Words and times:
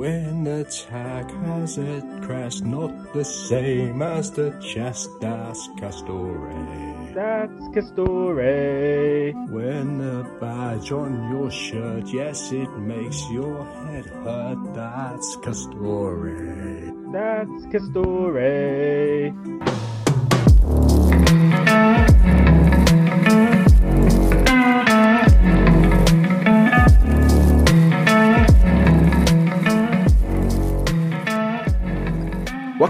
When 0.00 0.44
the 0.44 0.62
attack 0.62 1.30
has 1.44 1.76
it 1.76 2.04
crashed, 2.22 2.64
not 2.64 3.12
the 3.12 3.22
same 3.22 4.00
as 4.00 4.30
the 4.30 4.50
chest, 4.72 5.10
that's 5.20 5.68
Castore. 5.78 7.12
That's 7.14 7.68
Castore. 7.76 9.34
When 9.50 10.00
a 10.00 10.24
badge 10.40 10.90
on 10.90 11.30
your 11.30 11.50
shirt, 11.50 12.04
yes, 12.06 12.50
it 12.50 12.70
makes 12.78 13.20
your 13.30 13.62
head 13.84 14.06
hurt, 14.24 14.72
that's 14.72 15.36
Castore. 15.44 16.32
That's 17.12 17.66
Castore. 17.66 19.36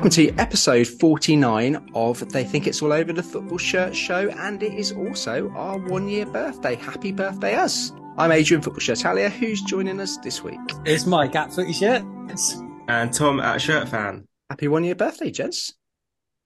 Welcome 0.01 0.13
to 0.13 0.35
episode 0.39 0.89
49 0.89 1.91
of 1.95 2.27
They 2.33 2.43
Think 2.43 2.67
It's 2.67 2.81
All 2.81 2.91
Over 2.91 3.13
the 3.13 3.23
Football 3.23 3.59
Shirt 3.59 3.95
Show, 3.95 4.31
and 4.31 4.63
it 4.63 4.73
is 4.73 4.93
also 4.93 5.51
our 5.51 5.77
one 5.77 6.09
year 6.09 6.25
birthday. 6.25 6.75
Happy 6.75 7.13
birthday, 7.13 7.55
us! 7.55 7.93
I'm 8.17 8.33
Adrian 8.33 8.63
Football 8.63 8.81
Shirtalia, 8.81 9.29
who's 9.29 9.61
joining 9.61 10.01
us 10.01 10.17
this 10.17 10.43
week. 10.43 10.59
It's 10.87 11.05
Mike 11.05 11.35
at 11.35 11.53
Footy 11.53 11.75
Shirts. 11.75 12.63
And 12.89 13.13
Tom 13.13 13.41
at 13.41 13.61
Shirt 13.61 13.91
Fan. 13.91 14.27
Happy 14.49 14.69
one 14.69 14.85
year 14.85 14.95
birthday, 14.95 15.31
gents. 15.31 15.75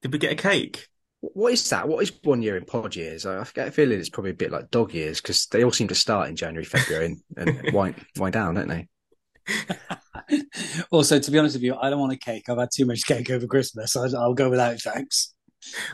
Did 0.03 0.13
we 0.13 0.19
get 0.19 0.33
a 0.33 0.35
cake? 0.35 0.89
What 1.21 1.53
is 1.53 1.71
that? 1.71 1.87
What 1.87 2.03
is 2.03 2.11
one 2.25 2.43
year 2.43 2.57
in 2.57 2.65
pod 2.65 2.97
years? 2.97 3.25
I 3.25 3.47
get 3.55 3.69
a 3.69 3.71
feeling 3.71 4.01
it's 4.01 4.09
probably 4.09 4.33
a 4.33 4.35
bit 4.35 4.51
like 4.51 4.73
dog 4.73 4.93
years 4.93 5.21
because 5.21 5.47
they 5.47 5.63
all 5.63 5.71
seem 5.71 5.87
to 5.87 5.95
start 5.95 6.29
in 6.29 6.35
January, 6.35 6.65
February, 6.65 7.19
and, 7.37 7.49
and 7.49 7.73
wind, 7.73 7.95
wind 8.17 8.33
down, 8.33 8.57
don't 8.57 8.67
they? 8.67 8.89
also, 10.91 11.19
to 11.19 11.31
be 11.31 11.39
honest 11.39 11.57
with 11.57 11.63
you, 11.63 11.77
I 11.77 11.91
don't 11.91 12.01
want 12.01 12.13
a 12.13 12.17
cake. 12.17 12.49
I've 12.49 12.59
had 12.59 12.71
too 12.75 12.87
much 12.87 13.07
cake 13.07 13.31
over 13.31 13.47
Christmas. 13.47 13.97
I, 13.97 14.07
I'll 14.17 14.35
go 14.35 14.51
without, 14.51 14.81
thanks. 14.81 15.35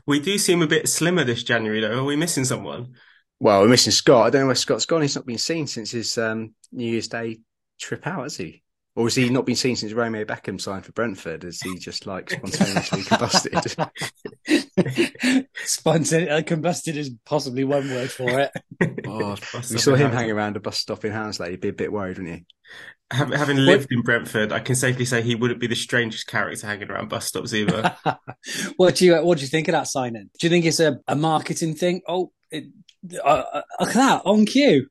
We 0.06 0.20
do 0.20 0.38
seem 0.38 0.62
a 0.62 0.66
bit 0.66 0.88
slimmer 0.88 1.24
this 1.24 1.42
January, 1.42 1.80
though. 1.80 2.00
Are 2.00 2.04
we 2.04 2.16
missing 2.16 2.44
someone? 2.44 2.94
Well, 3.38 3.62
we're 3.62 3.68
missing 3.68 3.92
Scott. 3.92 4.26
I 4.26 4.30
don't 4.30 4.42
know 4.42 4.46
where 4.46 4.54
Scott's 4.54 4.86
gone. 4.86 5.02
He's 5.02 5.16
not 5.16 5.26
been 5.26 5.38
seen 5.38 5.66
since 5.66 5.90
his 5.90 6.18
um, 6.18 6.54
New 6.72 6.90
Year's 6.90 7.08
Day 7.08 7.40
trip 7.80 8.06
out, 8.06 8.24
has 8.24 8.36
he? 8.36 8.62
Or 9.00 9.04
has 9.04 9.14
he 9.14 9.30
not 9.30 9.46
been 9.46 9.56
seen 9.56 9.76
since 9.76 9.94
Romeo 9.94 10.26
Beckham 10.26 10.60
signed 10.60 10.84
for 10.84 10.92
Brentford? 10.92 11.44
Has 11.44 11.62
he 11.62 11.78
just 11.78 12.06
like 12.06 12.28
spontaneously 12.28 13.00
combusted? 13.04 13.88
Spontaneously 15.64 16.28
uh, 16.28 16.42
combusted 16.42 16.96
is 16.96 17.10
possibly 17.24 17.64
one 17.64 17.88
word 17.88 18.10
for 18.10 18.28
it. 18.28 18.50
oh, 19.06 19.36
we 19.54 19.78
saw 19.78 19.94
him 19.94 20.10
hanging 20.10 20.32
around 20.32 20.58
a 20.58 20.60
bus 20.60 20.76
stop 20.76 21.02
in 21.06 21.12
Hounslow. 21.12 21.46
You'd 21.46 21.62
be 21.62 21.68
a 21.68 21.72
bit 21.72 21.90
worried, 21.90 22.18
wouldn't 22.18 22.40
you? 22.40 22.44
Having 23.10 23.56
lived 23.56 23.88
in 23.90 24.02
Brentford, 24.02 24.52
I 24.52 24.60
can 24.60 24.74
safely 24.74 25.06
say 25.06 25.22
he 25.22 25.34
wouldn't 25.34 25.60
be 25.60 25.66
the 25.66 25.76
strangest 25.76 26.26
character 26.26 26.66
hanging 26.66 26.90
around 26.90 27.08
bus 27.08 27.24
stops 27.24 27.54
either. 27.54 27.96
what 28.76 28.96
do 28.96 29.06
you 29.06 29.16
What 29.16 29.38
do 29.38 29.44
you 29.44 29.48
think 29.48 29.68
of 29.68 29.72
that 29.72 29.88
signing? 29.88 30.28
Do 30.38 30.46
you 30.46 30.50
think 30.50 30.66
it's 30.66 30.78
a, 30.78 31.00
a 31.08 31.16
marketing 31.16 31.74
thing? 31.74 32.02
Oh, 32.06 32.32
it, 32.50 32.66
uh, 33.14 33.44
uh, 33.50 33.62
look 33.80 33.88
at 33.88 33.94
that 33.94 34.22
on 34.26 34.44
cue, 34.44 34.88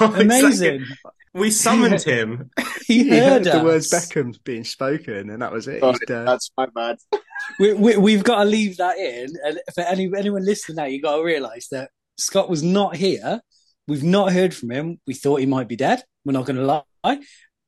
amazing. 0.00 0.86
We 1.34 1.50
summoned 1.50 2.02
him. 2.04 2.50
he 2.86 3.08
heard, 3.08 3.12
he 3.12 3.18
heard 3.18 3.44
the 3.44 3.64
words 3.64 3.90
Beckham 3.90 4.36
being 4.44 4.64
spoken, 4.64 5.30
and 5.30 5.42
that 5.42 5.52
was 5.52 5.68
it. 5.68 5.80
Oh, 5.82 5.94
that's 6.06 6.50
my 6.56 6.66
bad. 6.74 6.96
we, 7.58 7.72
we, 7.74 7.96
we've 7.96 8.24
got 8.24 8.44
to 8.44 8.50
leave 8.50 8.76
that 8.78 8.98
in, 8.98 9.28
and 9.44 9.60
for 9.74 9.82
any 9.82 10.10
anyone 10.16 10.44
listening 10.44 10.76
now, 10.76 10.84
you've 10.84 11.02
got 11.02 11.16
to 11.16 11.24
realise 11.24 11.68
that 11.68 11.90
Scott 12.18 12.50
was 12.50 12.62
not 12.62 12.96
here. 12.96 13.40
We've 13.86 14.04
not 14.04 14.32
heard 14.32 14.54
from 14.54 14.70
him. 14.70 15.00
We 15.06 15.14
thought 15.14 15.40
he 15.40 15.46
might 15.46 15.68
be 15.68 15.76
dead. 15.76 16.02
We're 16.24 16.32
not 16.32 16.46
going 16.46 16.56
to 16.56 16.84
lie. 17.02 17.20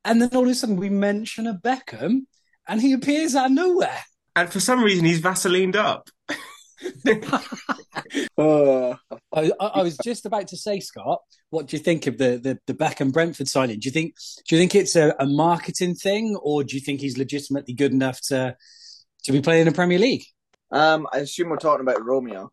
And 0.05 0.21
then 0.21 0.31
all 0.35 0.45
of 0.45 0.51
a 0.51 0.55
sudden 0.55 0.77
we 0.77 0.89
mention 0.89 1.47
a 1.47 1.55
Beckham 1.55 2.27
and 2.69 2.81
he 2.81 2.93
appears 2.93 3.35
out 3.35 3.47
of 3.47 3.53
nowhere. 3.53 4.03
And 4.37 4.51
for 4.51 4.61
some 4.61 4.83
reason 4.83 5.05
he's 5.05 5.21
Vaselined 5.21 5.77
up. 5.77 6.11
Uh, 8.39 8.95
I, 9.33 9.51
I, 9.61 9.83
was 9.83 9.97
just 10.03 10.27
about 10.27 10.49
to 10.49 10.57
say, 10.57 10.81
Scott, 10.81 11.21
what 11.51 11.67
do 11.67 11.77
you 11.77 11.83
think 11.83 12.07
of 12.07 12.19
the, 12.19 12.39
the, 12.39 12.59
the 12.67 12.75
Beckham 12.75 13.13
Brentford 13.13 13.49
signing? 13.49 13.79
Do 13.79 13.87
you 13.87 13.93
think 13.93 14.15
do 14.49 14.57
you 14.57 14.61
think 14.61 14.75
it's 14.75 14.97
a, 14.97 15.15
a, 15.19 15.27
marketing 15.27 15.95
thing, 15.95 16.37
or 16.43 16.65
do 16.65 16.77
you 16.77 16.81
think 16.81 17.01
he's 17.01 17.19
legitimately 17.19 17.75
good 17.75 17.93
enough 17.93 18.21
to 18.29 18.57
to 19.25 19.33
be 19.33 19.41
playing 19.41 19.63
in 19.63 19.69
the 19.69 19.75
Premier 19.75 19.99
League? 19.99 20.25
Um, 20.71 21.07
I 21.13 21.19
assume 21.19 21.51
we're 21.51 21.57
talking 21.57 21.87
about 21.87 22.05
Romeo. 22.05 22.51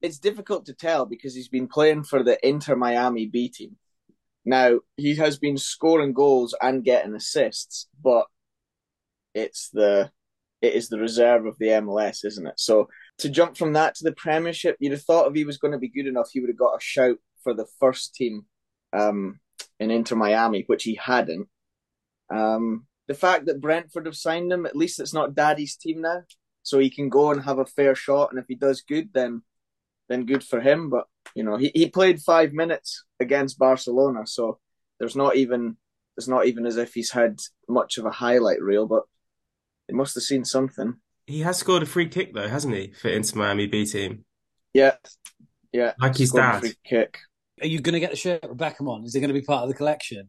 It's 0.00 0.18
difficult 0.18 0.66
to 0.66 0.74
tell 0.74 1.04
because 1.04 1.34
he's 1.34 1.48
been 1.48 1.68
playing 1.68 2.04
for 2.04 2.22
the 2.22 2.38
Inter 2.46 2.74
Miami 2.74 3.26
B 3.26 3.48
team. 3.48 3.76
Now 4.44 4.80
he 4.96 5.16
has 5.16 5.38
been 5.38 5.58
scoring 5.58 6.12
goals 6.12 6.54
and 6.60 6.84
getting 6.84 7.14
assists, 7.14 7.86
but 8.02 8.26
it's 9.34 9.68
the 9.70 10.10
it 10.62 10.74
is 10.74 10.88
the 10.88 10.98
reserve 10.98 11.46
of 11.46 11.56
the 11.58 11.68
MLS, 11.68 12.24
isn't 12.24 12.46
it? 12.46 12.58
So 12.58 12.88
to 13.20 13.28
jump 13.28 13.56
from 13.56 13.74
that 13.74 13.94
to 13.96 14.04
the 14.04 14.12
Premiership, 14.12 14.76
you'd 14.80 14.92
have 14.92 15.02
thought 15.02 15.28
if 15.28 15.34
he 15.34 15.44
was 15.44 15.58
going 15.58 15.72
to 15.72 15.78
be 15.78 15.88
good 15.88 16.06
enough, 16.06 16.30
he 16.32 16.40
would 16.40 16.50
have 16.50 16.58
got 16.58 16.76
a 16.76 16.80
shout 16.80 17.16
for 17.42 17.54
the 17.54 17.66
first 17.78 18.14
team 18.14 18.46
um, 18.92 19.40
in 19.78 19.90
Inter 19.90 20.16
Miami, 20.16 20.64
which 20.66 20.84
he 20.84 20.94
hadn't. 20.94 21.48
Um, 22.30 22.86
the 23.08 23.14
fact 23.14 23.46
that 23.46 23.60
Brentford 23.60 24.06
have 24.06 24.16
signed 24.16 24.52
him, 24.52 24.66
at 24.66 24.76
least 24.76 25.00
it's 25.00 25.14
not 25.14 25.34
Daddy's 25.34 25.76
team 25.76 26.02
now, 26.02 26.22
so 26.62 26.78
he 26.78 26.90
can 26.90 27.08
go 27.08 27.30
and 27.32 27.42
have 27.42 27.58
a 27.58 27.66
fair 27.66 27.94
shot. 27.94 28.30
And 28.30 28.38
if 28.38 28.46
he 28.48 28.54
does 28.54 28.82
good, 28.82 29.10
then 29.12 29.42
then 30.08 30.26
good 30.26 30.44
for 30.44 30.60
him. 30.60 30.90
But 30.90 31.06
you 31.34 31.42
know, 31.42 31.56
he, 31.56 31.70
he 31.74 31.88
played 31.88 32.20
five 32.20 32.52
minutes 32.52 33.04
against 33.18 33.58
Barcelona, 33.58 34.26
so 34.26 34.58
there's 34.98 35.16
not 35.16 35.36
even 35.36 35.76
it's 36.16 36.28
not 36.28 36.46
even 36.46 36.66
as 36.66 36.76
if 36.76 36.94
he's 36.94 37.10
had 37.10 37.40
much 37.68 37.98
of 37.98 38.04
a 38.04 38.10
highlight 38.10 38.62
reel, 38.62 38.86
but 38.86 39.04
he 39.88 39.94
must 39.94 40.14
have 40.14 40.22
seen 40.22 40.44
something. 40.44 40.96
He 41.30 41.40
has 41.40 41.58
scored 41.58 41.84
a 41.84 41.86
free 41.86 42.08
kick 42.08 42.34
though, 42.34 42.48
hasn't 42.48 42.74
he, 42.74 42.92
for 43.00 43.08
Inter 43.08 43.38
Miami 43.38 43.66
B 43.66 43.86
team? 43.86 44.24
Yeah, 44.74 44.96
yeah, 45.72 45.92
like 46.00 46.16
his 46.16 46.32
dad. 46.32 46.58
Free 46.58 46.74
kick. 46.84 47.18
Are 47.60 47.68
you 47.68 47.80
going 47.80 47.92
to 47.92 48.00
get 48.00 48.10
the 48.10 48.16
shirt 48.16 48.48
with 48.48 48.58
Beckham 48.58 48.88
on? 48.88 49.04
Is 49.04 49.14
it 49.14 49.20
going 49.20 49.32
to 49.32 49.40
be 49.40 49.42
part 49.42 49.62
of 49.62 49.68
the 49.68 49.76
collection? 49.76 50.28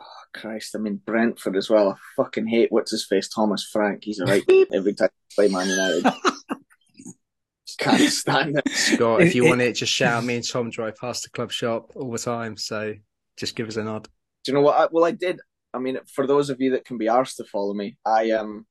Oh, 0.00 0.04
Christ, 0.32 0.74
I 0.74 0.78
mean 0.78 1.02
Brentford 1.04 1.54
as 1.54 1.68
well. 1.68 1.90
I 1.90 1.94
fucking 2.16 2.46
hate 2.46 2.72
what's 2.72 2.92
his 2.92 3.04
face, 3.04 3.28
Thomas 3.28 3.68
Frank. 3.70 4.04
He's 4.04 4.20
a 4.20 4.24
right 4.24 4.42
every 4.72 4.94
time 4.94 5.10
I 5.12 5.34
play 5.34 5.48
Man 5.48 5.68
United. 5.68 6.12
Can't 7.78 8.10
stand 8.10 8.58
it. 8.58 8.68
Scott, 8.70 9.20
if 9.20 9.34
you 9.34 9.44
want 9.48 9.60
it, 9.60 9.74
just 9.74 9.92
shout. 9.92 10.24
Me 10.24 10.36
and 10.36 10.48
Tom 10.48 10.70
drive 10.70 10.96
past 10.96 11.24
the 11.24 11.30
club 11.30 11.52
shop 11.52 11.92
all 11.94 12.10
the 12.10 12.18
time, 12.18 12.56
so 12.56 12.94
just 13.36 13.54
give 13.54 13.68
us 13.68 13.76
a 13.76 13.84
nod. 13.84 14.08
Do 14.44 14.50
you 14.50 14.54
know 14.54 14.62
what? 14.62 14.80
I, 14.80 14.88
well, 14.90 15.04
I 15.04 15.10
did. 15.10 15.40
I 15.74 15.78
mean, 15.78 15.98
for 16.14 16.26
those 16.26 16.48
of 16.48 16.58
you 16.58 16.70
that 16.70 16.86
can 16.86 16.96
be 16.96 17.06
arsed 17.06 17.36
to 17.36 17.44
follow 17.44 17.74
me, 17.74 17.98
I 18.04 18.30
um, 18.30 18.66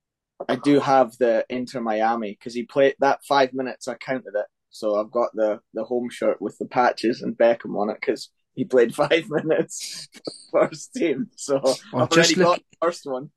I 0.47 0.55
do 0.55 0.79
have 0.79 1.17
the 1.17 1.45
Inter 1.49 1.81
Miami 1.81 2.31
because 2.31 2.53
he 2.53 2.63
played 2.63 2.95
that 2.99 3.23
five 3.25 3.53
minutes. 3.53 3.87
I 3.87 3.95
counted 3.95 4.33
it, 4.35 4.45
so 4.69 4.95
I've 4.95 5.11
got 5.11 5.29
the 5.33 5.59
the 5.73 5.83
home 5.83 6.09
shirt 6.09 6.41
with 6.41 6.57
the 6.57 6.65
patches 6.65 7.21
and 7.21 7.37
Beckham 7.37 7.79
on 7.79 7.89
it 7.89 7.97
because 7.99 8.29
he 8.53 8.65
played 8.65 8.93
five 8.95 9.29
minutes 9.29 10.07
first 10.51 10.93
team. 10.93 11.29
So 11.35 11.57
I'm 11.93 12.01
I've 12.01 12.11
already 12.11 12.35
look, 12.35 12.45
got 12.45 12.59
the 12.59 12.85
first 12.85 13.05
one. 13.05 13.31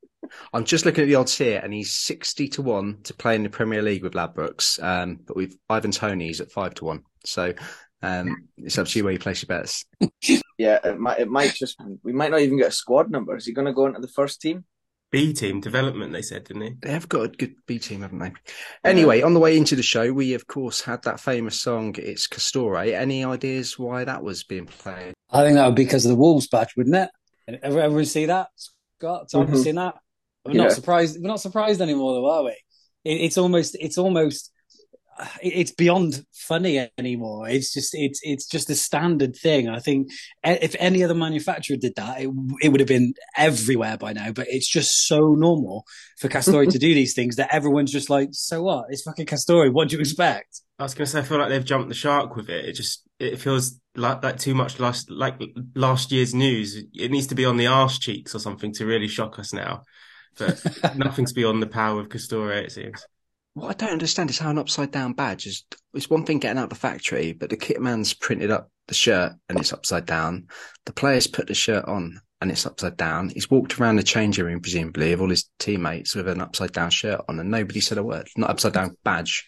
I'm 0.53 0.65
just 0.65 0.85
looking 0.85 1.03
at 1.03 1.07
the 1.07 1.15
odds 1.15 1.37
here, 1.37 1.61
and 1.63 1.73
he's 1.73 1.93
sixty 1.93 2.49
to 2.49 2.63
one 2.63 2.99
to 3.05 3.15
play 3.15 3.35
in 3.35 3.43
the 3.43 3.51
Premier 3.51 3.83
League 3.83 4.03
with 4.03 4.13
Ladbrokes. 4.13 4.83
Um, 4.83 5.21
but 5.27 5.37
with 5.37 5.57
Ivan 5.69 5.93
Toney's 5.93 6.41
at 6.41 6.53
five 6.53 6.75
to 6.75 6.85
one. 6.85 7.05
So 7.25 7.55
um, 8.03 8.49
it's 8.57 8.79
up 8.79 8.87
to 8.87 8.99
you 8.99 9.05
where 9.05 9.13
you 9.13 9.19
place 9.19 9.43
your 9.43 9.49
bets. 9.49 9.85
yeah, 10.59 10.79
it 10.85 10.99
might. 10.99 11.21
It 11.21 11.29
might 11.29 11.55
just. 11.55 11.81
We 12.03 12.13
might 12.13 12.31
not 12.31 12.41
even 12.41 12.59
get 12.59 12.69
a 12.69 12.73
squad 12.73 13.11
number. 13.11 13.37
Is 13.37 13.47
he 13.47 13.53
going 13.53 13.67
to 13.67 13.73
go 13.73 13.87
into 13.87 14.01
the 14.01 14.09
first 14.09 14.41
team? 14.41 14.65
B 15.11 15.33
team 15.33 15.61
development, 15.61 16.13
they 16.13 16.23
said, 16.23 16.45
didn't 16.45 16.63
they? 16.63 16.77
They 16.83 16.93
have 16.93 17.09
got 17.09 17.23
a 17.23 17.29
good 17.29 17.55
B 17.67 17.79
team, 17.79 18.03
haven't 18.03 18.21
they? 18.21 18.33
Anyway, 18.85 19.23
on 19.23 19.35
the 19.35 19.41
way 19.41 19.57
into 19.57 19.75
the 19.75 19.83
show, 19.83 20.13
we 20.13 20.35
of 20.35 20.47
course 20.47 20.81
had 20.81 21.03
that 21.03 21.21
famous 21.21 21.61
song, 21.61 21.95
It's 21.99 22.29
Castore. 22.29 22.93
Any 22.93 23.25
ideas 23.25 23.79
why 23.79 24.05
that 24.05 24.23
was 24.23 24.45
being 24.45 24.67
played? 24.67 25.15
I 25.31 25.43
think 25.43 25.57
that 25.57 25.67
would 25.67 25.75
be 25.75 25.85
because 25.85 26.05
of 26.05 26.11
the 26.11 26.17
Wolves 26.17 26.49
badge, 26.49 26.75
wouldn't 26.77 26.97
it? 26.97 27.11
Everyone 27.63 28.05
see 28.05 28.27
that? 28.27 28.49
Scott, 29.01 29.29
Tom, 29.31 29.47
mm-hmm. 29.47 29.57
seen 29.57 29.75
that? 29.77 29.95
We're 30.45 30.53
yeah. 30.53 30.63
not 30.65 30.73
surprised. 30.73 31.19
We're 31.21 31.29
not 31.29 31.41
surprised 31.41 31.81
anymore, 31.81 32.15
though, 32.15 32.31
are 32.31 32.45
we? 32.45 32.57
It, 33.05 33.21
it's 33.23 33.39
almost. 33.39 33.77
It's 33.81 33.99
almost. 33.99 34.53
It's 35.43 35.73
beyond 35.73 36.25
funny 36.33 36.89
anymore. 36.99 37.49
It's 37.49 37.73
just. 37.73 37.91
It's. 37.95 38.21
It's 38.23 38.47
just 38.47 38.71
a 38.71 38.75
standard 38.75 39.37
thing. 39.37 39.69
I 39.69 39.79
think 39.79 40.11
if 40.45 40.75
any 40.79 41.05
other 41.05 41.15
manufacturer 41.15 41.77
did 41.77 41.95
that, 41.97 42.21
it, 42.21 42.31
it 42.63 42.69
would 42.71 42.81
have 42.81 42.89
been 42.89 43.15
everywhere 43.37 43.97
by 43.97 44.13
now. 44.13 44.33
But 44.33 44.49
it's 44.49 44.69
just 44.69 45.07
so 45.07 45.35
normal 45.35 45.85
for 46.19 46.29
Castore 46.29 46.71
to 46.71 46.79
do 46.79 46.95
these 46.95 47.15
things 47.15 47.37
that 47.37 47.53
everyone's 47.53 47.93
just 47.93 48.11
like, 48.11 48.31
so 48.33 48.63
what? 48.63 48.87
It's 48.91 49.03
fucking 49.03 49.27
Castore. 49.27 49.73
What 49.73 49.89
do 49.89 49.97
you 49.97 50.01
expect? 50.01 50.61
I 50.79 50.85
was 50.85 50.95
going 50.95 51.05
to 51.05 51.11
say, 51.11 51.19
I 51.19 51.23
feel 51.23 51.39
like 51.39 51.51
they've 51.51 51.65
jumped 51.65 51.91
the 51.91 51.95
shark 51.95 52.37
with 52.37 52.49
it. 52.49 52.65
It 52.65 52.73
just 52.73 53.07
it 53.19 53.39
feels 53.39 53.79
like 53.97 54.23
like 54.23 54.39
too 54.39 54.55
much 54.55 54.81
last 54.81 55.11
like 55.11 55.39
last 55.75 56.11
year's 56.11 56.35
news. 56.35 56.83
It 56.95 57.11
needs 57.11 57.27
to 57.29 57.35
be 57.35 57.45
on 57.45 57.59
the 57.59 57.67
arse 57.67 57.99
cheeks 57.99 58.35
or 58.35 58.39
something 58.39 58.73
to 58.75 58.87
really 58.87 59.09
shock 59.09 59.39
us 59.39 59.53
now. 59.53 59.83
But 60.39 60.65
nothing's 60.97 61.33
beyond 61.33 61.63
the 61.63 61.67
power 61.67 62.01
of 62.01 62.09
Castore, 62.09 62.53
it 62.53 62.73
seems. 62.73 63.05
What 63.61 63.71
I 63.71 63.75
don't 63.75 63.93
understand 63.93 64.31
is 64.31 64.39
how 64.39 64.49
an 64.49 64.57
upside 64.57 64.91
down 64.91 65.13
badge 65.13 65.47
is. 65.47 65.65
It's 65.93 66.09
one 66.09 66.25
thing 66.25 66.39
getting 66.39 66.57
out 66.57 66.65
of 66.65 66.71
the 66.71 66.77
factory, 66.77 67.33
but 67.33 67.51
the 67.51 67.59
kit 67.59 67.79
man's 67.79 68.15
printed 68.15 68.51
up 68.51 68.71
the 68.89 68.95
shirt 68.95 69.35
and 69.51 69.61
it's 69.61 69.75
upside 69.75 70.07
down. 70.07 70.47
The 70.87 70.95
players 70.95 71.27
put 71.27 71.47
the 71.47 71.53
shirt 71.53 71.85
on 71.85 72.19
and 72.41 72.51
it's 72.51 72.65
upside 72.65 72.97
down. 72.97 73.29
He's 73.29 73.51
walked 73.51 73.79
around 73.79 73.97
the 73.97 74.03
changing 74.03 74.47
room, 74.47 74.61
presumably, 74.61 75.13
of 75.13 75.21
all 75.21 75.29
his 75.29 75.51
teammates 75.59 76.15
with 76.15 76.27
an 76.27 76.41
upside 76.41 76.73
down 76.73 76.89
shirt 76.89 77.21
on, 77.29 77.39
and 77.39 77.51
nobody 77.51 77.81
said 77.81 77.99
a 77.99 78.03
word. 78.03 78.29
Not 78.35 78.49
upside 78.49 78.73
down 78.73 78.97
badge. 79.05 79.47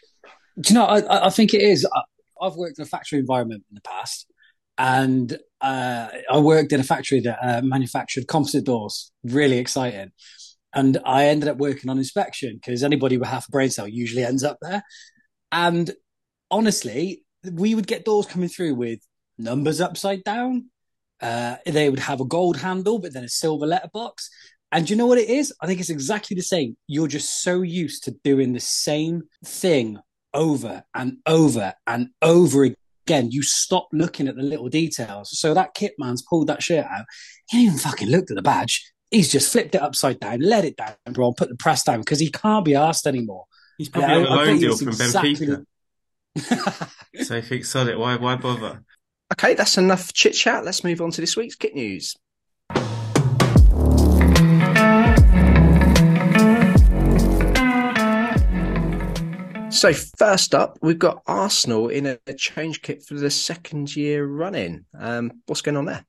Do 0.61 0.75
you 0.75 0.79
know? 0.79 0.85
I, 0.85 1.29
I 1.29 1.31
think 1.31 1.55
it 1.55 1.63
is. 1.63 1.89
I've 2.39 2.57
worked 2.57 2.79
in 2.79 2.83
a 2.83 2.87
factory 2.87 3.19
environment 3.19 3.65
in 3.71 3.77
the 3.77 3.81
past, 3.81 4.27
and 4.77 5.39
uh, 5.63 6.09
I 6.31 6.39
worked 6.39 6.73
in 6.73 6.81
a 6.81 6.85
factory 6.85 7.21
that 7.21 7.39
uh, 7.43 7.63
manufactured 7.63 8.29
composite 8.29 8.65
doors. 8.65 9.11
Really 9.25 9.57
exciting. 9.57 10.13
And 10.75 10.99
I 11.05 11.27
ended 11.27 11.49
up 11.49 11.59
working 11.59 11.91
on 11.91 11.99
inspection 11.99 12.55
because 12.55 12.83
anybody 12.83 13.19
with 13.19 13.29
half 13.29 13.49
a 13.49 13.51
brain 13.51 13.71
cell 13.71 13.87
usually 13.87 14.25
ends 14.25 14.43
up 14.43 14.59
there. 14.63 14.83
And 15.51 15.91
honestly, 16.51 17.25
we 17.51 17.75
would 17.75 17.87
get 17.87 18.05
doors 18.05 18.27
coming 18.27 18.49
through 18.49 18.75
with 18.75 19.01
numbers 19.39 19.81
upside 19.81 20.25
down. 20.25 20.71
Uh, 21.21 21.57
they 21.67 21.89
would 21.89 21.99
have 21.99 22.21
a 22.21 22.25
gold 22.25 22.57
handle, 22.57 22.99
but 22.99 23.13
then 23.13 23.25
a 23.25 23.29
silver 23.29 23.67
letterbox. 23.67 24.29
And 24.73 24.89
you 24.89 24.97
know 24.97 25.07
what 25.07 25.19
it 25.19 25.29
is? 25.29 25.53
I 25.61 25.67
think 25.67 25.81
it's 25.81 25.91
exactly 25.91 26.35
the 26.35 26.43
same. 26.43 26.77
You're 26.87 27.09
just 27.09 27.43
so 27.43 27.61
used 27.61 28.05
to 28.05 28.17
doing 28.25 28.55
the 28.55 28.61
same 28.61 29.25
thing 29.45 29.99
over 30.33 30.83
and 30.95 31.19
over 31.27 31.75
and 31.87 32.09
over 32.23 32.65
again. 32.65 33.31
You 33.31 33.43
stop 33.43 33.89
looking 33.93 34.29
at 34.29 34.37
the 34.37 34.43
little 34.43 34.71
details. 34.71 35.39
So 35.39 35.53
that 35.53 35.75
kit 35.75 35.95
man's 35.99 36.23
pulled 36.23 36.47
that 36.47 36.63
shirt 36.63 36.87
out. 36.87 37.05
He 37.51 37.59
didn't 37.59 37.75
even 37.75 37.79
fucking 37.79 38.09
looked 38.09 38.31
at 38.31 38.37
the 38.37 38.43
badge. 38.43 38.92
He's 39.13 39.31
just 39.31 39.53
flipped 39.53 39.75
it 39.75 39.83
upside 39.83 40.21
down, 40.21 40.41
let 40.41 40.65
it 40.65 40.75
down, 40.75 40.95
bro, 41.11 41.29
and 41.29 41.37
put 41.37 41.51
the 41.51 41.55
press 41.55 41.85
down 41.85 42.01
because 42.01 42.19
he 42.19 42.31
can't 42.31 42.65
be 42.65 42.75
asked 42.75 43.07
anymore. 43.07 43.45
He's 43.77 43.91
probably 43.91 44.15
on 44.15 44.25
a 44.25 44.35
loan 44.35 44.59
deal 44.59 44.75
from 44.75 44.89
exactly 44.89 45.35
Benfica. 45.35 45.67
The... 46.35 47.25
so 47.25 47.35
he 47.37 47.47
thinks, 47.47 47.69
sod 47.69 47.89
it, 47.89 47.99
why, 47.99 48.17
why 48.17 48.37
bother? 48.37 48.83
Okay, 49.35 49.53
that's 49.53 49.77
enough 49.77 50.15
chit 50.15 50.33
chat. 50.33 50.65
Let's 50.65 50.83
move 50.83 51.03
on 51.03 51.11
to 51.11 51.21
this 51.21 51.37
week's 51.37 51.57
kit 51.57 51.75
news. 51.75 52.17
So 59.71 59.93
first 60.17 60.55
up, 60.55 60.79
we've 60.81 60.99
got 60.99 61.23
Arsenal 61.27 61.89
in 61.89 62.07
a, 62.07 62.19
change 62.35 62.81
kit 62.81 63.05
for 63.05 63.15
the 63.15 63.31
second 63.31 63.95
year 63.95 64.25
running. 64.25 64.87
Um, 64.99 65.43
what's 65.45 65.61
going 65.61 65.77
on 65.77 65.85
there? 65.85 66.07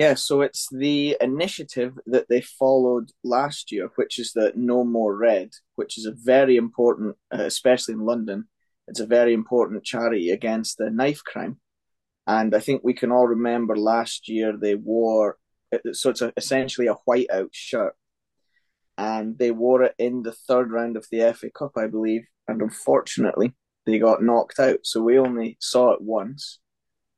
Yeah, 0.00 0.14
so 0.14 0.40
it's 0.40 0.66
the 0.72 1.18
initiative 1.20 1.92
that 2.06 2.26
they 2.30 2.40
followed 2.40 3.10
last 3.22 3.70
year, 3.70 3.90
which 3.96 4.18
is 4.18 4.32
the 4.32 4.50
No 4.56 4.82
More 4.82 5.14
Red, 5.14 5.50
which 5.74 5.98
is 5.98 6.06
a 6.06 6.14
very 6.16 6.56
important, 6.56 7.16
uh, 7.30 7.42
especially 7.42 7.92
in 7.92 8.06
London, 8.06 8.48
it's 8.88 9.00
a 9.00 9.06
very 9.06 9.34
important 9.34 9.84
charity 9.84 10.30
against 10.30 10.78
the 10.78 10.88
knife 10.88 11.22
crime. 11.22 11.60
And 12.26 12.54
I 12.54 12.60
think 12.60 12.80
we 12.82 12.94
can 12.94 13.12
all 13.12 13.26
remember 13.26 13.76
last 13.76 14.26
year 14.26 14.56
they 14.56 14.74
wore, 14.74 15.36
so 15.92 16.08
it's 16.08 16.22
a, 16.22 16.32
essentially 16.34 16.86
a 16.86 16.96
whiteout 17.06 17.50
shirt. 17.52 17.94
And 18.96 19.36
they 19.36 19.50
wore 19.50 19.82
it 19.82 19.94
in 19.98 20.22
the 20.22 20.32
third 20.32 20.72
round 20.72 20.96
of 20.96 21.08
the 21.12 21.30
FA 21.34 21.50
Cup, 21.50 21.72
I 21.76 21.88
believe. 21.88 22.22
And 22.48 22.62
unfortunately, 22.62 23.54
they 23.84 23.98
got 23.98 24.22
knocked 24.22 24.60
out. 24.60 24.78
So 24.84 25.02
we 25.02 25.18
only 25.18 25.58
saw 25.60 25.92
it 25.92 26.00
once. 26.00 26.58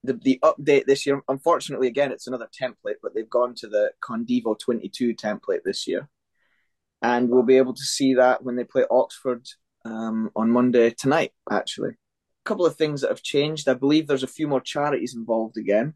The, 0.05 0.15
the 0.15 0.41
update 0.43 0.87
this 0.87 1.07
year, 1.07 1.23
unfortunately, 1.29 1.87
again, 1.87 2.11
it's 2.11 2.27
another 2.27 2.49
template, 2.61 2.97
but 3.03 3.15
they've 3.15 3.29
gone 3.31 3.55
to 3.57 3.69
the 3.69 3.93
Condivo 4.03 4.59
22 4.59 5.15
template 5.15 5.63
this 5.65 5.87
year. 5.87 6.09
And 7.03 7.29
we'll 7.29 7.43
be 7.43 7.57
able 7.57 7.75
to 7.75 7.83
see 7.83 8.15
that 8.15 8.43
when 8.43 8.57
they 8.57 8.65
play 8.65 8.85
Oxford 8.91 9.47
um, 9.85 10.31
on 10.35 10.51
Monday 10.51 10.91
tonight, 10.91 11.33
actually 11.51 11.91
A 11.91 12.45
couple 12.45 12.67
of 12.67 12.77
things 12.77 13.01
that 13.01 13.11
have 13.11 13.23
changed. 13.23 13.69
I 13.69 13.75
believe 13.75 14.07
there's 14.07 14.23
a 14.23 14.29
few 14.29 14.49
more 14.49 14.61
charities 14.61 15.15
involved 15.15 15.57
again. 15.57 15.95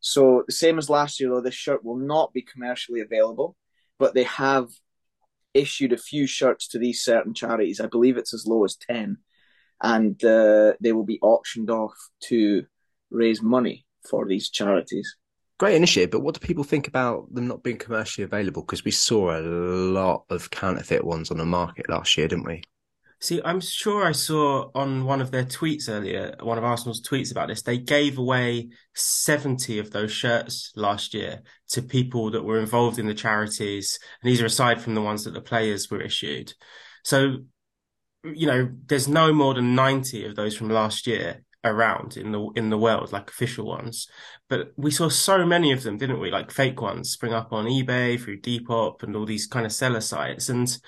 So 0.00 0.44
the 0.46 0.52
same 0.52 0.78
as 0.78 0.88
last 0.90 1.18
year, 1.20 1.30
though, 1.30 1.40
this 1.40 1.54
shirt 1.54 1.84
will 1.84 1.96
not 1.96 2.32
be 2.32 2.42
commercially 2.42 3.00
available, 3.00 3.56
but 3.98 4.14
they 4.14 4.24
have 4.24 4.68
issued 5.54 5.92
a 5.92 5.98
few 5.98 6.26
shirts 6.26 6.68
to 6.68 6.78
these 6.78 7.02
certain 7.02 7.34
charities. 7.34 7.80
I 7.80 7.86
believe 7.86 8.16
it's 8.16 8.34
as 8.34 8.46
low 8.46 8.64
as 8.64 8.76
ten, 8.76 9.18
and 9.82 10.22
uh, 10.24 10.74
they 10.80 10.92
will 10.92 11.04
be 11.04 11.18
auctioned 11.20 11.70
off 11.70 11.96
to 12.28 12.66
raise 13.10 13.42
money 13.42 13.86
for 14.08 14.26
these 14.26 14.50
charities. 14.50 15.16
Great 15.58 15.74
initiative, 15.74 16.10
but 16.10 16.20
what 16.20 16.34
do 16.34 16.46
people 16.46 16.62
think 16.62 16.86
about 16.86 17.34
them 17.34 17.48
not 17.48 17.64
being 17.64 17.78
commercially 17.78 18.24
available? 18.24 18.62
Because 18.62 18.84
we 18.84 18.92
saw 18.92 19.36
a 19.36 19.42
lot 19.42 20.24
of 20.30 20.50
counterfeit 20.50 21.04
ones 21.04 21.30
on 21.30 21.38
the 21.38 21.44
market 21.44 21.88
last 21.88 22.16
year, 22.16 22.28
didn't 22.28 22.46
we? 22.46 22.62
See, 23.20 23.40
I'm 23.44 23.60
sure 23.60 24.06
I 24.06 24.12
saw 24.12 24.70
on 24.76 25.04
one 25.04 25.20
of 25.20 25.32
their 25.32 25.44
tweets 25.44 25.88
earlier, 25.88 26.36
one 26.40 26.56
of 26.56 26.62
Arsenal's 26.62 27.02
tweets 27.02 27.32
about 27.32 27.48
this, 27.48 27.62
they 27.62 27.78
gave 27.78 28.16
away 28.16 28.68
70 28.94 29.80
of 29.80 29.90
those 29.90 30.12
shirts 30.12 30.70
last 30.76 31.14
year 31.14 31.42
to 31.70 31.82
people 31.82 32.30
that 32.30 32.44
were 32.44 32.60
involved 32.60 33.00
in 33.00 33.08
the 33.08 33.14
charities. 33.14 33.98
And 34.22 34.30
these 34.30 34.40
are 34.40 34.46
aside 34.46 34.80
from 34.80 34.94
the 34.94 35.02
ones 35.02 35.24
that 35.24 35.34
the 35.34 35.40
players 35.40 35.90
were 35.90 36.00
issued. 36.00 36.54
So, 37.02 37.38
you 38.22 38.46
know, 38.46 38.70
there's 38.86 39.08
no 39.08 39.32
more 39.32 39.54
than 39.54 39.74
90 39.74 40.26
of 40.26 40.36
those 40.36 40.56
from 40.56 40.68
last 40.68 41.08
year 41.08 41.42
around 41.68 42.16
in 42.16 42.32
the 42.32 42.50
in 42.56 42.70
the 42.70 42.78
world 42.78 43.12
like 43.12 43.30
official 43.30 43.66
ones 43.66 44.08
but 44.48 44.72
we 44.76 44.90
saw 44.90 45.08
so 45.08 45.44
many 45.46 45.72
of 45.72 45.82
them 45.82 45.98
didn't 45.98 46.20
we 46.20 46.30
like 46.30 46.50
fake 46.50 46.80
ones 46.80 47.10
spring 47.10 47.32
up 47.32 47.52
on 47.52 47.66
ebay 47.66 48.20
through 48.20 48.40
depop 48.40 49.02
and 49.02 49.14
all 49.14 49.26
these 49.26 49.46
kind 49.46 49.66
of 49.66 49.72
seller 49.72 50.00
sites 50.00 50.48
and 50.48 50.78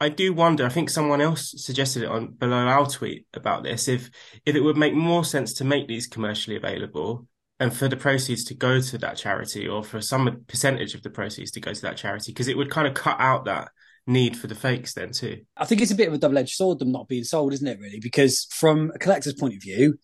I 0.00 0.08
do 0.08 0.34
wonder. 0.34 0.66
I 0.66 0.68
think 0.68 0.90
someone 0.90 1.20
else 1.20 1.54
suggested 1.56 2.02
it 2.02 2.08
on 2.08 2.32
below 2.32 2.56
our 2.56 2.88
tweet 2.88 3.24
about 3.34 3.62
this. 3.62 3.86
If 3.86 4.10
if 4.44 4.56
it 4.56 4.60
would 4.60 4.76
make 4.76 4.94
more 4.94 5.24
sense 5.24 5.52
to 5.54 5.64
make 5.64 5.86
these 5.86 6.08
commercially 6.08 6.56
available 6.56 7.28
and 7.60 7.72
for 7.72 7.86
the 7.86 7.96
proceeds 7.96 8.42
to 8.46 8.54
go 8.54 8.80
to 8.80 8.98
that 8.98 9.16
charity, 9.16 9.68
or 9.68 9.84
for 9.84 10.00
some 10.00 10.44
percentage 10.48 10.96
of 10.96 11.04
the 11.04 11.10
proceeds 11.10 11.52
to 11.52 11.60
go 11.60 11.72
to 11.72 11.82
that 11.82 11.96
charity, 11.96 12.32
because 12.32 12.48
it 12.48 12.56
would 12.56 12.68
kind 12.68 12.88
of 12.88 12.94
cut 12.94 13.20
out 13.20 13.44
that 13.44 13.68
need 14.04 14.36
for 14.36 14.48
the 14.48 14.56
fakes 14.56 14.94
then 14.94 15.12
too. 15.12 15.42
I 15.56 15.64
think 15.66 15.80
it's 15.80 15.92
a 15.92 15.94
bit 15.94 16.08
of 16.08 16.14
a 16.14 16.18
double 16.18 16.38
edged 16.38 16.56
sword 16.56 16.80
them 16.80 16.90
not 16.90 17.06
being 17.06 17.22
sold, 17.22 17.52
isn't 17.52 17.68
it? 17.68 17.78
Really, 17.78 18.00
because 18.00 18.48
from 18.50 18.90
a 18.92 18.98
collector's 18.98 19.34
point 19.34 19.54
of 19.54 19.62
view, 19.62 19.96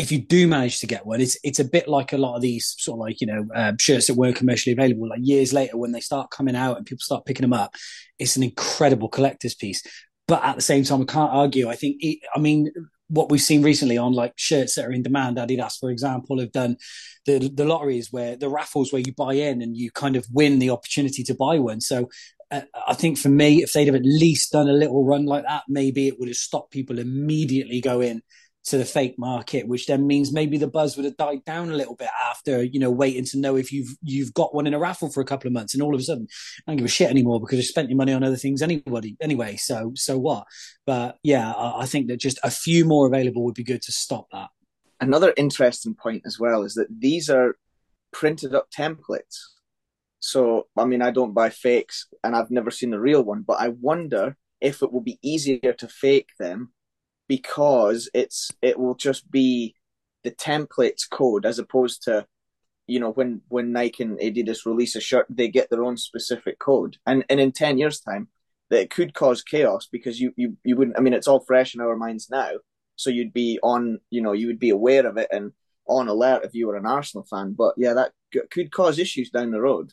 if 0.00 0.10
you 0.10 0.18
do 0.18 0.48
manage 0.48 0.80
to 0.80 0.86
get 0.86 1.04
one, 1.04 1.20
it's 1.20 1.36
it's 1.44 1.58
a 1.58 1.64
bit 1.64 1.86
like 1.86 2.14
a 2.14 2.18
lot 2.18 2.34
of 2.34 2.40
these 2.40 2.74
sort 2.78 2.96
of 2.96 3.00
like 3.00 3.20
you 3.20 3.26
know 3.26 3.46
um, 3.54 3.76
shirts 3.78 4.06
that 4.06 4.14
were 4.14 4.32
commercially 4.32 4.72
available. 4.72 5.06
Like 5.06 5.20
years 5.22 5.52
later, 5.52 5.76
when 5.76 5.92
they 5.92 6.00
start 6.00 6.30
coming 6.30 6.56
out 6.56 6.78
and 6.78 6.86
people 6.86 7.02
start 7.02 7.26
picking 7.26 7.42
them 7.42 7.52
up, 7.52 7.74
it's 8.18 8.34
an 8.34 8.42
incredible 8.42 9.10
collector's 9.10 9.54
piece. 9.54 9.82
But 10.26 10.42
at 10.42 10.56
the 10.56 10.62
same 10.62 10.84
time, 10.84 11.02
I 11.02 11.04
can't 11.04 11.32
argue. 11.32 11.68
I 11.68 11.76
think 11.76 11.98
it, 12.00 12.18
I 12.34 12.38
mean 12.38 12.70
what 13.08 13.28
we've 13.28 13.42
seen 13.42 13.62
recently 13.62 13.98
on 13.98 14.14
like 14.14 14.32
shirts 14.36 14.76
that 14.76 14.86
are 14.86 14.92
in 14.92 15.02
demand. 15.02 15.36
Adidas, 15.36 15.78
for 15.78 15.90
example, 15.90 16.40
have 16.40 16.52
done 16.52 16.78
the 17.26 17.50
the 17.52 17.66
lotteries 17.66 18.10
where 18.10 18.36
the 18.36 18.48
raffles 18.48 18.94
where 18.94 19.02
you 19.04 19.12
buy 19.12 19.34
in 19.34 19.60
and 19.60 19.76
you 19.76 19.90
kind 19.90 20.16
of 20.16 20.24
win 20.32 20.60
the 20.60 20.70
opportunity 20.70 21.22
to 21.24 21.34
buy 21.34 21.58
one. 21.58 21.82
So 21.82 22.08
uh, 22.50 22.62
I 22.88 22.94
think 22.94 23.18
for 23.18 23.28
me, 23.28 23.62
if 23.62 23.74
they'd 23.74 23.86
have 23.86 23.96
at 23.96 24.02
least 24.02 24.52
done 24.52 24.70
a 24.70 24.72
little 24.72 25.04
run 25.04 25.26
like 25.26 25.44
that, 25.44 25.64
maybe 25.68 26.08
it 26.08 26.18
would 26.18 26.28
have 26.28 26.36
stopped 26.36 26.72
people 26.72 26.98
immediately 26.98 27.82
going 27.82 28.22
to 28.62 28.76
the 28.76 28.84
fake 28.84 29.14
market, 29.18 29.66
which 29.66 29.86
then 29.86 30.06
means 30.06 30.32
maybe 30.32 30.58
the 30.58 30.66
buzz 30.66 30.96
would 30.96 31.04
have 31.04 31.16
died 31.16 31.44
down 31.44 31.70
a 31.70 31.74
little 31.74 31.96
bit 31.96 32.10
after, 32.28 32.62
you 32.62 32.78
know, 32.78 32.90
waiting 32.90 33.24
to 33.24 33.38
know 33.38 33.56
if 33.56 33.72
you've 33.72 33.96
you've 34.02 34.34
got 34.34 34.54
one 34.54 34.66
in 34.66 34.74
a 34.74 34.78
raffle 34.78 35.10
for 35.10 35.20
a 35.20 35.24
couple 35.24 35.48
of 35.48 35.54
months 35.54 35.72
and 35.72 35.82
all 35.82 35.94
of 35.94 36.00
a 36.00 36.04
sudden 36.04 36.26
I 36.66 36.70
don't 36.70 36.76
give 36.76 36.84
a 36.86 36.88
shit 36.88 37.10
anymore 37.10 37.40
because 37.40 37.56
you 37.56 37.64
spent 37.64 37.88
your 37.88 37.96
money 37.96 38.12
on 38.12 38.22
other 38.22 38.36
things 38.36 38.60
anybody 38.60 39.16
anyway. 39.20 39.56
So 39.56 39.92
so 39.94 40.18
what? 40.18 40.44
But 40.86 41.16
yeah, 41.22 41.52
I, 41.52 41.82
I 41.82 41.86
think 41.86 42.08
that 42.08 42.18
just 42.18 42.38
a 42.42 42.50
few 42.50 42.84
more 42.84 43.06
available 43.06 43.44
would 43.44 43.54
be 43.54 43.64
good 43.64 43.82
to 43.82 43.92
stop 43.92 44.26
that. 44.32 44.48
Another 45.00 45.32
interesting 45.38 45.94
point 45.94 46.22
as 46.26 46.38
well 46.38 46.62
is 46.62 46.74
that 46.74 46.88
these 46.90 47.30
are 47.30 47.56
printed 48.12 48.54
up 48.54 48.70
templates. 48.70 49.38
So 50.18 50.66
I 50.76 50.84
mean 50.84 51.00
I 51.00 51.12
don't 51.12 51.32
buy 51.32 51.48
fakes 51.48 52.08
and 52.22 52.36
I've 52.36 52.50
never 52.50 52.70
seen 52.70 52.90
the 52.90 53.00
real 53.00 53.22
one, 53.22 53.40
but 53.40 53.58
I 53.58 53.68
wonder 53.68 54.36
if 54.60 54.82
it 54.82 54.92
will 54.92 55.00
be 55.00 55.18
easier 55.22 55.72
to 55.72 55.88
fake 55.88 56.28
them 56.38 56.72
because 57.30 58.10
it's 58.12 58.50
it 58.60 58.76
will 58.76 58.96
just 58.96 59.30
be 59.30 59.76
the 60.24 60.32
templates 60.32 61.08
code 61.08 61.46
as 61.46 61.60
opposed 61.60 62.02
to 62.02 62.26
you 62.88 62.98
know 62.98 63.12
when 63.12 63.40
when 63.46 63.70
Nike 63.70 64.02
and 64.02 64.18
Adidas 64.18 64.66
release 64.66 64.96
a 64.96 65.00
shirt 65.00 65.26
they 65.30 65.46
get 65.46 65.70
their 65.70 65.84
own 65.84 65.96
specific 65.96 66.58
code. 66.58 66.96
And 67.06 67.24
and 67.30 67.38
in 67.38 67.52
10 67.52 67.78
years 67.78 68.00
time 68.00 68.26
that 68.68 68.80
it 68.80 68.90
could 68.90 69.14
cause 69.14 69.44
chaos 69.44 69.86
because 69.86 70.20
you 70.20 70.32
you 70.34 70.56
you 70.64 70.74
wouldn't 70.74 70.98
I 70.98 71.02
mean 71.02 71.12
it's 71.12 71.28
all 71.28 71.38
fresh 71.46 71.72
in 71.72 71.80
our 71.80 71.94
minds 71.94 72.28
now. 72.30 72.50
So 72.96 73.10
you'd 73.10 73.32
be 73.32 73.60
on 73.62 74.00
you 74.10 74.22
know 74.22 74.32
you 74.32 74.48
would 74.48 74.58
be 74.58 74.70
aware 74.70 75.06
of 75.06 75.16
it 75.16 75.28
and 75.30 75.52
on 75.86 76.08
alert 76.08 76.44
if 76.44 76.52
you 76.52 76.66
were 76.66 76.76
an 76.76 76.84
Arsenal 76.84 77.24
fan. 77.24 77.54
But 77.56 77.74
yeah 77.76 77.94
that 77.94 78.10
could 78.50 78.72
cause 78.72 78.98
issues 78.98 79.30
down 79.30 79.52
the 79.52 79.60
road. 79.60 79.92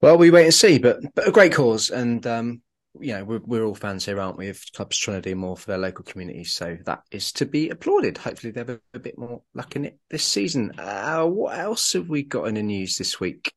Well 0.00 0.16
we 0.16 0.30
wait 0.30 0.44
and 0.44 0.54
see 0.54 0.78
but 0.78 1.00
but 1.14 1.28
a 1.28 1.32
great 1.32 1.52
cause. 1.52 1.90
And 1.90 2.26
um 2.26 2.62
you 3.00 3.14
know, 3.14 3.24
we're, 3.24 3.40
we're 3.44 3.64
all 3.64 3.74
fans 3.74 4.04
here, 4.04 4.20
aren't 4.20 4.36
we, 4.36 4.48
of 4.48 4.62
clubs 4.74 4.98
trying 4.98 5.20
to 5.20 5.30
do 5.30 5.34
more 5.34 5.56
for 5.56 5.66
their 5.66 5.78
local 5.78 6.04
communities. 6.04 6.52
So 6.52 6.76
that 6.84 7.02
is 7.10 7.32
to 7.32 7.46
be 7.46 7.70
applauded. 7.70 8.18
Hopefully, 8.18 8.52
they 8.52 8.60
have 8.60 8.68
a, 8.70 8.80
a 8.94 8.98
bit 8.98 9.18
more 9.18 9.42
luck 9.54 9.76
in 9.76 9.84
it 9.86 9.98
this 10.10 10.24
season. 10.24 10.72
Uh, 10.78 11.24
what 11.24 11.58
else 11.58 11.92
have 11.94 12.08
we 12.08 12.22
got 12.22 12.48
in 12.48 12.54
the 12.54 12.62
news 12.62 12.98
this 12.98 13.18
week? 13.18 13.52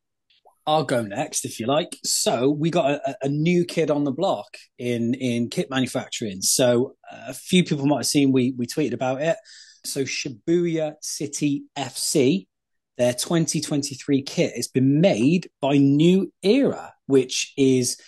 I'll 0.66 0.84
go 0.84 1.02
next 1.02 1.44
if 1.44 1.60
you 1.60 1.66
like. 1.66 1.96
So 2.02 2.50
we 2.50 2.70
got 2.70 2.90
a, 2.90 3.16
a 3.22 3.28
new 3.28 3.64
kid 3.64 3.90
on 3.90 4.04
the 4.04 4.10
block 4.10 4.56
in 4.78 5.14
in 5.14 5.48
kit 5.48 5.70
manufacturing. 5.70 6.42
So 6.42 6.96
a 7.10 7.34
few 7.34 7.62
people 7.62 7.86
might 7.86 7.98
have 7.98 8.06
seen 8.06 8.32
we 8.32 8.54
we 8.56 8.66
tweeted 8.66 8.94
about 8.94 9.22
it. 9.22 9.36
So 9.84 10.02
Shibuya 10.02 10.94
City 11.00 11.64
FC 11.76 12.46
their 12.96 13.12
2023 13.12 14.22
kit 14.22 14.54
has 14.56 14.68
been 14.68 15.00
made 15.00 15.50
by 15.60 15.76
New 15.76 16.32
Era, 16.42 16.94
which 17.06 17.52
is 17.56 17.98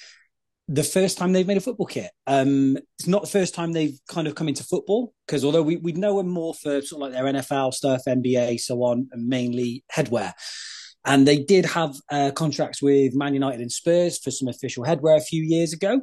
the 0.69 0.85
first 0.85 1.17
time 1.17 1.33
they've 1.33 1.47
made 1.47 1.57
a 1.57 1.63
football 1.63 1.87
kit. 1.87 2.11
Um, 2.27 2.77
it's 2.99 3.09
not 3.09 3.23
the 3.23 3.29
first 3.29 3.55
time 3.55 3.73
they've 3.73 3.99
kind 4.09 4.29
of 4.29 4.35
come 4.35 4.49
into 4.49 4.63
football 4.63 5.15
because 5.27 5.45
although 5.45 5.63
we, 5.63 5.77
we 5.77 5.93
know 5.93 6.19
them 6.19 6.29
more 6.29 6.53
for 6.55 6.83
sort 6.83 6.93
of 6.93 6.99
like 7.01 7.13
their 7.13 7.25
NFL 7.25 7.73
stuff, 7.73 8.03
NBA, 8.07 8.61
so 8.61 8.83
on, 8.83 9.09
and 9.11 9.27
mainly 9.27 9.83
headwear. 9.91 10.35
And 11.07 11.27
they 11.27 11.39
did 11.39 11.65
have 11.65 11.97
uh, 12.11 12.33
contracts 12.33 12.83
with 12.83 13.15
Man 13.15 13.33
United 13.33 13.63
and 13.63 13.73
Spurs 13.73 14.19
for 14.19 14.31
some 14.31 14.49
official 14.49 14.85
headwear 14.85 15.17
a 15.17 15.23
few 15.23 15.43
years 15.43 15.73
ago. 15.73 16.03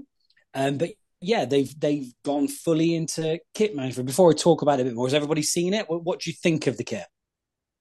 Um, 0.55 0.77
but 0.77 0.91
yeah, 1.21 1.45
they've 1.45 1.79
they've 1.79 2.11
gone 2.23 2.47
fully 2.47 2.95
into 2.95 3.39
kit 3.53 3.75
management. 3.75 4.07
Before 4.07 4.31
I 4.31 4.33
talk 4.33 4.63
about 4.63 4.79
it 4.79 4.83
a 4.83 4.85
bit 4.85 4.95
more, 4.95 5.05
has 5.05 5.13
everybody 5.13 5.43
seen 5.43 5.73
it? 5.75 5.87
What, 5.89 6.03
what 6.03 6.19
do 6.21 6.29
you 6.29 6.35
think 6.41 6.65
of 6.65 6.77
the 6.77 6.83
kit? 6.83 7.05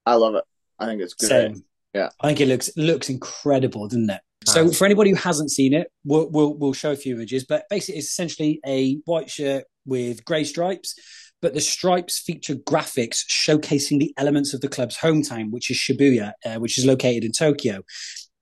I 0.04 0.14
love 0.14 0.34
it. 0.34 0.44
I 0.78 0.86
think 0.86 1.00
it's 1.00 1.14
good. 1.14 1.28
Same. 1.28 1.64
Yeah, 1.94 2.10
I 2.20 2.26
think 2.26 2.40
it 2.40 2.48
looks 2.48 2.70
looks 2.76 3.08
incredible, 3.08 3.88
doesn't 3.88 4.10
it? 4.10 4.20
So 4.46 4.70
for 4.70 4.84
anybody 4.84 5.10
who 5.10 5.16
hasn't 5.16 5.50
seen 5.50 5.74
it, 5.74 5.88
we'll, 6.04 6.28
we'll, 6.30 6.54
we'll 6.54 6.72
show 6.72 6.92
a 6.92 6.96
few 6.96 7.14
images. 7.14 7.44
But 7.44 7.64
basically, 7.70 7.98
it's 7.98 8.10
essentially 8.10 8.60
a 8.66 8.96
white 9.04 9.30
shirt 9.30 9.64
with 9.86 10.24
grey 10.24 10.44
stripes, 10.44 10.94
but 11.42 11.54
the 11.54 11.60
stripes 11.60 12.18
feature 12.18 12.54
graphics 12.54 13.18
showcasing 13.30 13.98
the 13.98 14.14
elements 14.16 14.54
of 14.54 14.60
the 14.60 14.68
club's 14.68 14.96
hometown, 14.96 15.50
which 15.50 15.70
is 15.70 15.76
Shibuya, 15.76 16.32
uh, 16.44 16.56
which 16.56 16.78
is 16.78 16.86
located 16.86 17.24
in 17.24 17.32
Tokyo. 17.32 17.82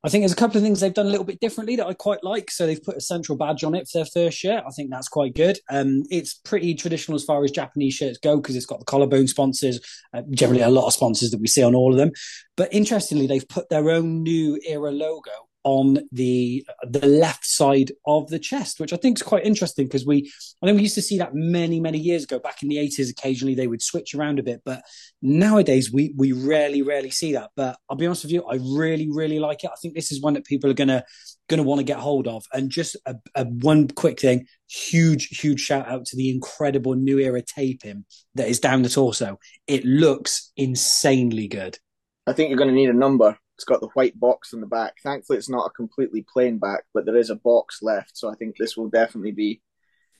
I 0.04 0.08
think 0.08 0.22
there's 0.22 0.32
a 0.32 0.36
couple 0.36 0.56
of 0.56 0.64
things 0.64 0.80
they've 0.80 0.92
done 0.92 1.06
a 1.06 1.10
little 1.10 1.24
bit 1.24 1.38
differently 1.38 1.76
that 1.76 1.86
I 1.86 1.94
quite 1.94 2.24
like. 2.24 2.50
So 2.50 2.66
they've 2.66 2.82
put 2.82 2.96
a 2.96 3.00
central 3.00 3.38
badge 3.38 3.62
on 3.62 3.76
it 3.76 3.88
for 3.88 3.98
their 3.98 4.06
first 4.06 4.36
shirt. 4.36 4.64
I 4.66 4.70
think 4.70 4.90
that's 4.90 5.06
quite 5.06 5.34
good. 5.34 5.58
Um, 5.70 6.02
it's 6.10 6.34
pretty 6.34 6.74
traditional 6.74 7.14
as 7.14 7.22
far 7.22 7.44
as 7.44 7.52
Japanese 7.52 7.94
shirts 7.94 8.18
go 8.18 8.36
because 8.36 8.56
it's 8.56 8.66
got 8.66 8.80
the 8.80 8.84
collarbone 8.84 9.28
sponsors, 9.28 9.78
uh, 10.12 10.22
generally 10.30 10.62
a 10.62 10.70
lot 10.70 10.88
of 10.88 10.92
sponsors 10.92 11.30
that 11.30 11.40
we 11.40 11.46
see 11.46 11.62
on 11.62 11.76
all 11.76 11.92
of 11.92 11.98
them. 11.98 12.10
But 12.56 12.74
interestingly, 12.74 13.28
they've 13.28 13.48
put 13.48 13.68
their 13.68 13.90
own 13.90 14.24
new 14.24 14.60
era 14.66 14.90
logo 14.90 15.30
on 15.64 15.98
the 16.10 16.66
the 16.82 17.06
left 17.06 17.44
side 17.44 17.92
of 18.06 18.28
the 18.28 18.38
chest, 18.38 18.80
which 18.80 18.92
I 18.92 18.96
think 18.96 19.18
is 19.18 19.22
quite 19.22 19.44
interesting 19.44 19.86
because 19.86 20.06
we 20.06 20.30
I 20.62 20.66
think 20.66 20.76
we 20.76 20.82
used 20.82 20.94
to 20.96 21.02
see 21.02 21.18
that 21.18 21.34
many 21.34 21.80
many 21.80 21.98
years 21.98 22.24
ago. 22.24 22.38
Back 22.38 22.62
in 22.62 22.68
the 22.68 22.78
eighties, 22.78 23.10
occasionally 23.10 23.54
they 23.54 23.66
would 23.66 23.82
switch 23.82 24.14
around 24.14 24.38
a 24.38 24.42
bit, 24.42 24.62
but 24.64 24.82
nowadays 25.20 25.92
we 25.92 26.14
we 26.16 26.32
rarely 26.32 26.82
rarely 26.82 27.10
see 27.10 27.32
that. 27.34 27.50
But 27.56 27.76
I'll 27.88 27.96
be 27.96 28.06
honest 28.06 28.24
with 28.24 28.32
you, 28.32 28.44
I 28.44 28.58
really 28.60 29.08
really 29.10 29.38
like 29.38 29.64
it. 29.64 29.70
I 29.72 29.76
think 29.80 29.94
this 29.94 30.12
is 30.12 30.20
one 30.20 30.34
that 30.34 30.44
people 30.44 30.70
are 30.70 30.74
gonna 30.74 31.04
gonna 31.48 31.62
want 31.62 31.78
to 31.78 31.84
get 31.84 31.98
hold 31.98 32.26
of. 32.26 32.44
And 32.52 32.70
just 32.70 32.96
a, 33.06 33.14
a 33.34 33.44
one 33.44 33.88
quick 33.88 34.20
thing, 34.20 34.46
huge 34.68 35.38
huge 35.38 35.60
shout 35.60 35.88
out 35.88 36.06
to 36.06 36.16
the 36.16 36.30
incredible 36.30 36.94
new 36.94 37.18
era 37.18 37.42
taping 37.42 38.04
that 38.34 38.48
is 38.48 38.60
down 38.60 38.82
the 38.82 38.88
torso. 38.88 39.38
It 39.66 39.84
looks 39.84 40.52
insanely 40.56 41.48
good. 41.48 41.78
I 42.26 42.32
think 42.32 42.48
you're 42.48 42.58
going 42.58 42.70
to 42.70 42.74
need 42.74 42.88
a 42.88 42.94
number 42.94 43.36
it's 43.62 43.68
got 43.68 43.80
the 43.80 43.94
white 43.94 44.18
box 44.18 44.52
in 44.52 44.60
the 44.60 44.66
back. 44.66 44.96
Thankfully, 45.04 45.38
it's 45.38 45.48
not 45.48 45.66
a 45.66 45.70
completely 45.70 46.26
plain 46.28 46.58
back, 46.58 46.82
but 46.92 47.06
there 47.06 47.16
is 47.16 47.30
a 47.30 47.36
box 47.36 47.80
left. 47.80 48.18
So 48.18 48.28
I 48.28 48.34
think 48.34 48.56
this 48.56 48.76
will 48.76 48.88
definitely 48.88 49.30
be 49.30 49.62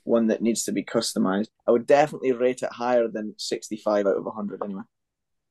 one 0.05 0.29
that 0.29 0.43
needs 0.43 0.63
to 0.65 0.73
be 0.73 0.85
customized. 0.85 1.49
I 1.67 1.73
would 1.73 1.85
definitely 1.85 2.31
rate 2.31 2.63
it 2.63 2.71
higher 2.71 3.09
than 3.09 3.35
65 3.39 4.07
out 4.07 4.17
of 4.17 4.25
100 4.25 4.63
anyway. 4.63 4.83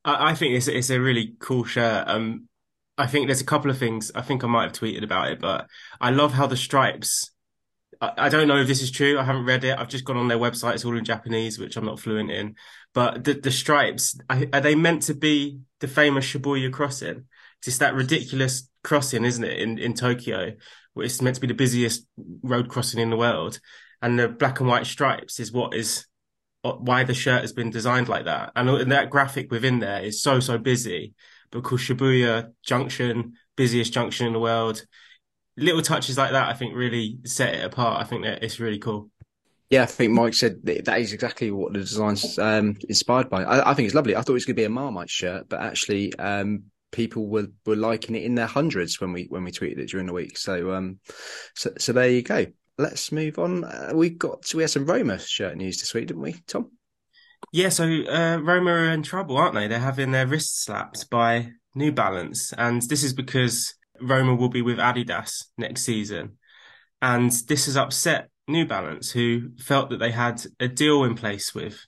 I, 0.06 0.30
I 0.30 0.34
think 0.34 0.54
it's 0.54 0.68
it's 0.68 0.88
a 0.88 1.00
really 1.00 1.34
cool 1.38 1.64
shirt. 1.64 2.08
Um, 2.08 2.48
I 2.96 3.06
think 3.06 3.26
there's 3.26 3.42
a 3.42 3.46
couple 3.46 3.70
of 3.70 3.76
things. 3.76 4.10
I 4.14 4.22
think 4.22 4.42
I 4.42 4.46
might 4.46 4.64
have 4.64 4.72
tweeted 4.72 5.04
about 5.04 5.30
it, 5.30 5.38
but 5.38 5.66
I 6.00 6.10
love 6.10 6.32
how 6.32 6.46
the 6.46 6.56
stripes. 6.56 7.30
I, 8.00 8.12
I 8.16 8.28
don't 8.30 8.48
know 8.48 8.56
if 8.56 8.68
this 8.68 8.82
is 8.82 8.90
true. 8.90 9.18
I 9.18 9.24
haven't 9.24 9.44
read 9.44 9.64
it. 9.64 9.78
I've 9.78 9.88
just 9.88 10.06
gone 10.06 10.16
on 10.16 10.28
their 10.28 10.38
website. 10.38 10.74
It's 10.74 10.86
all 10.86 10.96
in 10.96 11.04
Japanese, 11.04 11.58
which 11.58 11.76
I'm 11.76 11.84
not 11.84 12.00
fluent 12.00 12.30
in. 12.30 12.54
But 12.94 13.24
the, 13.24 13.34
the 13.34 13.50
stripes 13.50 14.18
are 14.30 14.60
they 14.62 14.74
meant 14.74 15.02
to 15.02 15.14
be 15.14 15.60
the 15.80 15.88
famous 15.88 16.24
Shibuya 16.24 16.72
crossing? 16.72 17.26
It's 17.66 17.78
that 17.78 17.94
ridiculous 17.94 18.68
crossing, 18.82 19.24
isn't 19.24 19.44
it, 19.44 19.58
in, 19.58 19.78
in 19.78 19.94
Tokyo, 19.94 20.52
where 20.94 21.06
it's 21.06 21.22
meant 21.22 21.36
to 21.36 21.40
be 21.40 21.46
the 21.46 21.54
busiest 21.54 22.06
road 22.42 22.68
crossing 22.68 23.00
in 23.00 23.10
the 23.10 23.16
world. 23.16 23.60
And 24.00 24.18
the 24.18 24.28
black 24.28 24.60
and 24.60 24.68
white 24.68 24.86
stripes 24.86 25.38
is 25.38 25.52
what 25.52 25.74
is 25.74 26.06
why 26.62 27.02
the 27.04 27.14
shirt 27.14 27.40
has 27.40 27.52
been 27.52 27.70
designed 27.70 28.08
like 28.08 28.24
that. 28.26 28.52
And, 28.54 28.90
that 28.92 29.10
graphic 29.10 29.50
within 29.50 29.80
there 29.80 30.02
is 30.02 30.22
so, 30.22 30.40
so 30.40 30.58
busy 30.58 31.14
because 31.50 31.80
Shibuya 31.80 32.52
Junction, 32.64 33.34
busiest 33.56 33.92
junction 33.92 34.26
in 34.26 34.32
the 34.32 34.40
world. 34.40 34.84
Little 35.56 35.82
touches 35.82 36.16
like 36.16 36.32
that, 36.32 36.48
I 36.48 36.54
think, 36.54 36.74
really 36.74 37.18
set 37.24 37.54
it 37.54 37.64
apart. 37.64 38.00
I 38.00 38.04
think 38.04 38.24
that 38.24 38.42
it's 38.42 38.58
really 38.58 38.78
cool. 38.78 39.10
Yeah, 39.70 39.82
I 39.82 39.86
think 39.86 40.12
Mike 40.12 40.34
said 40.34 40.60
that 40.64 41.00
is 41.00 41.12
exactly 41.12 41.50
what 41.50 41.72
the 41.72 41.78
design's 41.78 42.38
um, 42.38 42.76
inspired 42.88 43.30
by. 43.30 43.42
I, 43.42 43.70
I, 43.70 43.74
think 43.74 43.86
it's 43.86 43.94
lovely. 43.94 44.14
I 44.14 44.20
thought 44.20 44.32
it 44.32 44.34
was 44.34 44.44
going 44.44 44.56
to 44.56 44.60
be 44.60 44.64
a 44.64 44.70
Marmite 44.70 45.08
shirt, 45.08 45.48
but 45.48 45.60
actually, 45.60 46.14
um, 46.18 46.64
people 46.92 47.26
were, 47.26 47.48
were 47.66 47.74
liking 47.74 48.14
it 48.14 48.22
in 48.22 48.36
their 48.36 48.46
hundreds 48.46 49.00
when 49.00 49.12
we 49.12 49.24
when 49.24 49.42
we 49.42 49.50
tweeted 49.50 49.78
it 49.78 49.88
during 49.88 50.06
the 50.06 50.12
week. 50.12 50.38
So 50.38 50.72
um, 50.72 51.00
so 51.56 51.72
so 51.78 51.92
there 51.92 52.10
you 52.10 52.22
go. 52.22 52.46
Let's 52.78 53.10
move 53.10 53.38
on. 53.38 53.64
Uh, 53.64 53.92
we 53.94 54.10
got 54.10 54.52
we 54.54 54.62
had 54.62 54.70
some 54.70 54.86
Roma 54.86 55.18
shirt 55.18 55.56
news 55.56 55.78
this 55.78 55.92
week, 55.94 56.06
didn't 56.06 56.22
we, 56.22 56.34
Tom? 56.46 56.70
Yeah, 57.52 57.70
so 57.70 57.84
uh, 57.84 58.38
Roma 58.40 58.70
are 58.70 58.92
in 58.92 59.02
trouble, 59.02 59.36
aren't 59.36 59.54
they? 59.54 59.66
They're 59.66 59.80
having 59.80 60.12
their 60.12 60.26
wrists 60.26 60.64
slapped 60.64 61.10
by 61.10 61.52
New 61.74 61.90
Balance, 61.90 62.52
and 62.52 62.80
this 62.82 63.02
is 63.02 63.12
because 63.12 63.74
Roma 64.00 64.34
will 64.34 64.48
be 64.48 64.62
with 64.62 64.78
Adidas 64.78 65.46
next 65.58 65.82
season, 65.82 66.38
and 67.00 67.30
this 67.30 67.66
has 67.66 67.76
upset 67.76 68.28
New 68.46 68.66
Balance, 68.66 69.10
who 69.10 69.50
felt 69.58 69.90
that 69.90 69.98
they 69.98 70.12
had 70.12 70.44
a 70.60 70.68
deal 70.68 71.04
in 71.04 71.14
place 71.14 71.54
with 71.54 71.84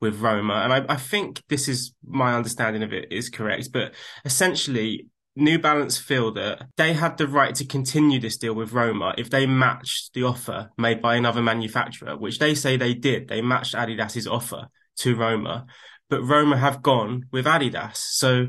with 0.00 0.20
Roma. 0.20 0.54
And 0.54 0.72
I, 0.72 0.84
I 0.88 0.96
think 0.96 1.42
this 1.48 1.68
is 1.68 1.94
my 2.04 2.34
understanding 2.34 2.82
of 2.82 2.92
it 2.92 3.08
is 3.10 3.28
correct. 3.28 3.70
But 3.72 3.94
essentially, 4.24 5.08
New 5.34 5.58
Balance 5.58 5.98
feel 5.98 6.32
that 6.32 6.66
they 6.76 6.94
had 6.94 7.18
the 7.18 7.28
right 7.28 7.54
to 7.56 7.66
continue 7.66 8.18
this 8.18 8.38
deal 8.38 8.54
with 8.54 8.72
Roma 8.72 9.14
if 9.18 9.28
they 9.28 9.46
matched 9.46 10.14
the 10.14 10.22
offer 10.22 10.70
made 10.78 11.02
by 11.02 11.16
another 11.16 11.42
manufacturer, 11.42 12.16
which 12.16 12.38
they 12.38 12.54
say 12.54 12.76
they 12.76 12.94
did. 12.94 13.28
They 13.28 13.42
matched 13.42 13.74
Adidas's 13.74 14.26
offer 14.26 14.68
to 14.98 15.14
Roma, 15.14 15.66
but 16.08 16.22
Roma 16.22 16.56
have 16.56 16.82
gone 16.82 17.26
with 17.32 17.44
Adidas. 17.44 17.96
So 17.96 18.46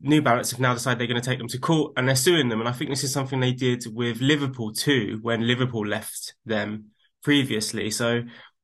New 0.00 0.22
Balance 0.22 0.52
have 0.52 0.60
now 0.60 0.72
decided 0.72 0.98
they're 0.98 1.06
going 1.06 1.20
to 1.20 1.28
take 1.28 1.38
them 1.38 1.48
to 1.48 1.58
court 1.58 1.92
and 1.96 2.08
they're 2.08 2.16
suing 2.16 2.48
them. 2.48 2.60
And 2.60 2.68
I 2.68 2.72
think 2.72 2.88
this 2.88 3.04
is 3.04 3.12
something 3.12 3.40
they 3.40 3.52
did 3.52 3.84
with 3.92 4.22
Liverpool 4.22 4.72
too, 4.72 5.18
when 5.20 5.46
Liverpool 5.46 5.86
left 5.86 6.34
them 6.46 6.86
previously. 7.22 7.90
So 7.90 8.22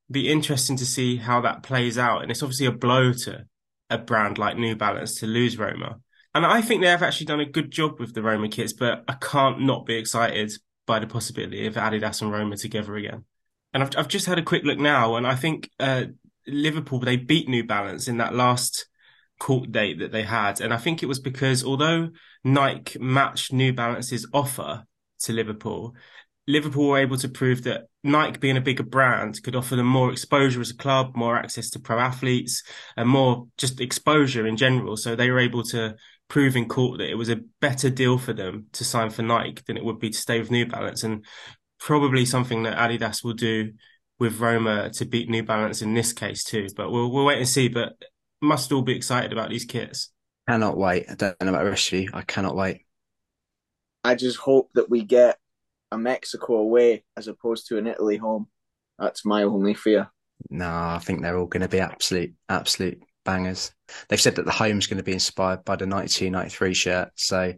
be 0.09 0.31
interesting 0.31 0.77
to 0.77 0.85
see 0.85 1.17
how 1.17 1.41
that 1.41 1.63
plays 1.63 1.97
out. 1.97 2.21
And 2.21 2.31
it's 2.31 2.43
obviously 2.43 2.65
a 2.65 2.71
blow 2.71 3.13
to 3.13 3.45
a 3.89 3.97
brand 3.97 4.37
like 4.37 4.57
New 4.57 4.75
Balance 4.75 5.19
to 5.19 5.27
lose 5.27 5.57
Roma. 5.57 5.99
And 6.33 6.45
I 6.45 6.61
think 6.61 6.81
they 6.81 6.89
have 6.89 7.03
actually 7.03 7.25
done 7.25 7.39
a 7.39 7.45
good 7.45 7.71
job 7.71 7.99
with 7.99 8.13
the 8.13 8.21
Roma 8.21 8.49
kits, 8.49 8.73
but 8.73 9.03
I 9.07 9.13
can't 9.13 9.61
not 9.61 9.85
be 9.85 9.95
excited 9.95 10.51
by 10.85 10.99
the 10.99 11.07
possibility 11.07 11.65
of 11.65 11.75
Adidas 11.75 12.21
and 12.21 12.31
Roma 12.31 12.57
together 12.57 12.95
again. 12.95 13.25
And 13.73 13.83
I've, 13.83 13.89
I've 13.97 14.07
just 14.07 14.25
had 14.25 14.39
a 14.39 14.43
quick 14.43 14.63
look 14.63 14.79
now, 14.79 15.15
and 15.15 15.27
I 15.27 15.35
think 15.35 15.69
uh, 15.79 16.05
Liverpool, 16.45 16.99
they 16.99 17.17
beat 17.17 17.49
New 17.49 17.65
Balance 17.65 18.07
in 18.07 18.17
that 18.17 18.35
last 18.35 18.87
court 19.39 19.71
date 19.71 19.99
that 19.99 20.11
they 20.11 20.23
had. 20.23 20.61
And 20.61 20.73
I 20.73 20.77
think 20.77 21.03
it 21.03 21.07
was 21.07 21.19
because 21.19 21.63
although 21.63 22.09
Nike 22.43 22.99
matched 22.99 23.53
New 23.53 23.73
Balance's 23.73 24.27
offer 24.33 24.85
to 25.21 25.33
Liverpool, 25.33 25.95
Liverpool 26.47 26.87
were 26.87 26.97
able 26.97 27.17
to 27.17 27.27
prove 27.27 27.63
that 27.63 27.87
Nike, 28.03 28.39
being 28.39 28.57
a 28.57 28.61
bigger 28.61 28.83
brand, 28.83 29.41
could 29.43 29.55
offer 29.55 29.75
them 29.75 29.85
more 29.85 30.11
exposure 30.11 30.61
as 30.61 30.71
a 30.71 30.77
club, 30.77 31.15
more 31.15 31.35
access 31.35 31.69
to 31.71 31.79
pro 31.79 31.99
athletes, 31.99 32.63
and 32.95 33.09
more 33.09 33.47
just 33.57 33.81
exposure 33.81 34.47
in 34.47 34.55
general. 34.55 34.95
So 34.95 35.15
they 35.15 35.29
were 35.29 35.39
able 35.39 35.63
to 35.63 35.95
prove 36.29 36.55
in 36.55 36.67
court 36.67 36.99
that 36.99 37.09
it 37.09 37.15
was 37.15 37.29
a 37.29 37.41
better 37.59 37.89
deal 37.89 38.17
for 38.17 38.33
them 38.33 38.67
to 38.73 38.85
sign 38.85 39.09
for 39.09 39.23
Nike 39.23 39.61
than 39.67 39.77
it 39.77 39.83
would 39.83 39.99
be 39.99 40.09
to 40.09 40.17
stay 40.17 40.39
with 40.39 40.51
New 40.51 40.65
Balance, 40.65 41.03
and 41.03 41.25
probably 41.79 42.25
something 42.25 42.63
that 42.63 42.77
Adidas 42.77 43.23
will 43.23 43.33
do 43.33 43.73
with 44.19 44.39
Roma 44.39 44.89
to 44.91 45.05
beat 45.05 45.29
New 45.29 45.43
Balance 45.43 45.81
in 45.81 45.93
this 45.93 46.13
case 46.13 46.45
too. 46.45 46.67
But 46.75 46.91
we'll 46.91 47.11
we'll 47.11 47.25
wait 47.25 47.39
and 47.39 47.47
see. 47.47 47.67
But 47.67 47.93
must 48.41 48.71
all 48.71 48.81
be 48.81 48.95
excited 48.95 49.33
about 49.33 49.49
these 49.49 49.65
kits. 49.65 50.11
Cannot 50.47 50.77
wait. 50.77 51.07
I 51.09 51.15
don't 51.15 51.35
know 51.41 51.49
about 51.49 51.65
the 51.65 51.69
rest 51.71 51.91
of 51.91 51.99
you. 51.99 52.09
I 52.13 52.21
cannot 52.21 52.55
wait. 52.55 52.85
I 54.03 54.15
just 54.15 54.37
hope 54.37 54.69
that 54.75 54.89
we 54.89 55.03
get 55.03 55.37
a 55.91 55.97
Mexico 55.97 56.55
away 56.55 57.03
as 57.15 57.27
opposed 57.27 57.67
to 57.67 57.77
an 57.77 57.87
Italy 57.87 58.17
home. 58.17 58.47
That's 58.99 59.25
my 59.25 59.43
only 59.43 59.73
fear. 59.73 60.09
No, 60.49 60.69
I 60.69 60.99
think 61.01 61.21
they're 61.21 61.37
all 61.37 61.45
going 61.45 61.61
to 61.61 61.67
be 61.67 61.79
absolute, 61.79 62.33
absolute 62.49 63.01
bangers. 63.25 63.71
They've 64.07 64.21
said 64.21 64.35
that 64.35 64.45
the 64.45 64.51
home's 64.51 64.87
going 64.87 64.97
to 64.97 65.03
be 65.03 65.13
inspired 65.13 65.65
by 65.65 65.75
the 65.75 65.85
92, 65.85 66.29
93 66.29 66.73
shirt. 66.73 67.09
So 67.15 67.53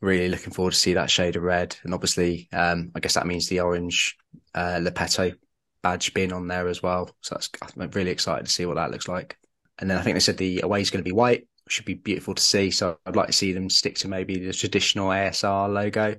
really 0.00 0.28
looking 0.28 0.52
forward 0.52 0.72
to 0.72 0.78
see 0.78 0.94
that 0.94 1.10
shade 1.10 1.36
of 1.36 1.42
red. 1.42 1.76
And 1.84 1.94
obviously, 1.94 2.48
um, 2.52 2.90
I 2.94 3.00
guess 3.00 3.14
that 3.14 3.26
means 3.26 3.48
the 3.48 3.60
orange 3.60 4.16
uh, 4.54 4.78
Lupetto 4.80 5.34
badge 5.82 6.14
being 6.14 6.32
on 6.32 6.48
there 6.48 6.68
as 6.68 6.82
well. 6.82 7.10
So 7.20 7.34
that's, 7.34 7.50
I'm 7.76 7.90
really 7.90 8.10
excited 8.10 8.46
to 8.46 8.52
see 8.52 8.66
what 8.66 8.76
that 8.76 8.90
looks 8.90 9.08
like. 9.08 9.36
And 9.78 9.90
then 9.90 9.98
I 9.98 10.02
think 10.02 10.14
they 10.14 10.20
said 10.20 10.36
the 10.36 10.60
away 10.62 10.80
is 10.80 10.90
going 10.90 11.02
to 11.02 11.08
be 11.08 11.14
white, 11.14 11.48
should 11.68 11.84
be 11.84 11.94
beautiful 11.94 12.34
to 12.34 12.42
see. 12.42 12.70
So 12.70 12.98
I'd 13.06 13.16
like 13.16 13.28
to 13.28 13.32
see 13.32 13.52
them 13.52 13.70
stick 13.70 13.96
to 13.96 14.08
maybe 14.08 14.38
the 14.38 14.52
traditional 14.52 15.08
ASR 15.08 15.72
logo 15.72 16.16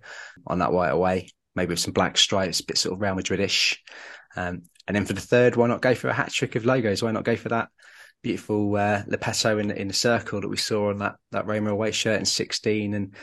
on 0.47 0.59
that 0.59 0.73
white 0.73 0.89
away 0.89 1.29
maybe 1.55 1.69
with 1.69 1.79
some 1.79 1.93
black 1.93 2.17
stripes, 2.17 2.59
a 2.59 2.65
bit 2.65 2.77
sort 2.77 2.93
of 2.93 3.01
Real 3.01 3.15
Madrid-ish. 3.15 3.81
Um, 4.35 4.63
and 4.87 4.95
then 4.95 5.05
for 5.05 5.13
the 5.13 5.21
third, 5.21 5.55
why 5.55 5.67
not 5.67 5.81
go 5.81 5.95
for 5.95 6.09
a 6.09 6.13
hat 6.13 6.31
trick 6.31 6.55
of 6.55 6.65
logos? 6.65 7.03
Why 7.03 7.11
not 7.11 7.23
go 7.23 7.35
for 7.35 7.49
that 7.49 7.69
beautiful 8.21 8.75
uh, 8.77 9.03
Lupetto 9.03 9.59
in 9.59 9.69
in 9.71 9.89
the 9.89 9.93
circle 9.93 10.39
that 10.39 10.47
we 10.47 10.57
saw 10.57 10.89
on 10.89 10.99
that 10.99 11.15
that 11.31 11.45
Roma 11.45 11.71
away 11.71 11.91
shirt 11.91 12.19
in 12.19 12.25
sixteen, 12.25 12.93
and 12.93 13.15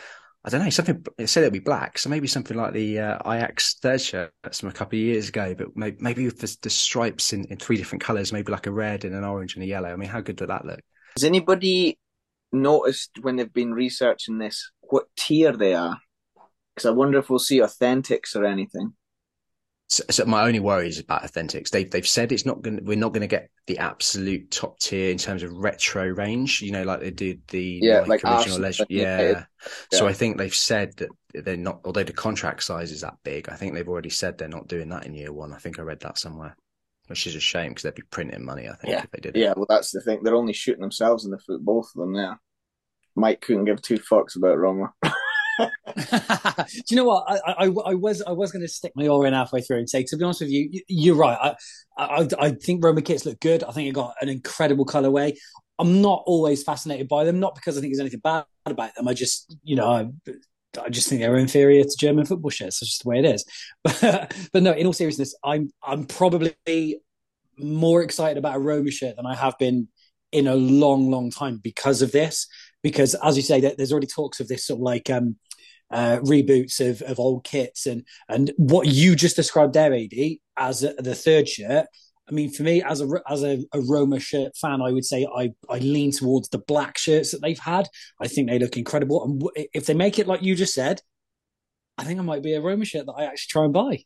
I 0.44 0.50
don't 0.50 0.62
know 0.62 0.70
something. 0.70 1.04
It 1.18 1.26
said 1.28 1.42
it'd 1.42 1.52
be 1.52 1.58
black, 1.58 1.98
so 1.98 2.08
maybe 2.08 2.26
something 2.26 2.56
like 2.56 2.72
the 2.72 2.98
uh, 2.98 3.18
Ajax 3.30 3.74
third 3.74 4.00
shirt 4.00 4.32
from 4.52 4.68
a 4.68 4.72
couple 4.72 4.98
of 4.98 5.02
years 5.02 5.28
ago, 5.28 5.54
but 5.54 5.68
maybe, 5.74 5.96
maybe 6.00 6.24
with 6.24 6.38
the, 6.38 6.56
the 6.62 6.70
stripes 6.70 7.32
in, 7.32 7.44
in 7.46 7.56
three 7.56 7.76
different 7.76 8.02
colours, 8.02 8.32
maybe 8.32 8.52
like 8.52 8.66
a 8.66 8.72
red 8.72 9.04
and 9.04 9.14
an 9.14 9.24
orange 9.24 9.54
and 9.54 9.64
a 9.64 9.66
yellow. 9.66 9.90
I 9.90 9.96
mean, 9.96 10.08
how 10.08 10.20
good 10.20 10.40
would 10.40 10.50
that 10.50 10.64
look? 10.64 10.80
Has 11.16 11.24
anybody 11.24 11.98
noticed 12.52 13.10
when 13.20 13.36
they've 13.36 13.52
been 13.52 13.74
researching 13.74 14.38
this 14.38 14.70
what 14.80 15.04
tier 15.16 15.52
they 15.52 15.74
are? 15.74 15.98
I 16.86 16.90
wonder 16.90 17.18
if 17.18 17.30
we'll 17.30 17.38
see 17.38 17.60
authentics 17.60 18.34
or 18.36 18.44
anything. 18.44 18.94
So, 19.90 20.04
so, 20.08 20.24
my 20.24 20.44
only 20.46 20.60
worry 20.60 20.86
is 20.86 21.00
about 21.00 21.24
authentics. 21.24 21.70
They've 21.70 21.90
they've 21.90 22.06
said 22.06 22.30
it's 22.30 22.46
not 22.46 22.62
going. 22.62 22.84
We're 22.84 22.96
not 22.96 23.12
going 23.12 23.22
to 23.22 23.26
get 23.26 23.50
the 23.66 23.78
absolute 23.78 24.52
top 24.52 24.78
tier 24.78 25.10
in 25.10 25.18
terms 25.18 25.42
of 25.42 25.52
retro 25.52 26.06
range. 26.06 26.62
You 26.62 26.70
know, 26.70 26.84
like 26.84 27.00
they 27.00 27.10
did 27.10 27.42
the 27.48 27.80
yeah, 27.82 28.00
like, 28.02 28.22
like 28.22 28.38
original 28.38 28.60
legend. 28.60 28.86
Yeah. 28.88 29.20
yeah. 29.20 29.44
So 29.92 30.06
I 30.06 30.12
think 30.12 30.38
they've 30.38 30.54
said 30.54 30.96
that 30.98 31.08
they're 31.34 31.56
not. 31.56 31.80
Although 31.84 32.04
the 32.04 32.12
contract 32.12 32.62
size 32.62 32.92
is 32.92 33.00
that 33.00 33.16
big, 33.24 33.48
I 33.48 33.56
think 33.56 33.74
they've 33.74 33.88
already 33.88 34.10
said 34.10 34.38
they're 34.38 34.46
not 34.46 34.68
doing 34.68 34.90
that 34.90 35.06
in 35.06 35.14
year 35.14 35.32
one. 35.32 35.52
I 35.52 35.58
think 35.58 35.80
I 35.80 35.82
read 35.82 36.00
that 36.00 36.18
somewhere, 36.18 36.56
which 37.08 37.26
is 37.26 37.34
a 37.34 37.40
shame 37.40 37.70
because 37.70 37.82
they'd 37.82 37.94
be 37.96 38.02
printing 38.02 38.44
money. 38.44 38.68
I 38.68 38.76
think 38.76 38.92
yeah. 38.92 39.02
if 39.02 39.10
they 39.10 39.20
did. 39.20 39.34
Yeah, 39.34 39.54
well, 39.56 39.66
that's 39.68 39.90
the 39.90 40.00
thing. 40.02 40.22
They're 40.22 40.36
only 40.36 40.52
shooting 40.52 40.82
themselves 40.82 41.24
in 41.24 41.32
the 41.32 41.38
foot, 41.40 41.64
both 41.64 41.90
of 41.96 42.00
them. 42.00 42.14
Yeah. 42.14 42.34
Mike 43.16 43.40
couldn't 43.40 43.64
give 43.64 43.82
two 43.82 43.98
fucks 43.98 44.36
about 44.36 44.58
Roma. 44.58 44.92
Do 45.96 46.82
you 46.88 46.96
know 46.96 47.04
what? 47.04 47.24
I, 47.28 47.64
I, 47.64 47.64
I 47.64 47.94
was 47.94 48.22
I 48.22 48.32
was 48.32 48.52
going 48.52 48.62
to 48.62 48.68
stick 48.68 48.92
my 48.94 49.08
oar 49.08 49.26
in 49.26 49.34
halfway 49.34 49.60
through 49.60 49.78
and 49.78 49.90
say, 49.90 50.04
to 50.04 50.16
be 50.16 50.24
honest 50.24 50.40
with 50.40 50.50
you, 50.50 50.82
you're 50.88 51.16
right. 51.16 51.54
I, 51.98 52.04
I, 52.04 52.28
I 52.38 52.50
think 52.50 52.84
Roma 52.84 53.02
kits 53.02 53.26
look 53.26 53.40
good. 53.40 53.64
I 53.64 53.72
think 53.72 53.88
it 53.88 53.92
got 53.92 54.14
an 54.20 54.28
incredible 54.28 54.86
colorway. 54.86 55.36
I'm 55.78 56.02
not 56.02 56.22
always 56.26 56.62
fascinated 56.62 57.08
by 57.08 57.24
them, 57.24 57.40
not 57.40 57.54
because 57.54 57.76
I 57.76 57.80
think 57.80 57.92
there's 57.92 58.00
anything 58.00 58.20
bad 58.20 58.44
about 58.66 58.94
them. 58.94 59.08
I 59.08 59.14
just, 59.14 59.56
you 59.62 59.76
know, 59.76 59.90
I, 59.90 60.08
I 60.78 60.88
just 60.90 61.08
think 61.08 61.20
they're 61.20 61.36
inferior 61.38 61.82
to 61.82 61.96
German 61.98 62.26
football 62.26 62.50
shirts. 62.50 62.80
That's 62.80 62.90
just 62.90 63.02
the 63.02 63.08
way 63.08 63.18
it 63.18 63.24
is. 63.24 63.44
But, 63.82 64.34
but 64.52 64.62
no, 64.62 64.72
in 64.72 64.86
all 64.86 64.92
seriousness, 64.92 65.34
I'm 65.42 65.70
I'm 65.82 66.04
probably 66.04 67.00
more 67.58 68.02
excited 68.02 68.38
about 68.38 68.56
a 68.56 68.60
Roma 68.60 68.90
shirt 68.90 69.16
than 69.16 69.26
I 69.26 69.34
have 69.34 69.58
been 69.58 69.88
in 70.32 70.46
a 70.46 70.54
long, 70.54 71.10
long 71.10 71.30
time 71.30 71.60
because 71.62 72.02
of 72.02 72.12
this. 72.12 72.46
Because 72.82 73.14
as 73.14 73.36
you 73.36 73.42
say, 73.42 73.60
there's 73.60 73.92
already 73.92 74.06
talks 74.06 74.40
of 74.40 74.48
this 74.48 74.66
sort 74.66 74.78
of 74.78 74.82
like 74.82 75.10
um, 75.10 75.36
uh, 75.90 76.18
reboots 76.22 76.80
of, 76.80 77.02
of 77.02 77.18
old 77.18 77.44
kits 77.44 77.86
and 77.86 78.04
and 78.28 78.52
what 78.56 78.86
you 78.86 79.16
just 79.16 79.36
described 79.36 79.74
there, 79.74 79.92
Ad, 79.92 80.12
as 80.56 80.84
a, 80.84 80.94
the 80.94 81.14
third 81.14 81.48
shirt. 81.48 81.86
I 82.28 82.32
mean, 82.32 82.52
for 82.52 82.62
me, 82.62 82.80
as 82.82 83.00
a 83.00 83.08
as 83.28 83.42
a, 83.42 83.64
a, 83.72 83.80
Roma 83.80 84.20
shirt 84.20 84.56
fan, 84.56 84.80
I 84.80 84.92
would 84.92 85.04
say 85.04 85.26
I 85.34 85.50
I 85.68 85.78
lean 85.78 86.12
towards 86.12 86.48
the 86.48 86.58
black 86.58 86.96
shirts 86.96 87.32
that 87.32 87.42
they've 87.42 87.58
had. 87.58 87.88
I 88.20 88.28
think 88.28 88.48
they 88.48 88.58
look 88.58 88.76
incredible, 88.76 89.24
and 89.24 89.40
w- 89.40 89.66
if 89.74 89.86
they 89.86 89.94
make 89.94 90.18
it 90.18 90.28
like 90.28 90.42
you 90.42 90.54
just 90.54 90.74
said, 90.74 91.00
I 91.98 92.04
think 92.04 92.20
I 92.20 92.22
might 92.22 92.42
be 92.42 92.54
a 92.54 92.60
Roma 92.60 92.84
shirt 92.84 93.06
that 93.06 93.12
I 93.12 93.24
actually 93.24 93.50
try 93.50 93.64
and 93.64 93.72
buy. 93.72 94.04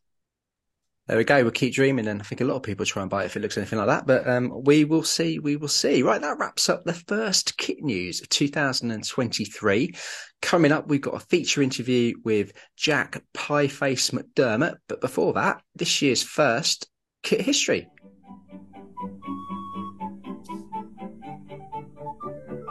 There 1.07 1.19
we 1.19 1.25
go. 1.25 1.43
We'll 1.43 1.51
keep 1.51 1.75
dreaming, 1.75 2.09
and 2.09 2.23
I 2.23 2.25
think 2.25 2.41
a 2.41 2.45
lot 2.45 2.57
of 2.57 2.63
people 2.63 2.87
try 2.87 3.03
and 3.03 3.11
buy 3.11 3.25
it 3.25 3.27
if 3.27 3.37
it 3.37 3.41
looks 3.41 3.59
anything 3.59 3.79
like 3.79 3.89
that. 3.89 4.07
But 4.07 4.27
um, 4.27 4.63
we 4.65 4.85
will 4.85 5.03
see. 5.03 5.39
We 5.39 5.57
will 5.57 5.69
see. 5.69 6.03
Right, 6.03 6.21
that 6.21 6.39
wraps 6.39 6.71
up 6.71 6.85
the 6.85 6.95
first 6.95 7.59
kit 7.59 7.83
news 7.83 8.23
of 8.23 8.31
2023. 8.31 9.95
Coming 10.41 10.73
up, 10.73 10.89
we've 10.89 11.03
got 11.03 11.15
a 11.15 11.27
feature 11.27 11.61
interview 11.61 12.15
with 12.25 12.53
Jack 12.77 13.23
Pieface 13.35 14.13
McDermott. 14.13 14.77
But 14.89 15.03
before 15.03 15.35
that, 15.35 15.61
this 15.75 16.01
year's 16.01 16.23
first 16.23 16.89
kit 17.23 17.43
history. 17.43 17.87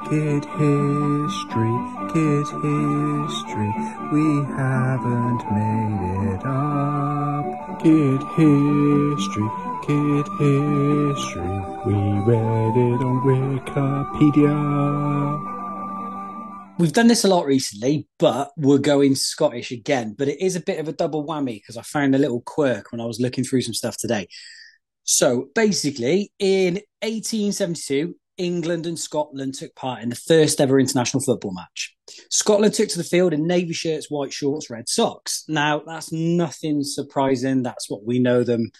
Kid 0.10 0.44
history, 0.46 1.78
kid 2.12 2.48
history, 2.48 3.74
we 4.12 4.26
haven't 4.58 5.44
made 5.52 6.34
it 6.34 6.46
up. 6.46 7.43
Kid 7.84 8.24
history, 8.38 9.50
kid 9.86 10.26
history, 10.40 11.60
we 11.86 11.94
read 12.24 12.78
it 12.78 13.04
on 13.04 13.20
Wikipedia. 13.26 14.56
We've 16.80 16.94
done 16.94 17.08
this 17.08 17.26
a 17.26 17.28
lot 17.28 17.46
recently, 17.46 18.08
but 18.20 18.52
we're 18.56 18.78
going 18.78 19.16
Scottish 19.16 19.72
again. 19.72 20.16
But 20.18 20.30
it 20.30 20.40
is 20.40 20.56
a 20.56 20.62
bit 20.62 20.80
of 20.80 20.88
a 20.88 20.94
double 20.94 21.28
whammy 21.28 21.56
because 21.56 21.76
I 21.76 21.82
found 21.82 22.16
a 22.16 22.20
little 22.20 22.40
quirk 22.40 22.94
when 22.94 23.02
I 23.02 23.06
was 23.06 23.20
looking 23.20 23.44
through 23.44 23.64
some 23.64 23.74
stuff 23.74 23.98
today. 23.98 24.30
So 25.04 25.50
basically, 25.54 26.32
in 26.40 26.76
1872, 27.02 28.16
England 28.38 28.86
and 28.86 28.98
Scotland 28.98 29.54
took 29.54 29.76
part 29.76 30.02
in 30.02 30.10
the 30.10 30.16
first 30.16 30.60
ever 30.60 30.80
international 30.80 31.24
football 31.24 31.54
match. 31.54 31.96
Scotland 32.30 32.74
took 32.74 32.90
to 32.90 32.98
the 32.98 33.04
field 33.04 33.34
in 33.34 33.48
navy 33.48 33.74
shirts, 33.74 34.10
white 34.10 34.34
shorts, 34.34 34.70
red 34.70 34.90
socks. 34.90 35.44
Now, 35.48 35.82
that's 35.86 36.12
nothing 36.12 36.84
surprising. 36.84 37.64
That's 37.64 37.90
what 37.90 38.06
we 38.06 38.20
know 38.20 38.44
them 38.44 38.72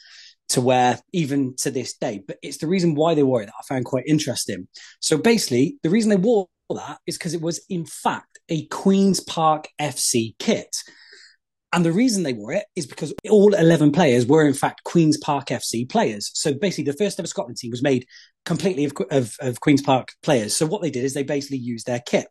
to 0.50 0.62
wear 0.62 1.00
even 1.12 1.56
to 1.58 1.72
this 1.72 1.96
day. 1.96 2.22
But 2.26 2.38
it's 2.42 2.58
the 2.58 2.68
reason 2.68 2.96
why 2.96 3.14
they 3.14 3.24
wore 3.24 3.42
it 3.42 3.48
that 3.48 3.54
I 3.60 3.64
found 3.68 3.86
quite 3.86 4.06
interesting. 4.08 4.68
So 5.00 5.18
basically, 5.18 5.78
the 5.84 5.90
reason 5.90 6.10
they 6.10 6.16
wore 6.16 6.48
that 6.70 7.00
is 7.06 7.18
because 7.18 7.34
it 7.34 7.42
was, 7.42 7.64
in 7.70 7.86
fact, 7.86 8.40
a 8.50 8.66
Queen's 8.68 9.20
Park 9.20 9.68
FC 9.80 10.36
kit. 10.40 10.76
And 11.72 11.84
the 11.84 11.92
reason 11.92 12.22
they 12.22 12.34
wore 12.34 12.54
it 12.54 12.66
is 12.76 12.86
because 12.86 13.14
all 13.32 13.54
11 13.56 13.94
players 13.94 14.28
were, 14.28 14.46
in 14.46 14.54
fact, 14.54 14.84
Queen's 14.84 15.18
Park 15.18 15.48
FC 15.48 15.90
players. 15.90 16.30
So 16.36 16.54
basically, 16.54 16.92
the 16.92 16.98
first 16.98 17.20
ever 17.20 17.28
Scotland 17.28 17.58
team 17.58 17.72
was 17.72 17.82
made 17.82 18.06
completely 18.46 18.86
of, 18.86 18.94
of, 19.12 19.36
of 19.40 19.60
Queen's 19.60 19.82
Park 19.82 20.10
players. 20.22 20.56
So 20.56 20.66
what 20.66 20.82
they 20.82 20.90
did 20.90 21.04
is 21.04 21.14
they 21.14 21.24
basically 21.24 21.58
used 21.58 21.86
their 21.86 22.00
kit. 22.00 22.28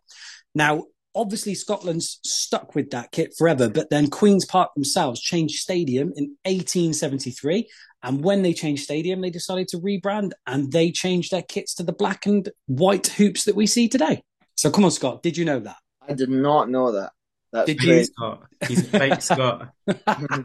Now, 0.55 0.85
obviously, 1.15 1.55
Scotland's 1.55 2.21
stuck 2.25 2.75
with 2.75 2.91
that 2.91 3.13
kit 3.13 3.35
forever, 3.37 3.69
but 3.69 3.91
then 3.91 4.11
Queen's 4.11 4.45
Park 4.45 4.71
themselves 4.75 5.21
changed 5.21 5.57
stadium 5.57 6.13
in 6.17 6.37
1873. 6.45 7.69
And 8.03 8.25
when 8.25 8.43
they 8.43 8.53
changed 8.53 8.83
stadium, 8.83 9.21
they 9.21 9.31
decided 9.31 9.69
to 9.69 9.79
rebrand 9.79 10.33
and 10.47 10.73
they 10.73 10.91
changed 10.91 11.31
their 11.31 11.43
kits 11.43 11.75
to 11.75 11.83
the 11.83 11.93
black 11.93 12.27
and 12.27 12.49
white 12.67 13.07
hoops 13.07 13.45
that 13.45 13.55
we 13.55 13.67
see 13.67 13.89
today. 13.89 14.23
So 14.57 14.71
come 14.71 14.85
on, 14.85 14.91
Scott, 14.91 15.23
did 15.23 15.37
you 15.37 15.45
know 15.45 15.61
that? 15.61 15.77
I 16.07 16.15
did 16.15 16.29
not 16.29 16.69
know 16.69 16.93
that. 16.93 17.13
That's 17.53 17.67
Did 17.67 17.79
great. 17.79 17.99
you, 17.99 18.05
Scott? 18.05 18.47
He's 18.67 18.81
a 18.81 18.99
fake 18.99 19.21
Scott. 19.21 19.69
I 19.87 20.45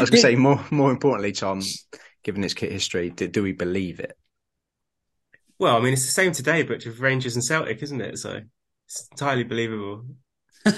was 0.00 0.10
going 0.10 0.10
to 0.10 0.16
say 0.16 0.34
more. 0.34 0.64
More 0.70 0.90
importantly, 0.90 1.32
Tom, 1.32 1.62
given 2.24 2.42
its 2.42 2.54
kit 2.54 2.72
history, 2.72 3.10
do, 3.10 3.28
do 3.28 3.42
we 3.42 3.52
believe 3.52 4.00
it? 4.00 4.16
Well, 5.58 5.76
I 5.76 5.80
mean, 5.80 5.92
it's 5.92 6.04
the 6.04 6.12
same 6.12 6.32
today, 6.32 6.62
but 6.62 6.84
with 6.84 7.00
Rangers 7.00 7.34
and 7.34 7.44
Celtic, 7.44 7.82
isn't 7.82 8.00
it? 8.00 8.18
So 8.18 8.40
it's 8.86 9.08
entirely 9.12 9.44
believable. 9.44 10.04
Do 10.64 10.72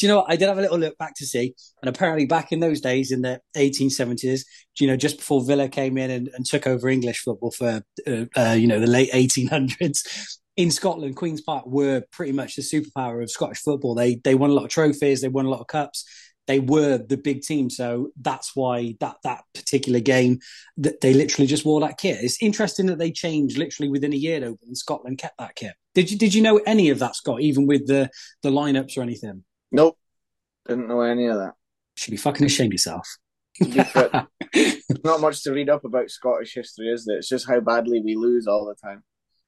you 0.00 0.08
know 0.08 0.18
what? 0.18 0.26
I 0.30 0.36
did 0.36 0.48
have 0.48 0.58
a 0.58 0.62
little 0.62 0.78
look 0.78 0.96
back 0.96 1.14
to 1.16 1.26
see, 1.26 1.54
and 1.82 1.88
apparently 1.88 2.24
back 2.24 2.52
in 2.52 2.60
those 2.60 2.80
days, 2.80 3.10
in 3.10 3.22
the 3.22 3.40
1870s, 3.56 4.42
you 4.78 4.86
know, 4.86 4.96
just 4.96 5.18
before 5.18 5.44
Villa 5.44 5.68
came 5.68 5.98
in 5.98 6.10
and, 6.10 6.30
and 6.34 6.46
took 6.46 6.66
over 6.66 6.88
English 6.88 7.20
football 7.20 7.50
for, 7.50 7.82
uh, 8.06 8.24
uh, 8.36 8.52
you 8.52 8.68
know, 8.68 8.78
the 8.78 8.86
late 8.86 9.10
1800s, 9.12 10.38
in 10.56 10.70
Scotland, 10.70 11.16
Queen's 11.16 11.40
Park 11.40 11.64
were 11.66 12.02
pretty 12.12 12.32
much 12.32 12.56
the 12.56 12.62
superpower 12.62 13.22
of 13.22 13.30
Scottish 13.30 13.60
football. 13.60 13.94
They 13.94 14.16
they 14.16 14.34
won 14.34 14.50
a 14.50 14.54
lot 14.54 14.64
of 14.64 14.70
trophies, 14.70 15.22
they 15.22 15.28
won 15.28 15.46
a 15.46 15.50
lot 15.50 15.60
of 15.60 15.66
cups. 15.66 16.04
They 16.52 16.60
were 16.60 16.98
the 16.98 17.16
big 17.16 17.40
team, 17.40 17.70
so 17.70 18.10
that's 18.20 18.54
why 18.54 18.94
that 19.00 19.16
that 19.24 19.44
particular 19.54 20.00
game 20.00 20.40
that 20.76 21.00
they 21.00 21.14
literally 21.14 21.46
just 21.46 21.64
wore 21.64 21.80
that 21.80 21.96
kit. 21.96 22.18
It's 22.20 22.42
interesting 22.42 22.84
that 22.86 22.98
they 22.98 23.10
changed 23.10 23.56
literally 23.56 23.88
within 23.88 24.12
a 24.12 24.16
year 24.16 24.38
though, 24.38 24.58
and 24.66 24.76
Scotland 24.76 25.16
kept 25.16 25.38
that 25.38 25.56
kit. 25.56 25.72
Did 25.94 26.10
you 26.10 26.18
did 26.18 26.34
you 26.34 26.42
know 26.42 26.58
any 26.66 26.90
of 26.90 26.98
that, 26.98 27.16
Scott? 27.16 27.40
Even 27.40 27.66
with 27.66 27.86
the 27.86 28.10
the 28.42 28.50
lineups 28.50 28.98
or 28.98 29.02
anything? 29.02 29.44
Nope, 29.70 29.96
didn't 30.68 30.88
know 30.88 31.00
any 31.00 31.26
of 31.28 31.36
that. 31.36 31.54
Should 31.96 32.10
be 32.10 32.18
fucking 32.18 32.44
ashamed 32.44 32.74
yourself. 32.74 33.08
Not 33.60 35.20
much 35.22 35.42
to 35.44 35.52
read 35.52 35.70
up 35.70 35.86
about 35.86 36.10
Scottish 36.10 36.52
history, 36.52 36.88
is 36.88 37.06
there? 37.06 37.16
It's 37.16 37.30
just 37.30 37.48
how 37.48 37.60
badly 37.60 38.02
we 38.04 38.14
lose 38.14 38.46
all 38.46 38.66
the 38.66 38.74
time 38.74 39.04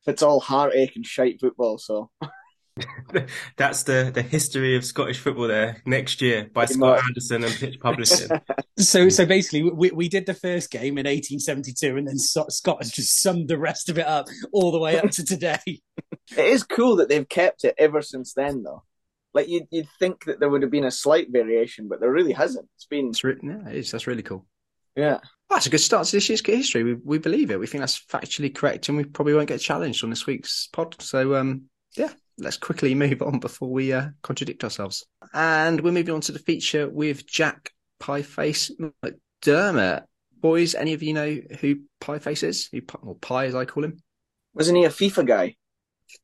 it's 0.06 0.22
all 0.22 0.40
heartache 0.40 0.96
and 0.96 1.06
shite 1.06 1.40
football. 1.40 1.78
So 1.78 2.10
that's 3.56 3.84
the 3.84 4.10
the 4.12 4.22
history 4.22 4.76
of 4.76 4.84
Scottish 4.84 5.20
football 5.20 5.46
there 5.46 5.80
next 5.86 6.20
year 6.20 6.50
by 6.52 6.64
Pretty 6.64 6.74
Scott 6.74 6.96
much. 6.96 7.04
Anderson 7.08 7.44
and 7.44 7.54
Pitch 7.54 7.78
Publishing. 7.78 8.28
so 8.78 9.08
so 9.08 9.24
basically, 9.24 9.62
we 9.70 9.90
we 9.92 10.08
did 10.08 10.26
the 10.26 10.34
first 10.34 10.70
game 10.70 10.98
in 10.98 11.06
1872, 11.06 11.96
and 11.96 12.08
then 12.08 12.18
Scott 12.18 12.82
has 12.82 12.90
just 12.90 13.20
summed 13.20 13.48
the 13.48 13.58
rest 13.58 13.88
of 13.88 13.98
it 13.98 14.06
up 14.06 14.26
all 14.52 14.72
the 14.72 14.80
way 14.80 14.98
up 14.98 15.10
to 15.12 15.24
today. 15.24 15.58
it 15.66 16.38
is 16.38 16.64
cool 16.64 16.96
that 16.96 17.08
they've 17.08 17.28
kept 17.28 17.64
it 17.64 17.76
ever 17.78 18.02
since 18.02 18.34
then, 18.34 18.64
though. 18.64 18.82
Like 19.32 19.48
you'd 19.48 19.68
you'd 19.70 19.88
think 20.00 20.24
that 20.24 20.40
there 20.40 20.48
would 20.48 20.62
have 20.62 20.70
been 20.70 20.84
a 20.84 20.90
slight 20.90 21.30
variation, 21.30 21.86
but 21.88 22.00
there 22.00 22.10
really 22.10 22.32
hasn't. 22.32 22.68
It's 22.76 22.86
been. 22.86 23.08
It's 23.08 23.22
re- 23.22 23.38
yeah, 23.40 23.68
it 23.68 23.76
is. 23.76 23.90
That's 23.92 24.08
really 24.08 24.22
cool. 24.22 24.46
Yeah. 24.96 25.18
that's 25.50 25.66
a 25.66 25.70
good 25.70 25.78
start 25.78 26.06
to 26.06 26.12
this 26.16 26.28
year's 26.28 26.44
history. 26.44 26.84
We, 26.84 26.94
we 26.94 27.18
believe 27.18 27.50
it. 27.50 27.58
We 27.58 27.66
think 27.66 27.82
that's 27.82 28.00
factually 28.00 28.54
correct, 28.54 28.88
and 28.88 28.96
we 28.96 29.04
probably 29.04 29.34
won't 29.34 29.48
get 29.48 29.60
challenged 29.60 30.04
on 30.04 30.10
this 30.10 30.26
week's 30.26 30.68
pod. 30.72 30.94
So, 31.00 31.34
um, 31.34 31.64
yeah, 31.96 32.12
let's 32.38 32.56
quickly 32.56 32.94
move 32.94 33.22
on 33.22 33.38
before 33.38 33.70
we 33.70 33.92
uh, 33.92 34.08
contradict 34.22 34.64
ourselves. 34.64 35.06
And 35.32 35.80
we're 35.80 35.92
moving 35.92 36.14
on 36.14 36.20
to 36.22 36.32
the 36.32 36.38
feature 36.38 36.88
with 36.88 37.26
Jack 37.26 37.70
Pieface 38.00 38.70
McDermott. 39.04 40.04
Boys, 40.40 40.74
any 40.74 40.92
of 40.92 41.02
you 41.02 41.14
know 41.14 41.38
who 41.60 41.76
Pieface 42.00 42.42
is? 42.42 42.68
Who, 42.72 42.80
or 43.02 43.14
Pie, 43.16 43.46
as 43.46 43.54
I 43.54 43.64
call 43.64 43.84
him? 43.84 44.02
Wasn't 44.52 44.76
he 44.76 44.84
a 44.84 44.90
FIFA 44.90 45.26
guy? 45.26 45.56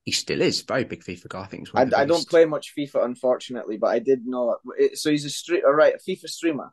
He 0.04 0.12
still 0.12 0.42
is 0.42 0.60
very 0.62 0.84
big 0.84 1.02
FIFA 1.02 1.28
guy. 1.28 1.40
I 1.40 1.46
think. 1.46 1.68
I, 1.74 1.82
I 1.96 2.04
don't 2.04 2.28
play 2.28 2.44
much 2.44 2.74
FIFA, 2.78 3.04
unfortunately, 3.04 3.78
but 3.78 3.88
I 3.88 3.98
did 3.98 4.26
know. 4.26 4.56
It. 4.78 4.98
So 4.98 5.10
he's 5.10 5.24
a 5.24 5.30
street, 5.30 5.64
all 5.64 5.72
right, 5.72 5.94
a 5.94 5.98
FIFA 5.98 6.28
streamer. 6.28 6.72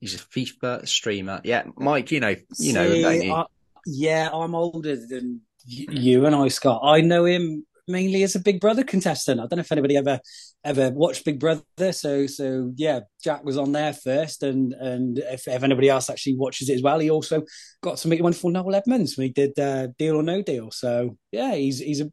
He's 0.00 0.14
a 0.14 0.18
FIFA 0.18 0.88
streamer. 0.88 1.40
Yeah, 1.44 1.64
Mike. 1.76 2.10
You 2.10 2.20
know, 2.20 2.28
you 2.30 2.36
See, 2.54 2.72
know, 2.72 2.88
don't 3.02 3.22
you? 3.22 3.34
I- 3.34 3.46
yeah, 3.86 4.30
I'm 4.32 4.54
older 4.54 4.96
than 4.96 5.42
y- 5.66 5.86
you 5.90 6.26
and 6.26 6.34
I, 6.34 6.48
Scott. 6.48 6.80
I 6.82 7.00
know 7.00 7.24
him 7.26 7.66
mainly 7.88 8.22
as 8.22 8.34
a 8.34 8.40
Big 8.40 8.60
Brother 8.60 8.84
contestant. 8.84 9.40
I 9.40 9.44
don't 9.44 9.56
know 9.56 9.60
if 9.60 9.72
anybody 9.72 9.96
ever 9.96 10.20
ever 10.64 10.90
watched 10.90 11.24
Big 11.24 11.40
Brother. 11.40 11.62
So 11.92 12.26
so 12.26 12.72
yeah, 12.76 13.00
Jack 13.22 13.44
was 13.44 13.56
on 13.56 13.72
there 13.72 13.92
first, 13.92 14.42
and 14.42 14.72
and 14.74 15.18
if, 15.18 15.48
if 15.48 15.62
anybody 15.62 15.88
else 15.88 16.10
actually 16.10 16.36
watches 16.36 16.68
it 16.68 16.74
as 16.74 16.82
well, 16.82 16.98
he 16.98 17.10
also 17.10 17.42
got 17.82 17.98
to 17.98 18.08
meet 18.08 18.20
a 18.20 18.22
wonderful 18.22 18.50
Noel 18.50 18.74
Edmonds 18.74 19.16
when 19.16 19.26
he 19.26 19.32
did 19.32 19.58
uh, 19.58 19.88
Deal 19.98 20.16
or 20.16 20.22
No 20.22 20.42
Deal. 20.42 20.70
So 20.70 21.16
yeah, 21.32 21.54
he's 21.54 21.78
he's 21.78 22.00
a, 22.00 22.10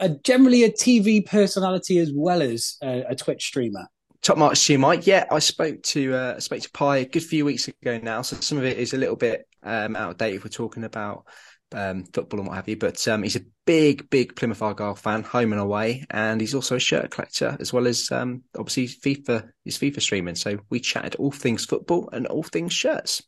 a 0.00 0.08
generally 0.08 0.64
a 0.64 0.70
TV 0.70 1.24
personality 1.24 1.98
as 1.98 2.12
well 2.14 2.42
as 2.42 2.76
a, 2.82 3.04
a 3.10 3.14
Twitch 3.14 3.44
streamer. 3.46 3.88
Top 4.20 4.36
marks 4.36 4.66
to 4.66 4.72
you, 4.72 4.78
Mike. 4.78 5.06
Yeah, 5.06 5.26
I 5.30 5.38
spoke 5.38 5.82
to 5.84 6.14
uh, 6.14 6.34
I 6.36 6.40
spoke 6.40 6.60
to 6.60 6.70
Pie 6.70 6.98
a 6.98 7.04
good 7.06 7.22
few 7.22 7.44
weeks 7.44 7.68
ago 7.68 8.00
now, 8.02 8.22
so 8.22 8.36
some 8.36 8.58
of 8.58 8.64
it 8.64 8.78
is 8.78 8.92
a 8.92 8.98
little 8.98 9.16
bit 9.16 9.46
um, 9.62 9.96
out 9.96 10.10
of 10.10 10.18
date 10.18 10.34
if 10.34 10.44
we're 10.44 10.50
talking 10.50 10.84
about 10.84 11.24
um, 11.72 12.04
football 12.12 12.40
and 12.40 12.48
what 12.48 12.56
have 12.56 12.68
you. 12.68 12.76
But 12.76 13.06
um, 13.08 13.22
he's 13.22 13.36
a 13.36 13.44
big, 13.66 14.08
big 14.10 14.36
Plymouth 14.36 14.62
Argyle 14.62 14.94
fan, 14.94 15.22
home 15.22 15.52
and 15.52 15.60
away, 15.60 16.06
and 16.10 16.40
he's 16.40 16.54
also 16.54 16.76
a 16.76 16.80
shirt 16.80 17.10
collector 17.10 17.56
as 17.60 17.72
well 17.72 17.86
as 17.86 18.10
um, 18.10 18.42
obviously 18.56 18.88
FIFA. 18.88 19.50
His 19.64 19.78
FIFA 19.78 20.00
streaming. 20.00 20.34
So 20.34 20.58
we 20.70 20.80
chatted 20.80 21.16
all 21.16 21.30
things 21.30 21.64
football 21.64 22.08
and 22.12 22.26
all 22.26 22.42
things 22.42 22.72
shirts 22.72 23.22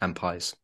and 0.00 0.16
pies. 0.16 0.54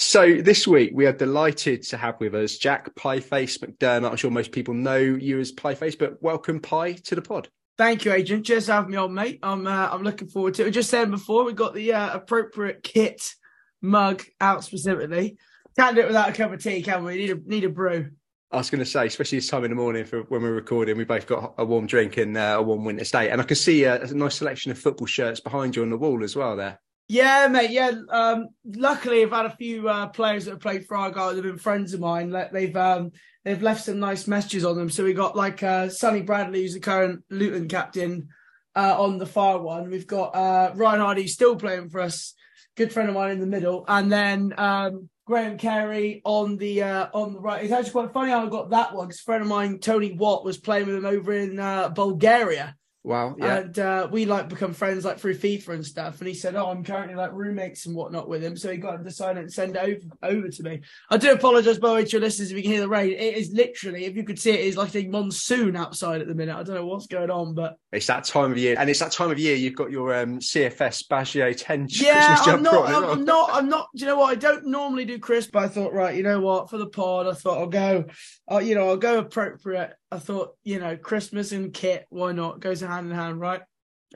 So 0.00 0.40
this 0.40 0.66
week 0.66 0.92
we 0.94 1.04
are 1.04 1.12
delighted 1.12 1.82
to 1.88 1.98
have 1.98 2.18
with 2.18 2.34
us 2.34 2.56
Jack 2.56 2.94
Pieface 2.94 3.58
McDermott. 3.58 4.10
I'm 4.10 4.16
sure 4.16 4.30
most 4.30 4.52
people 4.52 4.72
know 4.72 4.96
you 4.96 5.38
as 5.38 5.52
Pieface, 5.52 5.98
but 5.98 6.22
welcome 6.22 6.60
Pie 6.60 6.92
to 6.92 7.14
the 7.14 7.20
pod. 7.20 7.50
Thank 7.78 8.04
you, 8.04 8.12
Agent. 8.12 8.44
Cheers 8.44 8.66
for 8.66 8.72
having 8.72 8.90
me 8.90 8.96
on, 8.96 9.14
mate. 9.14 9.38
I'm 9.40 9.64
uh, 9.64 9.88
I'm 9.92 10.02
looking 10.02 10.28
forward 10.28 10.54
to 10.54 10.62
it. 10.62 10.64
We 10.64 10.70
just 10.72 10.90
said 10.90 11.12
before 11.12 11.44
we 11.44 11.52
got 11.52 11.74
the 11.74 11.92
uh, 11.92 12.12
appropriate 12.12 12.82
kit 12.82 13.34
mug 13.80 14.24
out 14.40 14.64
specifically. 14.64 15.38
Can't 15.78 15.94
do 15.94 16.02
it 16.02 16.08
without 16.08 16.28
a 16.28 16.32
cup 16.32 16.52
of 16.52 16.60
tea, 16.60 16.82
can 16.82 17.04
we? 17.04 17.16
Need 17.16 17.30
a 17.30 17.36
need 17.46 17.62
a 17.62 17.68
brew. 17.68 18.10
I 18.50 18.56
was 18.56 18.68
going 18.68 18.80
to 18.80 18.86
say, 18.86 19.06
especially 19.06 19.38
this 19.38 19.48
time 19.48 19.62
in 19.62 19.70
the 19.70 19.76
morning 19.76 20.04
for 20.06 20.22
when 20.22 20.42
we're 20.42 20.54
recording, 20.54 20.96
we 20.96 21.04
both 21.04 21.26
got 21.26 21.54
a 21.58 21.64
warm 21.64 21.86
drink 21.86 22.16
and 22.16 22.36
uh, 22.36 22.56
a 22.58 22.62
warm 22.62 22.84
winter's 22.84 23.12
day, 23.12 23.30
and 23.30 23.40
I 23.40 23.44
can 23.44 23.56
see 23.56 23.84
a, 23.84 24.02
a 24.02 24.06
nice 24.12 24.36
selection 24.36 24.72
of 24.72 24.78
football 24.78 25.06
shirts 25.06 25.38
behind 25.38 25.76
you 25.76 25.82
on 25.82 25.90
the 25.90 25.98
wall 25.98 26.24
as 26.24 26.34
well. 26.34 26.56
There, 26.56 26.80
Yeah, 27.06 27.46
mate. 27.46 27.70
Yeah. 27.70 27.92
Um, 28.10 28.48
luckily, 28.64 29.22
I've 29.22 29.30
had 29.30 29.46
a 29.46 29.56
few 29.56 29.88
uh, 29.88 30.08
players 30.08 30.46
that 30.46 30.52
have 30.52 30.60
played 30.60 30.84
for 30.86 30.96
Argyle. 30.96 31.32
They've 31.34 31.44
been 31.44 31.58
friends 31.58 31.94
of 31.94 32.00
mine. 32.00 32.30
Like, 32.30 32.50
They've 32.50 32.74
um, 32.76 33.12
they've 33.48 33.62
left 33.62 33.84
some 33.84 33.98
nice 33.98 34.26
messages 34.26 34.62
on 34.62 34.76
them. 34.76 34.90
So 34.90 35.04
we 35.04 35.14
got 35.14 35.34
like 35.34 35.62
uh, 35.62 35.88
Sonny 35.88 36.20
Bradley, 36.20 36.62
who's 36.62 36.74
the 36.74 36.80
current 36.80 37.24
Luton 37.30 37.66
captain, 37.66 38.28
uh, 38.76 39.00
on 39.00 39.16
the 39.16 39.24
far 39.24 39.58
one. 39.58 39.88
We've 39.88 40.06
got 40.06 40.34
uh, 40.34 40.72
Ryan 40.74 41.00
Hardie, 41.00 41.28
still 41.28 41.56
playing 41.56 41.88
for 41.88 42.00
us, 42.00 42.34
good 42.76 42.92
friend 42.92 43.08
of 43.08 43.14
mine 43.14 43.30
in 43.30 43.40
the 43.40 43.46
middle, 43.46 43.86
and 43.88 44.12
then 44.12 44.52
um, 44.58 45.08
Graham 45.24 45.56
Carey 45.56 46.20
on 46.24 46.58
the 46.58 46.82
uh, 46.82 47.08
on 47.14 47.32
the 47.32 47.40
right. 47.40 47.64
It's 47.64 47.72
actually 47.72 47.92
quite 47.92 48.12
funny 48.12 48.30
how 48.32 48.44
I 48.44 48.50
got 48.50 48.70
that 48.70 48.94
one 48.94 49.08
because 49.08 49.20
friend 49.20 49.42
of 49.42 49.48
mine, 49.48 49.78
Tony 49.78 50.12
Watt, 50.12 50.44
was 50.44 50.58
playing 50.58 50.86
with 50.86 50.96
him 50.96 51.06
over 51.06 51.32
in 51.32 51.58
uh, 51.58 51.88
Bulgaria. 51.88 52.76
Wow, 53.04 53.34
yeah, 53.38 53.58
And 53.58 53.78
uh, 53.78 54.08
we 54.10 54.24
like 54.26 54.48
become 54.48 54.72
friends 54.72 55.04
like 55.04 55.18
through 55.18 55.36
FIFA 55.36 55.68
and 55.68 55.86
stuff. 55.86 56.18
And 56.18 56.28
he 56.28 56.34
said, 56.34 56.56
"Oh, 56.56 56.66
I'm 56.66 56.84
currently 56.84 57.14
like 57.14 57.32
roommates 57.32 57.86
and 57.86 57.94
whatnot 57.94 58.28
with 58.28 58.42
him." 58.42 58.56
So 58.56 58.70
he 58.70 58.78
got 58.78 58.94
him 58.96 59.04
to 59.04 59.10
sign 59.10 59.36
it 59.36 59.42
and 59.42 59.52
send 59.52 59.76
it 59.76 59.82
over 59.82 60.34
over 60.34 60.48
to 60.48 60.62
me. 60.62 60.80
I 61.10 61.16
do 61.16 61.32
apologise, 61.32 61.78
by 61.78 61.88
the 61.88 61.94
way, 61.94 62.04
to 62.04 62.10
your 62.10 62.20
listeners 62.20 62.50
if 62.50 62.56
you 62.56 62.62
can 62.62 62.72
hear 62.72 62.80
the 62.80 62.88
rain. 62.88 63.12
It 63.12 63.36
is 63.36 63.52
literally, 63.52 64.04
if 64.04 64.16
you 64.16 64.24
could 64.24 64.38
see 64.38 64.50
it, 64.50 64.60
it's 64.60 64.76
like 64.76 64.94
a 64.94 65.06
monsoon 65.06 65.76
outside 65.76 66.20
at 66.20 66.28
the 66.28 66.34
minute. 66.34 66.56
I 66.56 66.62
don't 66.62 66.74
know 66.74 66.86
what's 66.86 67.06
going 67.06 67.30
on, 67.30 67.54
but 67.54 67.76
it's 67.92 68.06
that 68.06 68.24
time 68.24 68.52
of 68.52 68.58
year, 68.58 68.76
and 68.78 68.90
it's 68.90 69.00
that 69.00 69.12
time 69.12 69.30
of 69.30 69.38
year 69.38 69.56
you've 69.56 69.76
got 69.76 69.90
your 69.90 70.14
um, 70.14 70.38
CFS 70.38 71.06
Baggio 71.08 71.54
ten 71.56 71.86
yeah, 71.90 72.36
Christmas 72.36 72.54
I'm 72.54 72.62
not. 72.62 72.88
I'm. 72.88 73.04
I'm 73.04 73.24
not. 73.24 73.50
I'm 73.52 73.68
not. 73.68 73.88
Do 73.94 74.00
you 74.00 74.06
know 74.06 74.18
what? 74.18 74.30
I 74.30 74.34
don't 74.34 74.66
normally 74.66 75.04
do 75.04 75.18
crisp. 75.18 75.50
But 75.52 75.64
I 75.64 75.68
thought, 75.68 75.92
right, 75.92 76.16
you 76.16 76.22
know 76.22 76.40
what? 76.40 76.70
For 76.70 76.78
the 76.78 76.88
pod, 76.88 77.26
I 77.26 77.32
thought 77.32 77.58
I'll 77.58 77.66
go. 77.66 78.04
Uh, 78.50 78.58
you 78.58 78.74
know, 78.74 78.88
I'll 78.88 78.96
go 78.96 79.18
appropriate. 79.18 79.92
I 80.10 80.18
thought, 80.18 80.54
you 80.64 80.78
know, 80.78 80.96
Christmas 80.96 81.52
and 81.52 81.72
kit. 81.72 82.06
Why 82.08 82.32
not? 82.32 82.60
Goes 82.60 82.80
hand 82.80 83.10
in 83.10 83.16
hand, 83.16 83.40
right? 83.40 83.60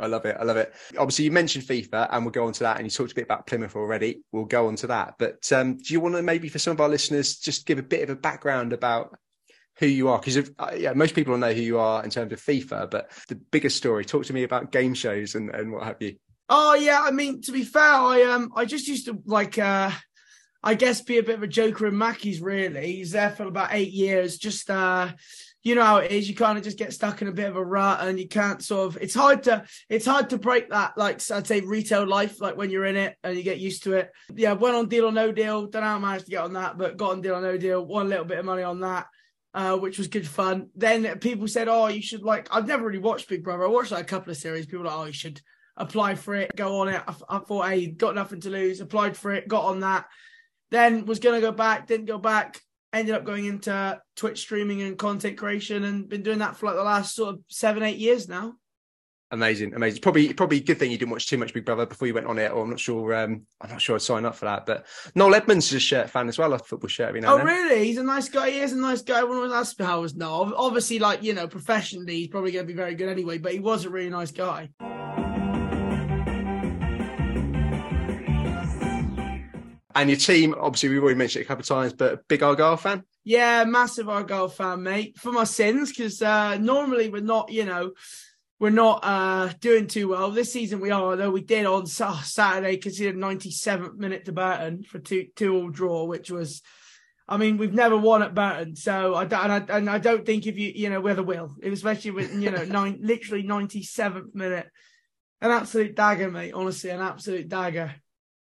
I 0.01 0.07
love 0.07 0.25
it. 0.25 0.37
I 0.41 0.45
love 0.45 0.57
it. 0.57 0.73
Obviously, 0.99 1.27
you 1.27 1.31
mentioned 1.31 1.65
FIFA, 1.65 2.09
and 2.11 2.25
we'll 2.25 2.33
go 2.33 2.47
on 2.47 2.53
to 2.55 2.61
that. 2.61 2.79
And 2.79 2.87
you 2.87 2.91
talked 2.91 3.13
a 3.13 3.15
bit 3.15 3.25
about 3.25 3.47
Plymouth 3.47 3.77
already. 3.77 4.23
We'll 4.33 4.47
go 4.47 4.69
on 4.69 4.77
to 4.77 4.87
that. 4.87 5.15
But 5.19 5.53
um, 5.53 5.77
do 5.77 5.93
you 5.93 6.01
want 6.01 6.15
to 6.15 6.23
maybe, 6.23 6.49
for 6.49 6.59
some 6.59 6.73
of 6.73 6.81
our 6.81 6.89
listeners, 6.89 7.37
just 7.37 7.67
give 7.67 7.79
a 7.79 7.83
bit 7.83 8.03
of 8.03 8.11
a 8.11 8.17
background 8.17 8.73
about 8.73 9.15
who 9.79 9.87
you 9.87 10.09
are? 10.09 10.19
Because 10.19 10.51
uh, 10.59 10.73
yeah, 10.77 10.95
most 10.95 11.15
people 11.15 11.37
know 11.37 11.53
who 11.53 11.61
you 11.61 11.79
are 11.79 12.03
in 12.03 12.11
terms 12.11 12.33
of 12.33 12.41
FIFA, 12.41 12.91
but 12.91 13.11
the 13.29 13.35
bigger 13.35 13.69
story. 13.69 14.05
Talk 14.05 14.25
to 14.27 14.33
me 14.33 14.45
about 14.45 14.73
game 14.73 14.95
shows 14.95 15.35
and, 15.35 15.51
and 15.51 15.73
what 15.73 15.85
have 15.85 16.01
you. 16.01 16.17
Oh 16.49 16.75
yeah, 16.75 17.01
I 17.03 17.11
mean 17.11 17.41
to 17.43 17.53
be 17.53 17.63
fair, 17.63 17.83
I 17.83 18.23
um 18.25 18.53
I 18.55 18.65
just 18.65 18.87
used 18.89 19.07
to 19.07 19.23
like 19.25 19.59
uh 19.59 19.91
I 20.63 20.75
guess 20.75 21.01
be 21.01 21.19
a 21.19 21.23
bit 21.23 21.37
of 21.37 21.43
a 21.43 21.49
joker 21.49 21.87
in 21.87 21.97
Mackey's 21.97 22.41
really. 22.41 22.93
He's 22.93 23.13
there 23.13 23.31
for 23.31 23.45
about 23.45 23.71
eight 23.73 23.93
years, 23.93 24.37
just 24.37 24.69
uh 24.69 25.13
you 25.63 25.75
know 25.75 25.85
how 25.85 25.97
it 25.99 26.11
is, 26.11 26.29
you 26.29 26.35
kind 26.35 26.59
of 26.59 26.65
just 26.65 26.79
get 26.79 26.93
stuck 26.93 27.23
in 27.23 27.29
a 27.29 27.33
bit 27.33 27.49
of 27.49 27.57
a 27.57 27.65
rut 27.65 28.01
and 28.01 28.19
you 28.19 28.29
can't 28.29 28.63
sort 28.63 28.89
of 28.89 29.03
it's 29.03 29.15
hard 29.15 29.45
to 29.45 29.65
it's 29.89 30.07
hard 30.07 30.31
to 30.31 30.39
break 30.39 30.71
that 30.71 30.97
like 30.97 31.21
I'd 31.31 31.47
say 31.47 31.61
retail 31.61 32.07
life, 32.07 32.41
like 32.41 32.57
when 32.57 32.71
you're 32.71 32.85
in 32.85 32.97
it 32.97 33.17
and 33.23 33.37
you 33.37 33.43
get 33.43 33.59
used 33.59 33.85
to 33.85 33.95
it. 33.95 34.11
Yeah, 34.35 34.53
went 34.53 34.77
on 34.77 34.89
deal 34.89 35.07
or 35.07 35.13
no 35.13 35.33
deal. 35.33 35.67
Don't 35.67 35.83
know 35.83 35.89
how 35.89 35.97
I 35.97 36.01
managed 36.01 36.27
to 36.27 36.31
get 36.31 36.43
on 36.43 36.55
that, 36.55 36.79
but 36.79 36.97
got 36.97 37.13
on 37.13 37.21
deal 37.21 37.37
or 37.37 37.41
no 37.41 37.57
deal, 37.57 37.85
won 37.85 38.07
a 38.07 38.09
little 38.09 38.25
bit 38.25 38.39
of 38.39 38.45
money 38.45 38.63
on 38.63 38.81
that. 38.81 39.07
Uh, 39.55 39.77
which 39.77 39.99
was 39.99 40.09
good 40.09 40.27
fun. 40.27 40.71
Then 40.75 41.19
people 41.19 41.47
said, 41.47 41.69
"Oh, 41.69 41.87
you 41.89 42.01
should 42.01 42.23
like." 42.23 42.49
I've 42.51 42.67
never 42.67 42.87
really 42.87 42.99
watched 42.99 43.29
Big 43.29 43.45
Brother. 43.45 43.65
I 43.65 43.69
watched 43.69 43.93
like 43.93 44.05
a 44.05 44.07
couple 44.07 44.31
of 44.31 44.39
series. 44.39 44.65
People 44.65 44.87
like, 44.87 44.97
"Oh, 44.97 45.05
you 45.05 45.13
should 45.13 45.43
apply 45.77 46.15
for 46.15 46.35
it, 46.35 46.55
go 46.55 46.81
on 46.81 46.89
it. 46.89 47.03
I, 47.07 47.15
I 47.29 47.39
thought, 47.39 47.69
hey, 47.69 47.87
got 47.87 48.15
nothing 48.15 48.41
to 48.43 48.51
lose, 48.51 48.81
applied 48.81 49.17
for 49.17 49.33
it, 49.33 49.49
got 49.49 49.65
on 49.65 49.81
that. 49.81 50.07
Then 50.71 51.05
was 51.05 51.19
to 51.19 51.41
go 51.41 51.53
back, 51.53 51.87
didn't 51.87 52.07
go 52.07 52.19
back, 52.19 52.61
ended 52.93 53.15
up 53.15 53.25
going 53.25 53.47
into 53.47 54.01
Twitch 54.17 54.41
streaming 54.41 54.83
and 54.83 54.99
content 54.99 55.39
creation 55.39 55.85
and 55.85 56.09
been 56.09 56.23
doing 56.23 56.39
that 56.39 56.57
for 56.57 56.67
like 56.67 56.77
the 56.77 56.83
last 56.83 57.15
sort 57.15 57.35
of 57.35 57.41
seven, 57.49 57.83
eight 57.83 57.99
years 57.99 58.29
now. 58.29 58.55
Amazing, 59.31 59.73
amazing. 59.73 60.03
Probably, 60.03 60.31
probably 60.35 60.61
good 60.61 60.79
thing 60.79 60.91
you 60.91 60.99
didn't 60.99 61.11
watch 61.11 61.27
too 61.27 61.39
much 61.39 61.55
Big 61.55 61.65
Brother 61.65 61.87
before 61.87 62.07
you 62.07 62.13
went 62.13 62.27
on 62.27 62.39
it, 62.39 62.53
or 62.53 62.65
I'm 62.65 62.69
not 62.69 62.79
sure. 62.79 63.15
Um, 63.15 63.47
I'm 63.63 63.71
not 63.71 63.81
sure 63.81 63.97
I'd 63.97 64.03
sign 64.03 64.27
up 64.27 64.35
for 64.37 64.45
that. 64.45 64.67
But 64.67 64.85
Noel 65.15 65.35
Edmonds 65.35 65.69
is 65.69 65.73
a 65.73 65.81
shirt 65.81 66.11
fan 66.11 66.29
as 66.29 66.37
well, 66.37 66.53
a 66.53 66.59
football 66.59 66.89
shirt. 66.89 67.09
Every 67.09 67.23
now 67.23 67.39
Oh, 67.39 67.43
really? 67.43 67.87
He's 67.87 67.97
a 67.97 68.03
nice 68.03 68.29
guy. 68.29 68.51
He 68.51 68.59
is 68.59 68.75
a 68.75 68.77
nice 68.77 69.01
guy. 69.01 69.25
Was 69.25 69.51
asked 69.51 69.81
how 69.81 70.03
was 70.03 70.15
no. 70.15 70.53
Obviously, 70.55 70.99
like, 70.99 71.23
you 71.23 71.33
know, 71.33 71.49
professionally, 71.49 72.17
he's 72.17 72.29
probably 72.29 72.53
going 72.53 72.67
to 72.67 72.71
be 72.71 72.77
very 72.77 72.95
good 72.95 73.09
anyway, 73.09 73.39
but 73.39 73.53
he 73.53 73.59
was 73.59 73.87
a 73.87 73.91
really 73.91 74.11
nice 74.11 74.33
guy. 74.33 74.69
And 79.95 80.09
your 80.09 80.19
team, 80.19 80.55
obviously, 80.59 80.89
we've 80.89 81.03
already 81.03 81.19
mentioned 81.19 81.43
it 81.43 81.45
a 81.45 81.49
couple 81.49 81.63
of 81.63 81.69
times, 81.69 81.93
but 81.93 82.27
big 82.29 82.43
Argyle 82.43 82.77
fan. 82.77 83.05
Yeah, 83.25 83.65
massive 83.65 84.09
Argyle 84.09 84.49
fan, 84.49 84.83
mate. 84.83 85.19
For 85.19 85.33
my 85.33 85.45
sins, 85.45 85.91
because 85.91 86.21
uh, 86.23 86.57
normally 86.59 87.09
we're 87.09 87.23
not, 87.23 87.53
you 87.53 87.65
know, 87.65 87.93
we're 88.59 88.71
not 88.71 89.01
uh, 89.03 89.53
doing 89.61 89.87
too 89.87 90.09
well. 90.09 90.31
This 90.31 90.53
season 90.53 90.81
we 90.81 90.91
are, 90.91 91.17
though 91.17 91.31
we 91.31 91.43
did 91.43 91.67
on 91.67 91.87
Sa- 91.87 92.21
Saturday 92.21 92.77
conceded 92.77 93.17
97th 93.17 93.97
minute 93.97 94.25
to 94.27 94.33
Burton 94.33 94.85
for 94.85 94.99
two 94.99 95.27
two 95.35 95.55
all 95.55 95.69
draw, 95.69 96.05
which 96.05 96.31
was, 96.31 96.63
I 97.29 97.39
mean, 97.39 97.57
we've 97.59 97.75
never 97.75 97.97
won 97.97 98.23
at 98.23 98.35
Burton, 98.35 98.77
so 98.77 99.15
I 99.15 99.25
don't, 99.25 99.45
and 99.45 99.53
I, 99.53 99.77
and 99.77 99.91
I 99.91 99.99
don't 99.99 100.25
think 100.25 100.47
if 100.47 100.57
you, 100.59 100.73
you 100.75 100.91
know, 100.91 101.01
whether 101.01 101.25
will, 101.25 101.57
especially 101.63 102.13
with 102.13 102.33
you 102.35 102.51
know, 102.51 102.65
nine, 102.69 103.01
literally 103.03 103.43
97th 103.43 104.35
minute, 104.35 104.69
an 105.41 105.51
absolute 105.51 105.97
dagger, 105.97 106.31
mate. 106.31 106.53
Honestly, 106.55 106.91
an 106.91 107.01
absolute 107.01 107.49
dagger. 107.49 107.97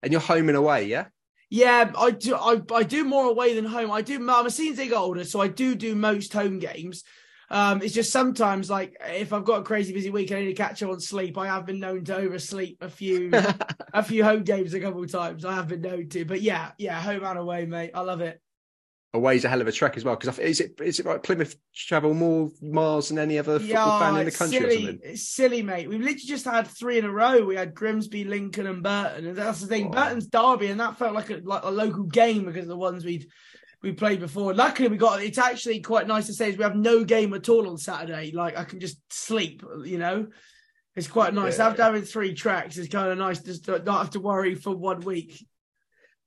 And 0.03 0.13
you're 0.13 0.21
home 0.21 0.49
and 0.49 0.59
away, 0.59 0.85
yeah? 0.85 1.07
Yeah, 1.53 1.93
I 1.99 2.13
do. 2.13 2.35
I, 2.35 2.63
I 2.75 2.83
do 2.83 3.05
more 3.05 3.27
away 3.27 3.55
than 3.55 3.67
home. 3.67 3.91
I 3.91 4.01
do. 4.01 4.17
I'm 4.17 4.47
a 4.47 4.51
season 4.51 4.89
get 4.89 4.97
older, 4.97 5.23
so 5.23 5.39
I 5.39 5.49
do 5.49 5.75
do 5.75 5.95
most 5.95 6.33
home 6.33 6.59
games. 6.59 7.05
Um, 7.51 7.83
it's 7.83 7.93
just 7.93 8.11
sometimes 8.11 8.71
like 8.71 8.97
if 9.03 9.35
I've 9.35 9.45
got 9.45 9.61
a 9.61 9.63
crazy 9.63 9.93
busy 9.93 10.09
week, 10.09 10.33
I 10.33 10.41
need 10.41 10.47
to 10.47 10.55
catch 10.55 10.83
up 10.83 10.89
on 10.89 10.99
sleep. 10.99 11.37
I 11.37 11.49
have 11.49 11.67
been 11.67 11.79
known 11.79 12.05
to 12.07 12.17
oversleep 12.17 12.79
a 12.81 12.89
few 12.89 13.31
a 13.93 14.03
few 14.03 14.25
home 14.25 14.45
games 14.45 14.73
a 14.73 14.81
couple 14.81 15.03
of 15.05 15.13
times. 15.13 15.45
I 15.45 15.53
have 15.53 15.69
been 15.69 15.83
known 15.83 16.09
to, 16.09 16.25
but 16.25 16.41
yeah, 16.41 16.71
yeah, 16.79 16.99
home 16.99 17.23
and 17.23 17.39
away, 17.39 17.67
mate. 17.67 17.91
I 17.95 18.01
love 18.01 18.23
it. 18.23 18.41
Away's 19.15 19.45
a 19.45 19.49
hell 19.49 19.61
of 19.61 19.69
a 19.69 19.73
trek 19.73 19.97
as 19.99 20.05
well. 20.05 20.17
Because 20.17 20.39
is 20.39 20.61
it 20.61 20.81
is 20.81 20.99
it 20.99 21.07
like 21.07 21.23
Plymouth 21.23 21.55
travel 21.75 22.15
more 22.15 22.51
miles 22.63 23.09
than 23.09 23.19
any 23.19 23.39
other 23.39 23.59
football 23.59 23.69
Yeah, 23.69 23.99
fan 23.99 24.21
in 24.21 24.25
the 24.25 24.31
country 24.31 24.59
or 24.59 24.61
silly. 24.71 24.77
something? 24.87 25.01
It's 25.05 25.29
silly, 25.29 25.63
mate. 25.63 25.89
We've 25.89 26.01
literally 26.01 26.21
just 26.27 26.47
had 26.47 26.67
three 26.67 26.99
in 26.99 27.05
a 27.05 27.13
row. 27.13 27.45
We 27.45 27.57
had 27.57 27.75
Grimsby, 27.75 28.25
Lincoln, 28.25 28.67
and 28.67 28.83
Burton, 28.83 29.27
and 29.27 29.37
that's 29.37 29.61
the 29.61 29.67
thing. 29.67 29.91
Wow. 29.91 30.05
Burton's 30.05 30.27
derby, 30.29 30.69
and 30.69 30.81
that 30.81 30.97
felt 30.99 31.15
like 31.15 31.31
a 31.31 31.41
like 31.45 31.63
a 31.65 31.71
local 31.71 32.05
game 32.05 32.47
because 32.47 32.63
of 32.63 32.69
the 32.69 32.77
ones 32.77 33.05
we'd 33.05 33.29
we 33.83 33.93
played 33.93 34.21
before. 34.21 34.55
Luckily, 34.55 34.89
we 34.89 34.97
got. 34.97 35.23
It's 35.23 35.39
actually 35.39 35.81
quite 35.81 36.07
nice 36.07 36.27
to 36.29 36.33
say 36.33 36.49
is 36.49 36.57
we 36.57 36.65
have 36.65 36.77
no 36.77 37.05
game 37.05 37.35
at 37.35 37.49
all 37.49 37.69
on 37.69 37.77
Saturday. 37.77 38.31
Like 38.33 38.57
I 38.57 38.65
can 38.65 38.81
just 38.81 38.99
sleep, 39.13 39.63
you 39.85 39.99
know. 39.99 40.29
It's 40.95 41.09
quite 41.09 41.35
nice. 41.35 41.59
Yeah. 41.59 41.69
After 41.69 41.83
having 41.83 42.03
three 42.03 42.35
tracks, 42.35 42.77
it's 42.77 42.93
kind 42.93 43.11
of 43.11 43.19
nice 43.19 43.41
just 43.41 43.65
to 43.65 43.79
not 43.83 43.99
have 43.99 44.11
to 44.11 44.21
worry 44.21 44.55
for 44.55 44.77
one 44.77 45.01
week. 45.01 45.47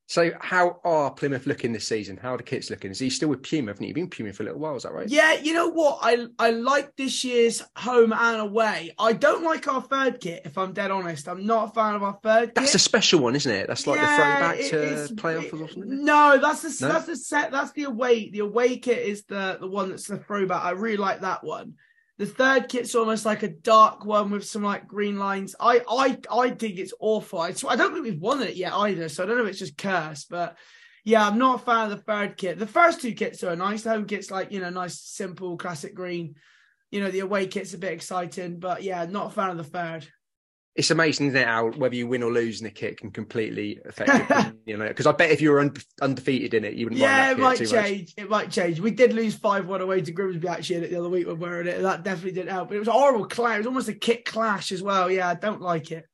So, 0.08 0.30
how 0.40 0.80
are 0.84 1.10
Plymouth 1.10 1.48
looking 1.48 1.74
this 1.74 1.88
season? 1.88 2.18
How 2.18 2.36
are 2.36 2.38
the 2.38 2.44
kits 2.44 2.70
looking? 2.70 2.92
Is 2.92 3.00
he 3.00 3.10
still 3.10 3.28
with 3.30 3.42
Puma? 3.42 3.72
Haven't 3.72 3.88
you 3.88 3.94
been 3.94 4.08
Puma 4.08 4.34
for 4.34 4.44
a 4.44 4.46
little 4.46 4.60
while? 4.60 4.76
Is 4.76 4.84
that 4.84 4.94
right? 4.94 5.10
Yeah, 5.10 5.34
you 5.34 5.52
know 5.52 5.70
what? 5.70 5.98
I 6.04 6.28
I 6.38 6.52
like 6.52 6.96
this 6.96 7.24
year's 7.24 7.64
home 7.76 8.14
and 8.14 8.40
away. 8.42 8.94
I 9.00 9.14
don't 9.14 9.44
like 9.44 9.68
our 9.68 9.82
third 9.82 10.22
kit, 10.22 10.44
if 10.46 10.60
I'm 10.60 10.74
dead 10.74 10.92
honest. 10.92 11.28
I'm 11.28 11.48
not 11.48 11.70
a 11.70 11.74
fan 11.74 11.96
of 11.96 12.04
our 12.04 12.20
third 12.22 12.52
That's 12.54 12.68
kit. 12.74 12.76
a 12.76 12.80
special 12.80 13.20
one, 13.22 13.36
isn't 13.36 13.52
it? 13.52 13.66
That's 13.68 13.88
like 13.88 13.98
Yeah, 14.00 14.56
the 14.58 14.64
throwback 14.64 15.08
to 15.10 15.16
playoff 15.16 15.54
or 15.60 15.70
something. 15.70 16.06
No, 16.06 16.38
that's 16.40 16.62
the 16.62 16.86
No? 16.86 16.94
that's 16.94 17.06
the 17.08 17.16
set. 17.16 17.52
That's 17.52 17.72
the 17.72 17.86
away. 17.86 18.30
The 18.30 18.40
away 18.40 18.78
kit 18.78 19.00
is 19.08 19.24
the 19.26 19.58
the 19.60 19.68
one 19.68 19.90
that's 19.90 20.06
the 20.06 20.18
throwback. 20.20 20.64
I 20.64 20.72
really 20.72 20.98
like 20.98 21.22
that 21.22 21.44
one. 21.44 21.74
The 22.18 22.26
third 22.26 22.70
kit's 22.70 22.96
almost 22.96 23.26
like 23.26 23.44
a 23.44 23.50
dark 23.50 24.06
one 24.06 24.32
with 24.32 24.46
some 24.46 24.64
like 24.64 24.88
green 24.88 25.18
lines. 25.20 25.56
I 25.60 25.82
I 25.90 26.18
I 26.32 26.50
think 26.52 26.80
it's 26.80 26.94
awful. 27.00 27.40
I, 27.40 27.54
I 27.68 27.76
don't 27.76 27.94
think 27.94 28.06
we've 28.06 28.22
won 28.22 28.42
it 28.42 28.56
yet 28.56 28.74
either, 28.74 29.10
so 29.10 29.24
I 29.24 29.26
don't 29.26 29.38
know 29.38 29.44
if 29.44 29.50
it's 29.50 29.60
just 29.60 29.78
cursed, 29.78 30.30
but 30.30 30.58
yeah, 31.04 31.28
I'm 31.28 31.38
not 31.38 31.62
a 31.62 31.66
fan 31.66 31.92
of 31.92 31.98
the 31.98 32.04
third 32.04 32.38
kit. 32.38 32.58
The 32.58 32.66
first 32.66 33.02
two 33.02 33.14
kits 33.14 33.44
are 33.44 33.56
nice. 33.56 33.84
The 33.84 33.90
home 33.90 34.06
kit's 34.06 34.32
like 34.32 34.52
you 34.52 34.62
know 34.62 34.70
nice, 34.70 35.02
simple, 35.02 35.58
classic 35.58 35.94
green. 35.94 36.36
You 36.90 37.02
know 37.02 37.12
the 37.12 37.20
away 37.20 37.48
kit's 37.48 37.74
a 37.74 37.78
bit 37.78 37.92
exciting, 37.92 38.60
but 38.60 38.82
yeah, 38.82 39.06
not 39.06 39.28
a 39.28 39.30
fan 39.32 39.50
of 39.50 39.58
the 39.58 39.64
third. 39.66 40.08
It's 40.76 40.92
amazing, 40.92 41.28
isn't 41.28 41.40
it, 41.40 41.48
how 41.48 41.72
whether 41.72 41.96
you 41.96 42.06
win 42.06 42.22
or 42.22 42.32
lose 42.32 42.60
in 42.60 42.68
a 42.68 42.70
kit 42.70 42.98
can 42.98 43.10
completely 43.10 43.80
affect 43.86 44.10
your. 44.30 44.54
You 44.66 44.78
know, 44.78 44.88
because 44.90 45.08
I 45.08 45.14
bet 45.14 45.32
if 45.32 45.40
you 45.42 45.52
were 45.52 45.62
un- 45.62 45.74
undefeated 46.02 46.54
in 46.54 46.66
it, 46.66 46.74
you 46.74 46.88
wouldn't 46.88 47.00
Yeah, 47.02 47.32
it 47.32 47.40
might 47.40 47.58
too 47.58 47.64
much. 47.64 47.72
change. 47.86 48.14
It 48.18 48.30
might 48.30 48.52
change. 48.52 48.82
We 48.82 48.92
did 48.92 49.14
lose 49.14 49.36
five 49.36 49.68
one 49.68 49.80
away 49.80 50.02
to 50.02 50.12
Grimsby 50.12 50.48
actually 50.48 50.76
in 50.78 50.84
it 50.84 50.90
the 50.92 51.00
other 51.00 51.08
week 51.10 51.28
when 51.28 51.40
wearing 51.40 51.68
it. 51.68 51.82
That 51.82 52.04
definitely 52.04 52.34
didn't 52.34 52.52
help. 52.52 52.68
But 52.68 52.76
it 52.76 52.80
was 52.80 52.90
a 52.90 52.92
horrible 52.94 53.26
clash. 53.26 53.56
It 53.56 53.60
was 53.60 53.68
almost 53.68 53.88
a 53.88 53.94
kick 53.94 54.26
clash 54.26 54.74
as 54.74 54.84
well. 54.84 55.10
Yeah, 55.10 55.30
I 55.30 55.36
don't 55.36 55.62
like 55.62 55.92
it. 55.92 56.06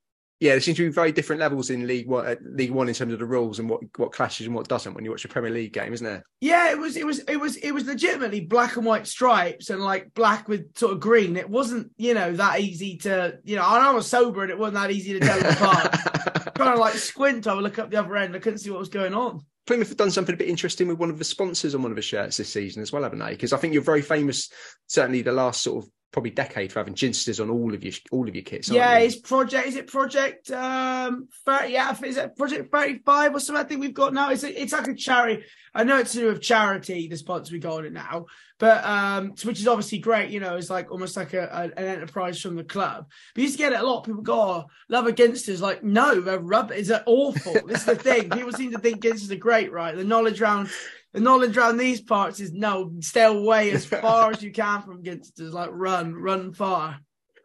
Yeah, 0.41 0.53
there 0.53 0.59
seems 0.59 0.77
to 0.77 0.87
be 0.87 0.91
very 0.91 1.11
different 1.11 1.39
levels 1.39 1.69
in 1.69 1.85
League 1.85 2.07
One, 2.07 2.25
uh, 2.25 2.35
League 2.41 2.71
One 2.71 2.87
in 2.89 2.95
terms 2.95 3.13
of 3.13 3.19
the 3.19 3.27
rules 3.27 3.59
and 3.59 3.69
what, 3.69 3.81
what 3.97 4.11
clashes 4.11 4.47
and 4.47 4.55
what 4.55 4.67
doesn't 4.67 4.95
when 4.95 5.05
you 5.05 5.11
watch 5.11 5.23
a 5.23 5.27
Premier 5.27 5.51
League 5.51 5.71
game, 5.71 5.93
isn't 5.93 6.03
there? 6.03 6.25
Yeah, 6.39 6.71
it 6.71 6.79
was. 6.79 6.97
It 6.97 7.05
was. 7.05 7.19
It 7.19 7.37
was. 7.37 7.57
It 7.57 7.71
was 7.71 7.85
legitimately 7.85 8.41
black 8.41 8.75
and 8.75 8.83
white 8.83 9.05
stripes 9.05 9.69
and 9.69 9.79
like 9.79 10.11
black 10.15 10.47
with 10.47 10.75
sort 10.75 10.93
of 10.93 10.99
green. 10.99 11.37
It 11.37 11.47
wasn't, 11.47 11.91
you 11.95 12.15
know, 12.15 12.33
that 12.33 12.59
easy 12.59 12.97
to, 12.97 13.37
you 13.43 13.55
know. 13.55 13.63
And 13.63 13.83
I 13.83 13.91
was 13.91 14.07
sober 14.07 14.41
and 14.41 14.49
it 14.49 14.57
wasn't 14.57 14.77
that 14.77 14.89
easy 14.89 15.13
to 15.13 15.19
tell 15.19 15.39
them 15.39 15.53
apart. 15.53 16.55
Trying 16.55 16.75
to 16.75 16.81
like 16.81 16.95
squint, 16.95 17.45
I 17.45 17.53
would 17.53 17.63
look 17.63 17.77
up 17.77 17.91
the 17.91 17.99
other 17.99 18.17
end. 18.17 18.35
I 18.35 18.39
couldn't 18.39 18.59
see 18.59 18.71
what 18.71 18.79
was 18.79 18.89
going 18.89 19.13
on. 19.13 19.45
Plymouth 19.67 19.89
have 19.89 19.97
done 19.97 20.09
something 20.09 20.33
a 20.33 20.37
bit 20.39 20.49
interesting 20.49 20.87
with 20.87 20.97
one 20.97 21.11
of 21.11 21.19
the 21.19 21.23
sponsors 21.23 21.75
on 21.75 21.83
one 21.83 21.91
of 21.91 21.95
the 21.95 22.01
shirts 22.01 22.37
this 22.37 22.51
season 22.51 22.81
as 22.81 22.91
well, 22.91 23.03
haven't 23.03 23.19
they? 23.19 23.29
Because 23.29 23.53
I 23.53 23.57
think 23.57 23.73
you're 23.73 23.83
very 23.83 24.01
famous, 24.01 24.49
certainly 24.87 25.21
the 25.21 25.31
last 25.31 25.61
sort 25.61 25.85
of 25.85 25.91
probably 26.11 26.31
decade, 26.31 26.71
for 26.71 26.79
having 26.79 26.93
ginsters 26.93 27.41
on 27.41 27.49
all 27.49 27.73
of 27.73 27.83
your 27.83 27.93
all 28.11 28.27
of 28.27 28.35
your 28.35 28.43
kits. 28.43 28.69
Yeah, 28.69 28.97
it's 28.97 29.15
project. 29.15 29.67
Is 29.67 29.75
it 29.75 29.87
project 29.87 30.51
um 30.51 31.27
thirty? 31.45 31.73
Yeah, 31.73 31.95
is 32.03 32.17
it 32.17 32.35
project 32.35 32.71
thirty 32.71 32.99
five 32.99 33.33
or 33.33 33.39
something? 33.39 33.63
I 33.63 33.67
think 33.67 33.81
we've 33.81 33.93
got 33.93 34.13
now. 34.13 34.29
It's 34.31 34.43
a, 34.43 34.61
it's 34.61 34.73
like 34.73 34.87
a 34.87 34.95
charity. 34.95 35.43
I 35.73 35.83
know 35.85 35.99
it's 35.99 36.11
to 36.13 36.19
do 36.19 36.27
with 36.27 36.41
charity. 36.41 37.07
The 37.07 37.15
sponsor 37.15 37.53
we 37.53 37.59
got 37.59 37.77
on 37.77 37.85
it 37.85 37.93
now, 37.93 38.25
but 38.59 38.83
um, 38.85 39.33
which 39.43 39.59
is 39.59 39.67
obviously 39.67 39.99
great. 39.99 40.31
You 40.31 40.41
know, 40.41 40.55
it's 40.55 40.69
like 40.69 40.91
almost 40.91 41.15
like 41.15 41.33
a, 41.33 41.47
a- 41.51 41.79
an 41.79 41.87
enterprise 41.87 42.41
from 42.41 42.57
the 42.57 42.63
club. 42.63 43.05
But 43.33 43.41
you 43.41 43.43
used 43.43 43.57
to 43.57 43.63
get 43.63 43.73
it 43.73 43.79
a 43.79 43.83
lot. 43.83 44.03
People 44.03 44.21
go, 44.21 44.39
oh, 44.41 44.65
"Love 44.89 45.07
against 45.07 45.47
us." 45.47 45.61
Like, 45.61 45.83
no, 45.83 46.19
they're 46.19 46.39
rubbish. 46.39 46.89
It's 46.89 46.91
awful. 47.05 47.53
this 47.65 47.79
is 47.79 47.85
the 47.85 47.95
thing. 47.95 48.29
People 48.29 48.51
seem 48.51 48.71
to 48.71 48.79
think 48.79 49.01
Ginsters 49.01 49.31
are 49.31 49.35
great, 49.37 49.71
right? 49.71 49.95
The 49.95 50.03
knowledge 50.03 50.41
around 50.41 50.69
the 51.13 51.19
knowledge 51.19 51.57
around 51.57 51.77
these 51.77 52.01
parts 52.01 52.39
is 52.39 52.53
no, 52.53 52.91
stay 52.99 53.23
away 53.23 53.71
as 53.71 53.85
far 54.05 54.31
as 54.31 54.41
you 54.41 54.51
can 54.51 54.81
from 54.81 55.03
Ginsters. 55.03 55.51
Like, 55.51 55.69
run, 55.71 56.13
run 56.13 56.53
far. 56.53 56.99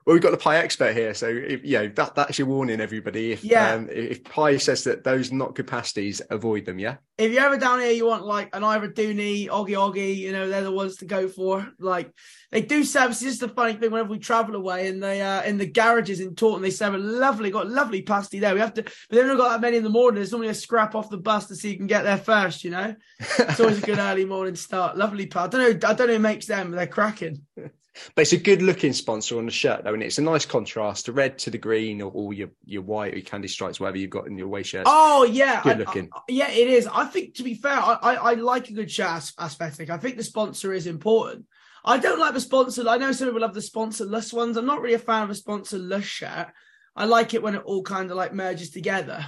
Well, 0.06 0.14
we've 0.14 0.22
got 0.22 0.30
the 0.30 0.36
pie 0.36 0.58
expert 0.58 0.94
here, 0.94 1.14
so 1.14 1.26
if, 1.26 1.64
you 1.64 1.78
know 1.78 1.88
that 1.88 2.14
that's 2.14 2.38
your 2.38 2.46
warning, 2.46 2.80
everybody. 2.80 3.32
If 3.32 3.42
Yeah. 3.42 3.72
um, 3.74 3.88
if 3.90 4.22
pie 4.22 4.56
says 4.56 4.84
that 4.84 5.02
those 5.02 5.32
not 5.32 5.56
good 5.56 5.66
pasties, 5.66 6.22
avoid 6.30 6.64
them. 6.64 6.78
Yeah. 6.78 6.98
if 7.18 7.32
you're 7.32 7.42
ever 7.42 7.56
down 7.58 7.80
here, 7.80 7.90
you 7.90 8.06
want 8.06 8.24
like 8.24 8.54
an 8.54 8.62
Ivor 8.62 8.86
Dewdney, 8.86 9.48
Oggy 9.48 9.70
Oggy, 9.70 10.14
you 10.16 10.30
know, 10.30 10.48
they're 10.48 10.62
the 10.62 10.70
ones 10.70 10.98
to 10.98 11.06
go 11.06 11.26
for. 11.26 11.66
Like 11.80 12.12
they 12.52 12.60
do 12.62 12.84
service. 12.84 13.18
This 13.18 13.32
is 13.32 13.38
the 13.40 13.48
funny 13.48 13.72
thing 13.72 13.90
whenever 13.90 14.10
we 14.10 14.20
travel 14.20 14.54
away 14.54 14.86
in 14.86 15.00
the 15.00 15.18
uh, 15.18 15.42
in 15.42 15.58
the 15.58 15.66
garages 15.66 16.20
in 16.20 16.36
Taunton, 16.36 16.62
they 16.62 16.70
serve 16.70 16.94
a 16.94 16.98
lovely, 16.98 17.50
got 17.50 17.66
a 17.66 17.68
lovely 17.68 18.02
pasty 18.02 18.38
there. 18.38 18.54
We 18.54 18.60
have 18.60 18.74
to, 18.74 18.82
but 18.84 18.94
they've 19.10 19.26
not 19.26 19.38
got 19.38 19.48
that 19.48 19.60
many 19.60 19.78
in 19.78 19.82
the 19.82 19.90
morning. 19.90 20.16
There's 20.20 20.30
normally 20.30 20.50
a 20.50 20.54
scrap 20.54 20.94
off 20.94 21.10
the 21.10 21.18
bus 21.18 21.48
to 21.48 21.56
see 21.56 21.70
you 21.72 21.76
can 21.78 21.88
get 21.88 22.02
there 22.04 22.16
first. 22.18 22.62
You 22.62 22.70
know, 22.70 22.94
it's 23.40 23.58
always 23.58 23.82
a 23.82 23.86
good 23.86 23.98
early 23.98 24.24
morning 24.24 24.54
start. 24.54 24.96
Lovely 24.96 25.26
pal. 25.26 25.46
I 25.46 25.48
don't 25.48 25.60
know. 25.82 25.88
I 25.88 25.94
don't 25.94 26.06
know 26.06 26.12
who 26.12 26.18
makes 26.20 26.46
them, 26.46 26.70
but 26.70 26.76
they're 26.76 26.86
cracking. 26.86 27.42
But 28.14 28.22
it's 28.22 28.32
a 28.32 28.36
good 28.38 28.62
looking 28.62 28.92
sponsor 28.92 29.38
on 29.38 29.46
the 29.46 29.52
shirt, 29.52 29.84
though, 29.84 29.94
and 29.94 30.02
it's 30.02 30.18
a 30.18 30.22
nice 30.22 30.44
contrast, 30.46 31.06
the 31.06 31.12
red 31.12 31.38
to 31.38 31.50
the 31.50 31.58
green, 31.58 32.02
or, 32.02 32.10
or 32.14 32.32
your 32.32 32.48
your 32.64 32.82
white 32.82 33.14
or 33.14 33.16
your 33.16 33.24
candy 33.24 33.48
stripes, 33.48 33.80
whatever 33.80 33.98
you've 33.98 34.10
got 34.10 34.26
in 34.26 34.36
your 34.36 34.46
away 34.46 34.62
shirt. 34.62 34.84
Oh 34.86 35.24
yeah, 35.24 35.62
Good 35.62 35.76
I- 35.76 35.78
looking. 35.78 36.08
I- 36.12 36.20
yeah, 36.28 36.50
it 36.50 36.68
is. 36.68 36.86
I 36.86 37.04
think 37.06 37.34
to 37.36 37.42
be 37.42 37.54
fair, 37.54 37.72
I, 37.72 37.98
I, 38.02 38.14
I 38.14 38.34
like 38.34 38.68
a 38.70 38.74
good 38.74 38.90
shirt 38.90 39.30
aesthetic. 39.40 39.90
I 39.90 39.98
think 39.98 40.16
the 40.16 40.24
sponsor 40.24 40.72
is 40.72 40.86
important. 40.86 41.46
I 41.84 41.98
don't 41.98 42.18
like 42.18 42.34
the 42.34 42.40
sponsor. 42.40 42.88
I 42.88 42.98
know 42.98 43.12
some 43.12 43.28
people 43.28 43.40
love 43.42 43.54
the 43.54 43.60
sponsorless 43.60 44.32
ones. 44.32 44.56
I'm 44.56 44.66
not 44.66 44.80
really 44.80 44.94
a 44.94 44.98
fan 44.98 45.22
of 45.22 45.30
a 45.30 45.34
sponsorless 45.34 46.02
shirt. 46.02 46.48
I 46.96 47.04
like 47.04 47.32
it 47.34 47.42
when 47.42 47.54
it 47.54 47.62
all 47.64 47.82
kind 47.82 48.10
of 48.10 48.16
like 48.16 48.34
merges 48.34 48.70
together. 48.70 49.24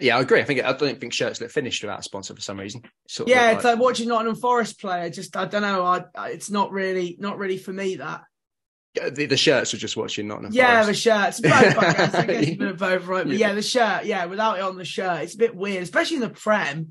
Yeah, 0.00 0.16
I 0.16 0.20
agree. 0.20 0.40
I 0.40 0.44
think 0.44 0.64
I 0.64 0.72
don't 0.72 0.98
think 0.98 1.12
shirts 1.12 1.40
look 1.40 1.50
finished 1.50 1.82
without 1.82 2.00
a 2.00 2.02
sponsor 2.02 2.34
for 2.34 2.40
some 2.40 2.58
reason. 2.58 2.82
Sort 3.08 3.28
of 3.28 3.34
Yeah, 3.34 3.52
it's 3.52 3.64
like 3.64 3.78
watching 3.78 4.08
Nottingham 4.08 4.36
Forest 4.36 4.80
play. 4.80 5.00
I 5.00 5.10
just 5.10 5.36
I 5.36 5.44
don't 5.44 5.62
know. 5.62 5.84
I, 5.84 6.04
I 6.16 6.30
it's 6.30 6.50
not 6.50 6.72
really 6.72 7.16
not 7.18 7.38
really 7.38 7.58
for 7.58 7.72
me 7.72 7.96
that. 7.96 8.22
Yeah, 8.94 9.10
the, 9.10 9.26
the 9.26 9.36
shirts 9.36 9.72
are 9.72 9.76
just 9.76 9.96
watching 9.96 10.26
Nottingham 10.26 10.52
Yeah, 10.52 10.82
the 10.84 10.94
shirts. 10.94 11.40
Both, 11.40 11.52
I 11.52 11.62
guess. 11.92 12.14
I 12.14 12.26
guess 12.26 12.42
it's 12.42 12.50
a 12.50 12.56
bit 12.56 12.68
of 12.68 12.78
both, 12.78 13.06
right? 13.06 13.26
But 13.26 13.36
yeah, 13.36 13.54
the 13.54 13.62
shirt. 13.62 14.04
Yeah, 14.04 14.24
without 14.24 14.58
it 14.58 14.62
on 14.62 14.76
the 14.76 14.84
shirt, 14.84 15.22
it's 15.22 15.34
a 15.34 15.38
bit 15.38 15.54
weird, 15.54 15.82
especially 15.82 16.16
in 16.16 16.22
the 16.22 16.30
Prem. 16.30 16.90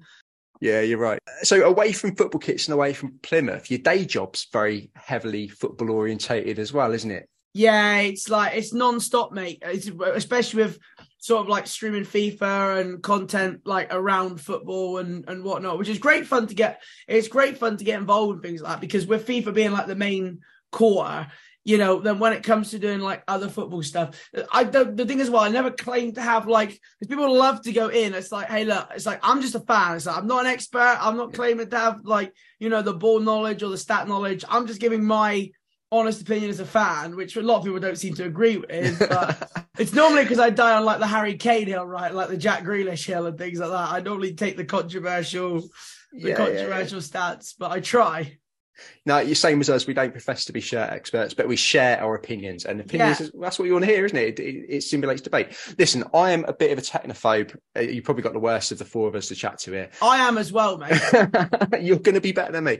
Yeah, 0.61 0.81
you're 0.81 0.99
right. 0.99 1.19
So 1.43 1.63
away 1.63 1.91
from 1.91 2.15
football 2.15 2.39
kits 2.39 2.67
and 2.67 2.73
away 2.73 2.93
from 2.93 3.17
Plymouth, 3.21 3.71
your 3.71 3.79
day 3.79 4.05
job's 4.05 4.47
very 4.51 4.91
heavily 4.95 5.47
football 5.47 5.91
orientated 5.91 6.59
as 6.59 6.73
well, 6.73 6.91
isn't 6.93 7.11
it? 7.11 7.29
Yeah, 7.53 7.97
it's 7.97 8.29
like 8.29 8.55
it's 8.55 8.73
non-stop, 8.73 9.31
mate. 9.31 9.59
It's, 9.61 9.87
especially 9.87 10.63
with 10.63 10.79
sort 11.19 11.41
of 11.41 11.49
like 11.49 11.67
streaming 11.67 12.05
FIFA 12.05 12.81
and 12.81 13.03
content 13.03 13.61
like 13.65 13.93
around 13.93 14.39
football 14.41 14.97
and 14.97 15.27
and 15.27 15.43
whatnot, 15.43 15.77
which 15.77 15.89
is 15.89 15.99
great 15.99 16.25
fun 16.25 16.47
to 16.47 16.55
get. 16.55 16.81
It's 17.07 17.27
great 17.27 17.57
fun 17.57 17.77
to 17.77 17.83
get 17.83 17.99
involved 17.99 18.37
in 18.37 18.41
things 18.41 18.61
like 18.61 18.73
that 18.73 18.81
because 18.81 19.05
with 19.05 19.27
FIFA 19.27 19.53
being 19.53 19.71
like 19.71 19.87
the 19.87 19.95
main 19.95 20.39
core, 20.71 21.27
you 21.65 21.77
know, 21.77 21.99
then 21.99 22.19
when 22.19 22.33
it 22.33 22.43
comes 22.43 22.71
to 22.71 22.79
doing 22.79 22.99
like 22.99 23.21
other 23.27 23.49
football 23.49 23.83
stuff, 23.83 24.17
I 24.51 24.63
don't. 24.63 24.95
The 24.95 25.05
thing 25.05 25.19
is, 25.19 25.29
well, 25.29 25.43
I 25.43 25.49
never 25.49 25.71
claim 25.71 26.13
to 26.13 26.21
have 26.21 26.47
like 26.47 26.79
because 26.99 27.09
people 27.09 27.35
love 27.35 27.61
to 27.63 27.73
go 27.73 27.89
in. 27.89 28.13
It's 28.13 28.31
like, 28.31 28.47
hey, 28.47 28.63
look, 28.63 28.89
it's 28.95 29.05
like 29.05 29.19
I'm 29.21 29.41
just 29.41 29.55
a 29.55 29.59
fan. 29.59 29.97
It's 29.97 30.05
like 30.05 30.17
I'm 30.17 30.27
not 30.27 30.45
an 30.45 30.51
expert. 30.51 30.97
I'm 30.99 31.17
not 31.17 31.33
claiming 31.33 31.69
to 31.69 31.77
have 31.77 32.05
like 32.05 32.33
you 32.59 32.69
know 32.69 32.81
the 32.81 32.93
ball 32.93 33.19
knowledge 33.19 33.61
or 33.61 33.69
the 33.69 33.77
stat 33.77 34.07
knowledge. 34.07 34.45
I'm 34.47 34.67
just 34.67 34.79
giving 34.79 35.03
my 35.03 35.51
honest 35.91 36.21
opinion 36.21 36.49
as 36.49 36.59
a 36.59 36.65
fan, 36.65 37.15
which 37.15 37.35
a 37.35 37.41
lot 37.41 37.57
of 37.59 37.63
people 37.63 37.79
don't 37.79 37.97
seem 37.97 38.13
to 38.15 38.25
agree 38.25 38.57
with. 38.57 38.99
But 39.09 39.67
it's 39.77 39.93
normally 39.93 40.23
because 40.23 40.39
I 40.39 40.49
die 40.49 40.75
on 40.77 40.85
like 40.85 40.99
the 40.99 41.07
Harry 41.07 41.35
Kane 41.35 41.67
hill, 41.67 41.85
right? 41.85 42.13
Like 42.13 42.29
the 42.29 42.37
Jack 42.37 42.63
Grealish 42.63 43.05
hill 43.05 43.25
and 43.25 43.37
things 43.37 43.59
like 43.59 43.69
that. 43.71 43.91
I 43.91 43.99
normally 44.01 44.33
take 44.33 44.57
the 44.57 44.65
controversial, 44.65 45.61
the 45.61 45.69
Yeah, 46.13 46.19
yeah, 46.21 46.27
yeah. 46.29 46.35
controversial 46.35 46.99
stats, 46.99 47.55
but 47.57 47.71
I 47.71 47.79
try. 47.79 48.37
No, 49.05 49.19
you're 49.19 49.35
same 49.35 49.59
as 49.59 49.69
us. 49.69 49.85
We 49.87 49.93
don't 49.93 50.13
profess 50.13 50.45
to 50.45 50.53
be 50.53 50.61
shirt 50.61 50.89
experts, 50.89 51.33
but 51.33 51.49
we 51.49 51.57
share 51.57 52.01
our 52.01 52.15
opinions, 52.15 52.63
and 52.63 52.79
opinions. 52.79 53.19
Yeah. 53.19 53.25
Is, 53.25 53.31
that's 53.37 53.59
what 53.59 53.65
you 53.65 53.73
want 53.73 53.83
to 53.83 53.91
hear, 53.91 54.05
isn't 54.05 54.17
it? 54.17 54.39
It, 54.39 54.41
it? 54.41 54.65
it 54.69 54.83
stimulates 54.83 55.21
debate. 55.21 55.47
Listen, 55.77 56.05
I 56.13 56.31
am 56.31 56.45
a 56.45 56.53
bit 56.53 56.71
of 56.71 56.77
a 56.77 56.81
technophobe. 56.81 57.57
Uh, 57.75 57.81
You 57.81 58.01
probably 58.01 58.23
got 58.23 58.31
the 58.31 58.39
worst 58.39 58.71
of 58.71 58.77
the 58.77 58.85
four 58.85 59.09
of 59.09 59.15
us 59.15 59.27
to 59.27 59.35
chat 59.35 59.57
to 59.59 59.73
here. 59.73 59.89
I 60.01 60.19
am 60.25 60.37
as 60.37 60.53
well, 60.53 60.77
mate. 60.77 60.91
You're 61.81 61.99
going 61.99 62.15
to 62.15 62.21
be 62.21 62.31
better 62.31 62.53
than 62.53 62.63
me. 62.63 62.79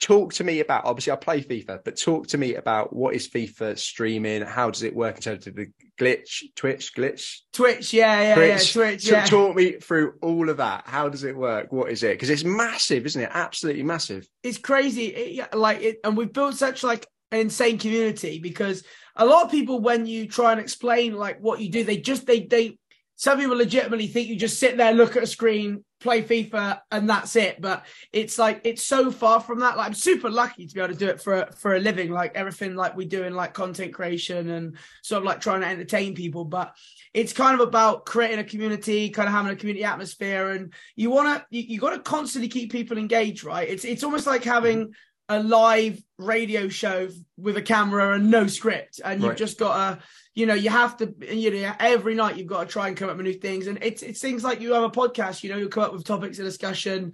Talk 0.00 0.32
to 0.34 0.44
me 0.44 0.60
about. 0.60 0.86
Obviously, 0.86 1.12
I 1.12 1.16
play 1.16 1.42
FIFA, 1.42 1.80
but 1.84 1.98
talk 1.98 2.28
to 2.28 2.38
me 2.38 2.54
about 2.54 2.94
what 2.94 3.14
is 3.14 3.28
FIFA 3.28 3.78
streaming? 3.78 4.42
How 4.42 4.70
does 4.70 4.82
it 4.82 4.94
work 4.94 5.16
in 5.16 5.22
terms 5.22 5.46
of 5.46 5.54
the 5.54 5.66
glitch, 5.98 6.42
Twitch 6.56 6.94
glitch? 6.94 7.40
Twitch, 7.52 7.92
yeah, 7.92 8.20
yeah, 8.22 8.34
Twitch. 8.34 8.74
yeah, 8.74 8.82
Twitch, 8.82 9.10
yeah. 9.10 9.24
Talk 9.26 9.54
me 9.54 9.72
through 9.72 10.14
all 10.22 10.48
of 10.48 10.56
that. 10.56 10.84
How 10.86 11.10
does 11.10 11.24
it 11.24 11.36
work? 11.36 11.70
What 11.70 11.90
is 11.90 12.02
it? 12.02 12.12
Because 12.12 12.30
it's 12.30 12.44
massive, 12.44 13.04
isn't 13.04 13.20
it? 13.20 13.30
Absolutely 13.30 13.82
massive. 13.82 14.26
it's 14.42 14.56
crazy 14.58 15.06
it, 15.06 15.54
like 15.54 15.82
it 15.82 15.98
and 16.02 16.16
we've 16.16 16.32
built 16.32 16.54
such 16.54 16.82
like 16.82 17.06
an 17.30 17.40
insane 17.40 17.78
community 17.78 18.40
because 18.40 18.82
a 19.16 19.26
lot 19.26 19.44
of 19.44 19.50
people 19.50 19.80
when 19.80 20.06
you 20.06 20.26
try 20.26 20.52
and 20.52 20.60
explain 20.60 21.14
like 21.14 21.38
what 21.40 21.60
you 21.60 21.70
do 21.70 21.84
they 21.84 21.98
just 21.98 22.26
they 22.26 22.40
they 22.40 22.78
some 23.20 23.38
people 23.38 23.54
legitimately 23.54 24.06
think 24.06 24.28
you 24.28 24.36
just 24.36 24.58
sit 24.58 24.78
there 24.78 24.94
look 24.94 25.14
at 25.14 25.22
a 25.22 25.26
screen 25.26 25.84
play 26.00 26.22
fifa 26.22 26.80
and 26.90 27.06
that's 27.06 27.36
it. 27.36 27.60
But 27.60 27.84
it's 28.14 28.38
like 28.38 28.62
it's 28.64 28.82
so 28.82 29.10
far 29.10 29.40
from 29.40 29.60
that. 29.60 29.76
Like 29.76 29.88
i'm 29.88 29.92
super 29.92 30.30
lucky 30.30 30.66
to 30.66 30.74
be 30.74 30.80
able 30.80 30.94
to 30.94 30.98
do 30.98 31.08
it 31.08 31.20
for 31.20 31.46
for 31.58 31.74
a 31.74 31.80
living 31.80 32.10
like 32.10 32.34
everything 32.34 32.76
like 32.76 32.96
we 32.96 33.04
do 33.04 33.24
in 33.24 33.34
like 33.34 33.52
content 33.52 33.92
creation 33.92 34.48
and 34.48 34.78
sort 35.02 35.18
of 35.18 35.26
like 35.26 35.42
trying 35.42 35.60
to 35.60 35.66
entertain 35.66 36.14
people. 36.14 36.46
But 36.46 36.74
it's 37.12 37.34
kind 37.34 37.60
of 37.60 37.68
about 37.68 38.06
creating 38.06 38.38
a 38.38 38.44
community 38.44 39.10
kind 39.10 39.28
of 39.28 39.34
having 39.34 39.52
a 39.52 39.56
community 39.56 39.84
atmosphere. 39.84 40.52
And 40.52 40.72
you 40.96 41.10
want 41.10 41.28
to 41.28 41.44
you, 41.50 41.74
you 41.74 41.78
got 41.78 41.90
to 41.90 42.00
constantly 42.00 42.48
keep 42.48 42.72
people 42.72 42.96
engaged 42.96 43.44
right? 43.44 43.68
It's 43.68 43.84
it's 43.84 44.02
almost 44.02 44.26
like 44.26 44.44
having 44.44 44.94
a 45.28 45.42
live 45.42 46.02
radio 46.16 46.68
show 46.68 47.08
with 47.36 47.58
a 47.58 47.62
camera 47.62 48.14
and 48.14 48.30
no 48.30 48.46
script, 48.46 48.98
and 49.04 49.22
you've 49.22 49.36
just 49.36 49.58
got 49.58 49.98
to, 49.98 50.02
you 50.34 50.46
know, 50.46 50.54
you 50.54 50.70
have 50.70 50.96
to, 50.98 51.12
you 51.34 51.50
know, 51.50 51.72
every 51.80 52.14
night 52.14 52.36
you've 52.36 52.46
got 52.46 52.60
to 52.64 52.66
try 52.72 52.86
and 52.86 52.96
come 52.96 53.10
up 53.10 53.16
with 53.16 53.26
new 53.26 53.32
things, 53.34 53.66
and 53.66 53.78
it's 53.82 54.02
it's 54.02 54.20
things 54.20 54.44
like 54.44 54.60
you 54.60 54.72
have 54.74 54.84
a 54.84 54.90
podcast, 54.90 55.42
you 55.42 55.50
know, 55.50 55.56
you 55.56 55.68
come 55.68 55.82
up 55.82 55.92
with 55.92 56.04
topics 56.04 56.38
of 56.38 56.44
discussion, 56.44 57.12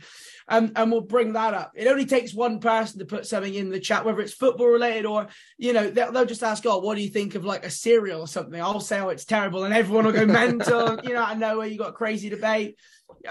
and 0.48 0.72
and 0.76 0.92
we'll 0.92 1.00
bring 1.00 1.32
that 1.32 1.54
up. 1.54 1.72
It 1.74 1.86
only 1.88 2.04
takes 2.04 2.34
one 2.34 2.60
person 2.60 2.98
to 2.98 3.06
put 3.06 3.26
something 3.26 3.54
in 3.54 3.70
the 3.70 3.80
chat, 3.80 4.04
whether 4.04 4.20
it's 4.20 4.34
football 4.34 4.66
related 4.66 5.06
or, 5.06 5.28
you 5.56 5.72
know, 5.72 5.88
they'll, 5.90 6.12
they'll 6.12 6.26
just 6.26 6.42
ask, 6.42 6.64
"Oh, 6.66 6.78
what 6.78 6.94
do 6.96 7.02
you 7.02 7.08
think 7.08 7.34
of 7.34 7.44
like 7.44 7.64
a 7.64 7.70
cereal 7.70 8.20
or 8.20 8.28
something?" 8.28 8.60
I'll 8.60 8.80
say, 8.80 9.00
"Oh, 9.00 9.08
it's 9.08 9.24
terrible," 9.24 9.64
and 9.64 9.72
everyone 9.72 10.04
will 10.04 10.12
go 10.12 10.26
mental. 10.44 11.00
you 11.02 11.14
know, 11.14 11.24
I 11.24 11.34
know 11.34 11.58
where 11.58 11.66
you 11.66 11.78
got 11.78 11.94
crazy 11.94 12.28
debate, 12.28 12.76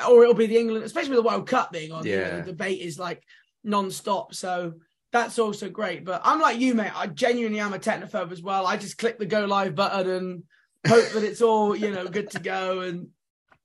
or 0.09 0.23
it'll 0.23 0.33
be 0.33 0.47
the 0.47 0.57
England, 0.57 0.83
especially 0.83 1.11
with 1.15 1.19
the 1.23 1.29
World 1.29 1.47
Cup 1.47 1.71
being 1.71 1.91
on. 1.91 2.05
you 2.05 2.15
know, 2.17 2.21
Yeah. 2.21 2.35
the 2.37 2.51
debate 2.51 2.81
is 2.81 2.97
like 2.97 3.21
non-stop. 3.63 4.33
So 4.33 4.73
that's 5.15 5.39
also 5.39 5.69
great. 5.69 6.03
But 6.03 6.21
I'm 6.25 6.41
like 6.41 6.59
you, 6.59 6.75
mate. 6.75 6.91
I 6.93 7.07
genuinely 7.07 7.61
am 7.61 7.73
a 7.73 7.79
technophobe 7.79 8.33
as 8.33 8.41
well. 8.41 8.67
I 8.67 8.75
just 8.75 8.97
click 8.97 9.17
the 9.17 9.25
go 9.25 9.45
live 9.45 9.73
button 9.73 10.09
and 10.09 10.43
hope 10.85 11.09
that 11.11 11.23
it's 11.23 11.41
all 11.41 11.75
you 11.75 11.89
know 11.91 12.05
good 12.07 12.29
to 12.31 12.39
go. 12.39 12.81
And 12.81 13.03
do 13.03 13.09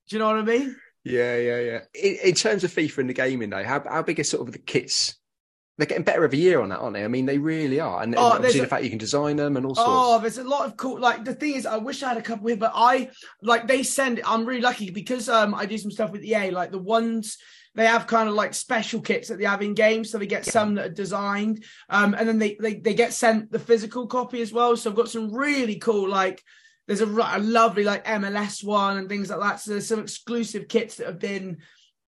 you 0.09 0.19
know 0.21 0.29
what 0.29 0.37
I 0.37 0.43
mean? 0.43 0.77
Yeah, 1.03 1.37
yeah, 1.37 1.61
yeah. 1.61 1.81
In, 1.95 2.19
in 2.25 2.35
terms 2.35 2.63
of 2.63 2.71
FIFA 2.71 2.99
and 2.99 3.11
the 3.11 3.15
gaming, 3.15 3.51
though, 3.51 3.65
how 3.65 3.83
how 3.89 4.03
big 4.03 4.21
are 4.21 4.25
sort 4.25 4.47
of 4.47 4.53
the 4.53 4.61
kits? 4.61 5.17
They're 5.81 5.87
getting 5.87 6.05
better 6.05 6.25
every 6.25 6.39
year 6.39 6.61
on 6.61 6.69
that, 6.69 6.81
aren't 6.81 6.93
they? 6.93 7.05
I 7.05 7.09
mean, 7.09 7.25
they 7.25 7.39
really 7.39 7.81
are. 7.81 8.03
And 8.03 8.15
Oh, 8.15 8.33
obviously 8.33 8.61
there's 8.61 8.69
the 8.69 8.69
fact 8.69 8.85
you 8.85 8.91
can 8.91 8.99
design 8.99 9.37
them 9.37 9.57
and 9.57 9.65
all 9.65 9.75
sorts. 9.75 9.91
Oh, 9.91 10.19
there's 10.19 10.37
a 10.37 10.45
lot 10.45 10.67
of 10.67 10.77
cool. 10.77 11.01
Like 11.01 11.25
the 11.25 11.33
thing 11.33 11.55
is, 11.55 11.65
I 11.65 11.79
wish 11.79 12.03
I 12.03 12.09
had 12.09 12.19
a 12.19 12.23
couple 12.23 12.49
here, 12.49 12.57
but 12.59 12.73
I 12.75 13.09
like 13.41 13.67
they 13.67 13.83
send. 13.83 14.21
I'm 14.27 14.45
really 14.45 14.61
lucky 14.61 14.91
because 14.91 15.31
um 15.31 15.55
I 15.55 15.65
do 15.65 15.79
some 15.79 15.91
stuff 15.91 16.13
with 16.13 16.23
EA. 16.23 16.51
Like 16.51 16.71
the 16.71 16.77
ones 16.77 17.39
they 17.75 17.87
have 17.87 18.07
kind 18.07 18.29
of 18.29 18.35
like 18.35 18.53
special 18.53 19.01
kits 19.01 19.29
that 19.29 19.39
they 19.39 19.47
have 19.47 19.63
in 19.63 19.73
games, 19.73 20.11
so 20.11 20.19
they 20.19 20.27
get 20.27 20.45
some 20.45 20.75
that 20.75 20.87
are 20.87 20.91
designed, 20.91 21.65
um, 21.89 22.13
and 22.13 22.29
then 22.29 22.39
they 22.39 22.57
they 22.61 22.75
they 22.75 22.93
get 22.93 23.15
sent 23.15 23.51
the 23.51 23.59
physical 23.59 24.07
copy 24.07 24.43
as 24.43 24.53
well. 24.53 24.77
So 24.77 24.91
I've 24.91 24.97
got 24.97 25.09
some 25.09 25.35
really 25.35 25.77
cool 25.77 26.09
like. 26.11 26.43
There's 26.87 27.01
a, 27.01 27.07
a 27.07 27.39
lovely 27.39 27.85
like 27.85 28.05
MLS 28.05 28.65
one 28.65 28.99
and 28.99 29.09
things 29.09 29.31
like 29.31 29.41
that. 29.41 29.61
So 29.61 29.71
there's 29.71 29.87
some 29.87 30.01
exclusive 30.01 30.67
kits 30.67 30.97
that 30.97 31.07
have 31.07 31.21
been 31.21 31.59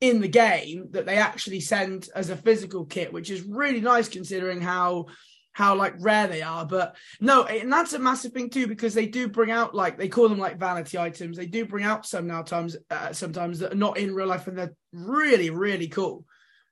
in 0.03 0.21
the 0.21 0.29
game 0.29 0.88
that 0.91 1.07
they 1.07 1.17
actually 1.17 1.61
send 1.61 2.09
as 2.17 2.29
a 2.29 2.37
physical 2.37 2.85
kit, 2.85 3.12
which 3.12 3.31
is 3.31 3.45
really 3.45 3.81
nice 3.81 4.09
considering 4.09 4.61
how 4.61 5.07
how 5.53 5.77
like 5.77 5.95
rare 6.01 6.27
they 6.27 6.43
are. 6.43 6.67
But 6.67 6.97
no, 7.21 7.45
and 7.45 7.73
that's 7.73 7.93
a 7.93 8.01
massive 8.01 8.33
thing 8.33 8.51
too 8.51 8.67
because 8.67 8.95
they 8.95 9.07
do 9.07 9.29
bring 9.29 9.53
out 9.53 9.77
like 9.77 9.97
they 9.97 10.09
call 10.09 10.29
them 10.29 10.41
like 10.41 10.59
vanity 10.59 10.99
items. 10.99 11.37
They 11.37 11.47
do 11.47 11.65
bring 11.65 11.85
out 11.85 12.05
some 12.05 12.27
now 12.27 12.43
times 12.43 12.77
uh, 12.91 13.12
sometimes 13.12 13.61
that 13.61 13.75
are 13.75 13.77
not 13.77 13.97
in 13.97 14.12
real 14.12 14.27
life 14.27 14.49
and 14.49 14.59
they're 14.59 14.75
really 14.93 15.51
really 15.51 15.87
cool. 15.87 16.25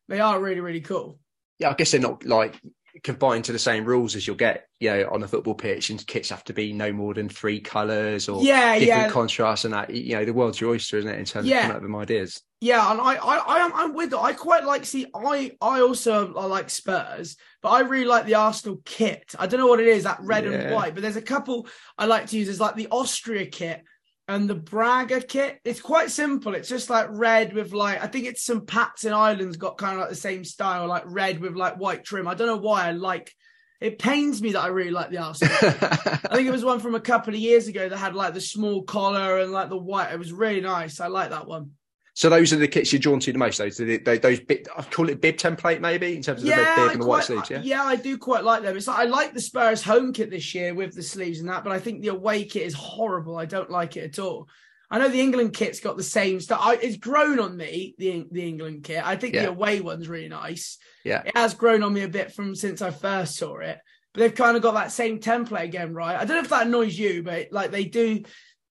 They 0.09 0.19
are 0.19 0.41
really 0.41 0.61
really 0.61 0.81
cool. 0.81 1.21
Yeah, 1.61 1.71
I 1.71 1.75
guess 1.75 1.93
they're 1.93 2.01
not 2.01 2.25
like 2.25 2.61
confined 3.03 3.45
to 3.45 3.53
the 3.53 3.59
same 3.59 3.85
rules 3.85 4.17
as 4.17 4.27
you'll 4.27 4.37
get, 4.37 4.67
you 4.79 4.91
know, 4.91 5.09
on 5.13 5.23
a 5.23 5.29
football 5.29 5.55
pitch. 5.55 5.91
And 5.91 6.07
kits 6.07 6.31
have 6.31 6.45
to 6.45 6.53
be 6.53 6.73
no 6.73 6.93
more 6.93 7.15
than 7.15 7.29
three 7.29 7.61
colours 7.61 8.29
or 8.29 8.43
Yeah, 8.43 8.79
different 8.79 9.07
yeah. 9.07 9.09
contrasts 9.11 9.65
and 9.65 9.75
that. 9.75 9.91
You 9.91 10.17
know, 10.17 10.25
the 10.25 10.33
world's 10.33 10.61
your 10.61 10.71
oyster, 10.71 10.99
isn't 10.99 11.11
it? 11.11 11.19
In 11.19 11.25
terms 11.25 11.49
Yeah. 11.49 11.57
of 11.57 11.63
coming 11.63 11.77
up 11.77 11.83
with 11.83 12.03
ideas. 12.03 12.43
Yeah, 12.63 12.91
and 12.91 13.01
I, 13.01 13.15
I, 13.15 13.37
I 13.39 13.59
am, 13.61 13.73
I'm 13.75 13.95
with 13.95 14.13
it. 14.13 14.19
I 14.19 14.35
quite 14.35 14.65
like. 14.65 14.85
See, 14.85 15.07
I, 15.15 15.53
I 15.63 15.81
also 15.81 16.35
I 16.35 16.45
like 16.45 16.69
Spurs, 16.69 17.39
but 17.63 17.71
I 17.71 17.81
really 17.81 18.05
like 18.05 18.27
the 18.27 18.35
Arsenal 18.35 18.83
kit. 18.85 19.35
I 19.39 19.47
don't 19.47 19.61
know 19.61 19.67
what 19.67 19.81
it 19.81 19.89
is, 19.89 20.05
that 20.05 20.21
red 20.21 20.45
and 20.45 20.75
white. 20.75 20.93
But 20.93 21.03
there's 21.03 21.17
a 21.17 21.23
couple 21.23 21.69
I 21.97 22.05
like 22.05 22.27
to 22.27 22.39
use. 22.39 22.49
Is 22.49 22.61
like 22.61 22.75
the 22.75 22.89
Austria 22.91 23.47
kit 23.47 23.83
and 24.31 24.49
the 24.49 24.55
Braga 24.55 25.21
kit. 25.21 25.59
It's 25.65 25.81
quite 25.81 26.09
simple. 26.09 26.55
It's 26.55 26.69
just 26.69 26.89
like 26.89 27.09
red 27.11 27.53
with 27.53 27.73
like 27.73 28.03
I 28.03 28.07
think 28.07 28.27
it's 28.27 28.45
some 28.45 28.65
Pats 28.65 29.05
in 29.05 29.13
Ireland's 29.13 29.57
got 29.57 29.77
kind 29.77 29.95
of 29.95 30.01
like 30.01 30.09
the 30.09 30.15
same 30.15 30.45
style, 30.45 30.87
like 30.87 31.03
red 31.07 31.41
with 31.41 31.57
like 31.57 31.75
white 31.77 32.05
trim. 32.05 32.29
I 32.29 32.35
don't 32.35 32.47
know 32.47 32.57
why 32.57 32.87
I 32.87 32.93
like. 32.93 33.33
It 33.81 33.99
pains 33.99 34.41
me 34.41 34.53
that 34.53 34.61
I 34.61 34.69
really 34.69 34.93
like 34.93 35.11
the 35.11 35.19
Arsenal. 35.19 35.57
I 35.63 36.37
think 36.37 36.47
it 36.47 36.53
was 36.53 36.65
one 36.65 36.79
from 36.79 36.95
a 36.95 37.01
couple 37.01 37.35
of 37.35 37.41
years 37.41 37.67
ago 37.67 37.89
that 37.89 37.97
had 37.97 38.15
like 38.15 38.35
the 38.35 38.41
small 38.41 38.83
collar 38.83 39.41
and 39.41 39.51
like 39.51 39.69
the 39.69 39.77
white. 39.77 40.13
It 40.13 40.19
was 40.19 40.33
really 40.33 40.61
nice. 40.61 41.01
I 41.01 41.09
like 41.09 41.31
that 41.31 41.49
one. 41.49 41.73
So 42.15 42.29
those 42.29 42.53
are 42.53 42.57
the 42.57 42.69
kits 42.69 42.93
you're 42.93 43.01
drawn 43.01 43.21
to 43.21 43.33
the 43.33 43.39
most. 43.39 43.59
Those, 43.59 43.77
those, 43.77 44.21
those 44.21 44.41
bit, 44.41 44.69
I 44.77 44.83
call 44.83 45.09
it 45.09 45.21
bib 45.21 45.37
template, 45.37 45.81
maybe 45.81 46.17
in 46.17 46.23
terms 46.23 46.43
of 46.43 46.49
the 46.49 46.51
red 46.53 46.77
bib 46.77 46.89
I 46.89 46.93
and 46.93 47.03
the 47.03 47.07
white 47.07 47.25
sleeves. 47.25 47.51
Yeah. 47.51 47.85
I 47.85 47.97
do 47.97 48.19
quite 48.19 48.45
like 48.45 48.63
them. 48.63 48.77
It's 48.77 48.87
like 48.87 48.99
I 48.99 49.05
like 49.05 49.33
the 49.35 49.41
Spurs 49.41 49.83
home 49.83 50.13
kit 50.13 50.31
this 50.31 50.55
year 50.55 50.75
with 50.75 50.95
the 50.95 51.03
sleeves 51.03 51.41
and 51.41 51.49
that, 51.49 51.65
but 51.65 51.73
I 51.73 51.79
think 51.79 52.03
the 52.03 52.09
away 52.09 52.45
kit 52.45 52.63
is 52.63 52.75
horrible. 52.75 53.37
I 53.37 53.45
don't 53.47 53.71
like 53.71 53.97
it 53.97 54.05
at 54.05 54.19
all. 54.19 54.49
I 54.93 54.99
know 54.99 55.09
the 55.09 55.21
England 55.21 55.53
kit's 55.53 55.79
got 55.79 55.97
the 55.97 56.03
same 56.03 56.41
stuff. 56.41 56.61
I, 56.61 56.75
it's 56.75 56.97
grown 56.97 57.39
on 57.39 57.57
me 57.57 57.95
the 57.99 58.27
the 58.31 58.49
England 58.49 58.83
kit. 58.85 59.07
I 59.07 59.17
think 59.17 59.35
Yeah. 59.35 59.43
the 59.43 59.51
away 59.51 59.81
one's 59.81 60.09
really 60.09 60.29
nice. 60.29 60.79
Yeah. 61.05 61.23
it 61.25 61.37
has 61.37 61.55
grown 61.55 61.83
on 61.83 61.93
me 61.93 62.03
a 62.03 62.09
bit 62.09 62.33
from 62.33 62.55
since 62.57 62.83
I 62.83 62.91
first 62.91 63.37
saw 63.37 63.59
it. 63.59 63.79
But 64.13 64.21
they've 64.21 64.35
kind 64.35 64.57
of 64.57 64.63
got 64.65 64.75
that 64.75 64.91
same 64.91 65.21
template 65.21 65.63
again, 65.63 65.95
right? 65.95 66.17
I 66.17 66.25
don't 66.25 66.37
know 66.37 66.43
if 66.43 66.49
that 66.49 66.67
annoys 66.67 66.99
you, 66.99 67.23
but 67.23 67.53
like 67.53 67.71
they 67.71 67.85
do. 67.85 68.25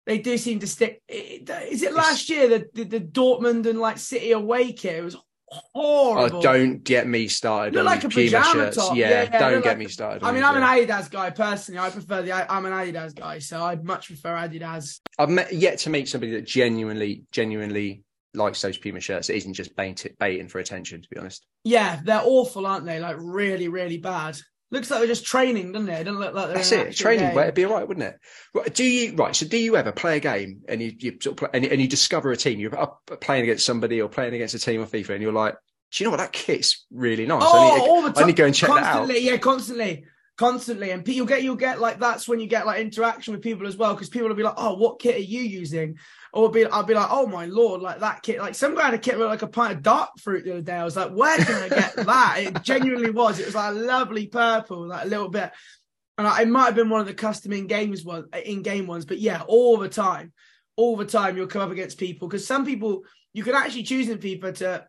They 0.06 0.20
do 0.20 0.38
seem 0.38 0.60
to 0.60 0.68
stick. 0.68 1.02
Is 1.10 1.82
it 1.82 1.94
last 1.94 2.30
year 2.30 2.48
the, 2.48 2.70
the 2.74 2.84
the 2.84 3.00
Dortmund 3.00 3.66
and 3.66 3.80
like 3.80 3.98
City 3.98 4.32
away 4.32 4.72
kit? 4.72 4.98
It 4.98 5.04
was 5.04 5.16
oh, 5.52 5.60
horrible. 5.74 6.38
Oh, 6.38 6.42
don't 6.42 6.84
get 6.84 7.08
me 7.08 7.28
started 7.28 7.74
Look 7.74 7.82
on 7.82 7.86
like 7.86 8.04
a 8.04 8.10
Puma 8.10 8.26
pajama 8.26 8.54
shirts. 8.54 8.78
top. 8.78 8.96
Yeah, 8.96 9.10
Yeah, 9.10 9.30
yeah, 9.32 9.40
don't 9.40 9.64
get 9.64 9.70
like 9.70 9.78
me 9.80 9.88
started. 9.88 10.24
I 10.24 10.32
mean, 10.32 10.44
I'm 10.44 10.58
an 10.58 10.64
Adidas 10.64 11.10
guy 11.10 11.32
personally. 11.32 11.80
I 11.80 11.90
prefer 11.90 12.22
the. 12.22 12.52
I'm 12.52 12.66
an 12.66 12.72
Adidas 12.72 13.16
guy, 13.16 13.40
so 13.40 13.64
I'd 13.64 13.84
much 13.84 14.08
prefer 14.08 14.36
Adidas. 14.36 15.00
I've 15.18 15.30
met, 15.30 15.52
yet 15.52 15.80
to 15.80 15.90
meet 15.90 16.08
somebody 16.08 16.34
that 16.34 16.46
genuinely, 16.46 17.24
genuinely 17.32 18.04
likes 18.36 18.62
those 18.62 18.78
Puma 18.78 19.00
shirts. 19.00 19.30
It 19.30 19.38
isn't 19.38 19.54
just 19.54 19.76
bait, 19.76 20.06
baiting 20.20 20.48
for 20.48 20.60
attention, 20.60 21.02
to 21.02 21.08
be 21.10 21.18
honest. 21.18 21.46
Yeah, 21.64 22.00
they're 22.04 22.22
awful, 22.24 22.68
aren't 22.68 22.86
they? 22.86 23.00
Like 23.00 23.16
really, 23.20 23.70
really 23.70 23.98
bad. 23.98 24.38
Looks 24.72 24.90
like 24.90 25.00
they're 25.00 25.08
just 25.08 25.26
training, 25.26 25.72
doesn't 25.72 25.88
it? 25.90 26.02
It 26.02 26.04
doesn't 26.06 26.20
look 26.20 26.34
like 26.34 26.48
they're 26.48 26.56
That's 26.56 26.72
it. 26.72 26.96
Training, 26.96 27.28
game. 27.28 27.36
well, 27.36 27.44
it'd 27.44 27.56
be 27.56 27.66
all 27.66 27.74
right, 27.74 27.88
wouldn't 27.88 28.06
it? 28.06 28.20
Right, 28.54 28.74
do 28.74 28.84
you 28.84 29.16
right? 29.16 29.36
So, 29.36 29.48
do 29.48 29.58
you 29.58 29.78
ever 29.78 29.92
play 29.92 30.18
a 30.18 30.20
game 30.20 30.62
and 30.68 30.82
you, 30.82 30.92
you 30.98 31.18
sort 31.22 31.34
of 31.34 31.38
play, 31.38 31.50
and, 31.54 31.66
and 31.66 31.80
you 31.80 31.88
discover 31.88 32.32
a 32.32 32.38
team? 32.38 32.60
You're 32.60 32.78
up 32.78 33.10
playing 33.22 33.44
against 33.44 33.66
somebody 33.66 34.02
or 34.02 34.10
playing 34.10 34.34
against 34.34 34.56
a 34.56 34.60
team 34.60 34.82
on 34.82 34.88
FIFA, 34.88 35.12
and 35.12 35.22
you're 35.22 35.32
like, 35.32 35.56
do 35.92 36.04
you 36.04 36.08
know 36.08 36.12
what 36.12 36.18
that 36.18 36.32
kit's 36.32 36.86
really 36.92 37.26
nice? 37.26 37.44
Oh, 37.46 37.72
I 37.72 37.76
need, 37.76 37.84
oh, 37.84 37.90
all 37.90 38.02
the 38.02 38.12
time. 38.12 38.24
I 38.24 38.28
need 38.28 38.36
to 38.36 38.42
go 38.42 38.46
and 38.48 38.56
check 38.56 38.70
that 38.70 38.84
out. 38.84 38.98
constantly, 38.98 39.26
yeah, 39.26 39.38
constantly, 39.38 40.06
constantly, 40.36 40.92
and 40.92 41.08
you'll 41.08 41.26
get 41.28 41.44
you'll 41.44 41.56
get 41.56 41.80
like 41.80 42.00
that's 42.00 42.28
when 42.28 42.40
you 42.40 42.48
get 42.48 42.66
like 42.66 42.82
interaction 42.82 43.34
with 43.34 43.44
people 43.44 43.68
as 43.68 43.78
well 43.78 43.94
because 43.94 44.10
people 44.10 44.28
will 44.28 44.36
be 44.36 44.44
like, 44.44 44.56
oh, 44.58 44.74
what 44.76 45.00
kit 45.00 45.16
are 45.16 45.20
you 45.20 45.42
using? 45.42 45.98
Or 46.36 46.52
be 46.52 46.66
I'll 46.66 46.84
be 46.84 46.94
like, 46.94 47.08
oh 47.10 47.26
my 47.26 47.46
lord, 47.46 47.82
like 47.82 48.02
that 48.02 48.22
kit. 48.22 48.40
Like 48.40 48.56
some 48.56 48.76
guy 48.76 48.86
had 48.86 48.94
a 48.94 48.98
kit 48.98 49.18
with 49.18 49.28
like 49.28 49.42
a 49.42 49.48
pint 49.48 49.74
of 49.74 49.82
dark 49.82 50.10
fruit 50.20 50.44
the 50.44 50.52
other 50.52 50.62
day. 50.62 50.74
I 50.76 50.84
was 50.84 50.98
like, 50.98 51.12
where 51.12 51.38
can 51.38 51.64
I 51.64 51.70
get 51.70 51.96
that? 52.06 52.36
It 52.40 52.62
genuinely 52.62 53.10
was. 53.10 53.40
It 53.40 53.46
was 53.46 53.56
like 53.56 53.72
a 53.72 53.78
lovely 53.78 54.28
purple, 54.28 54.88
like 54.88 55.06
a 55.06 55.08
little 55.08 55.30
bit. 55.30 55.52
And 56.18 56.28
I, 56.28 56.42
it 56.42 56.50
might 56.50 56.66
have 56.66 56.76
been 56.76 56.90
one 56.90 57.00
of 57.00 57.08
the 57.08 57.14
custom 57.14 57.54
in 57.54 57.68
games 57.68 58.04
one 58.04 58.26
in 58.46 58.64
game 58.64 58.86
ones, 58.86 59.06
but 59.06 59.20
yeah, 59.20 59.44
all 59.48 59.78
the 59.78 59.88
time, 59.88 60.34
all 60.76 60.98
the 60.98 61.06
time 61.06 61.38
you'll 61.38 61.48
come 61.48 61.62
up 61.62 61.72
against 61.72 61.98
people 61.98 62.28
because 62.28 62.46
some 62.46 62.66
people 62.66 63.04
you 63.34 63.44
can 63.44 63.56
actually 63.56 63.84
choose 63.84 64.10
in 64.10 64.18
FIFA 64.18 64.56
to 64.56 64.88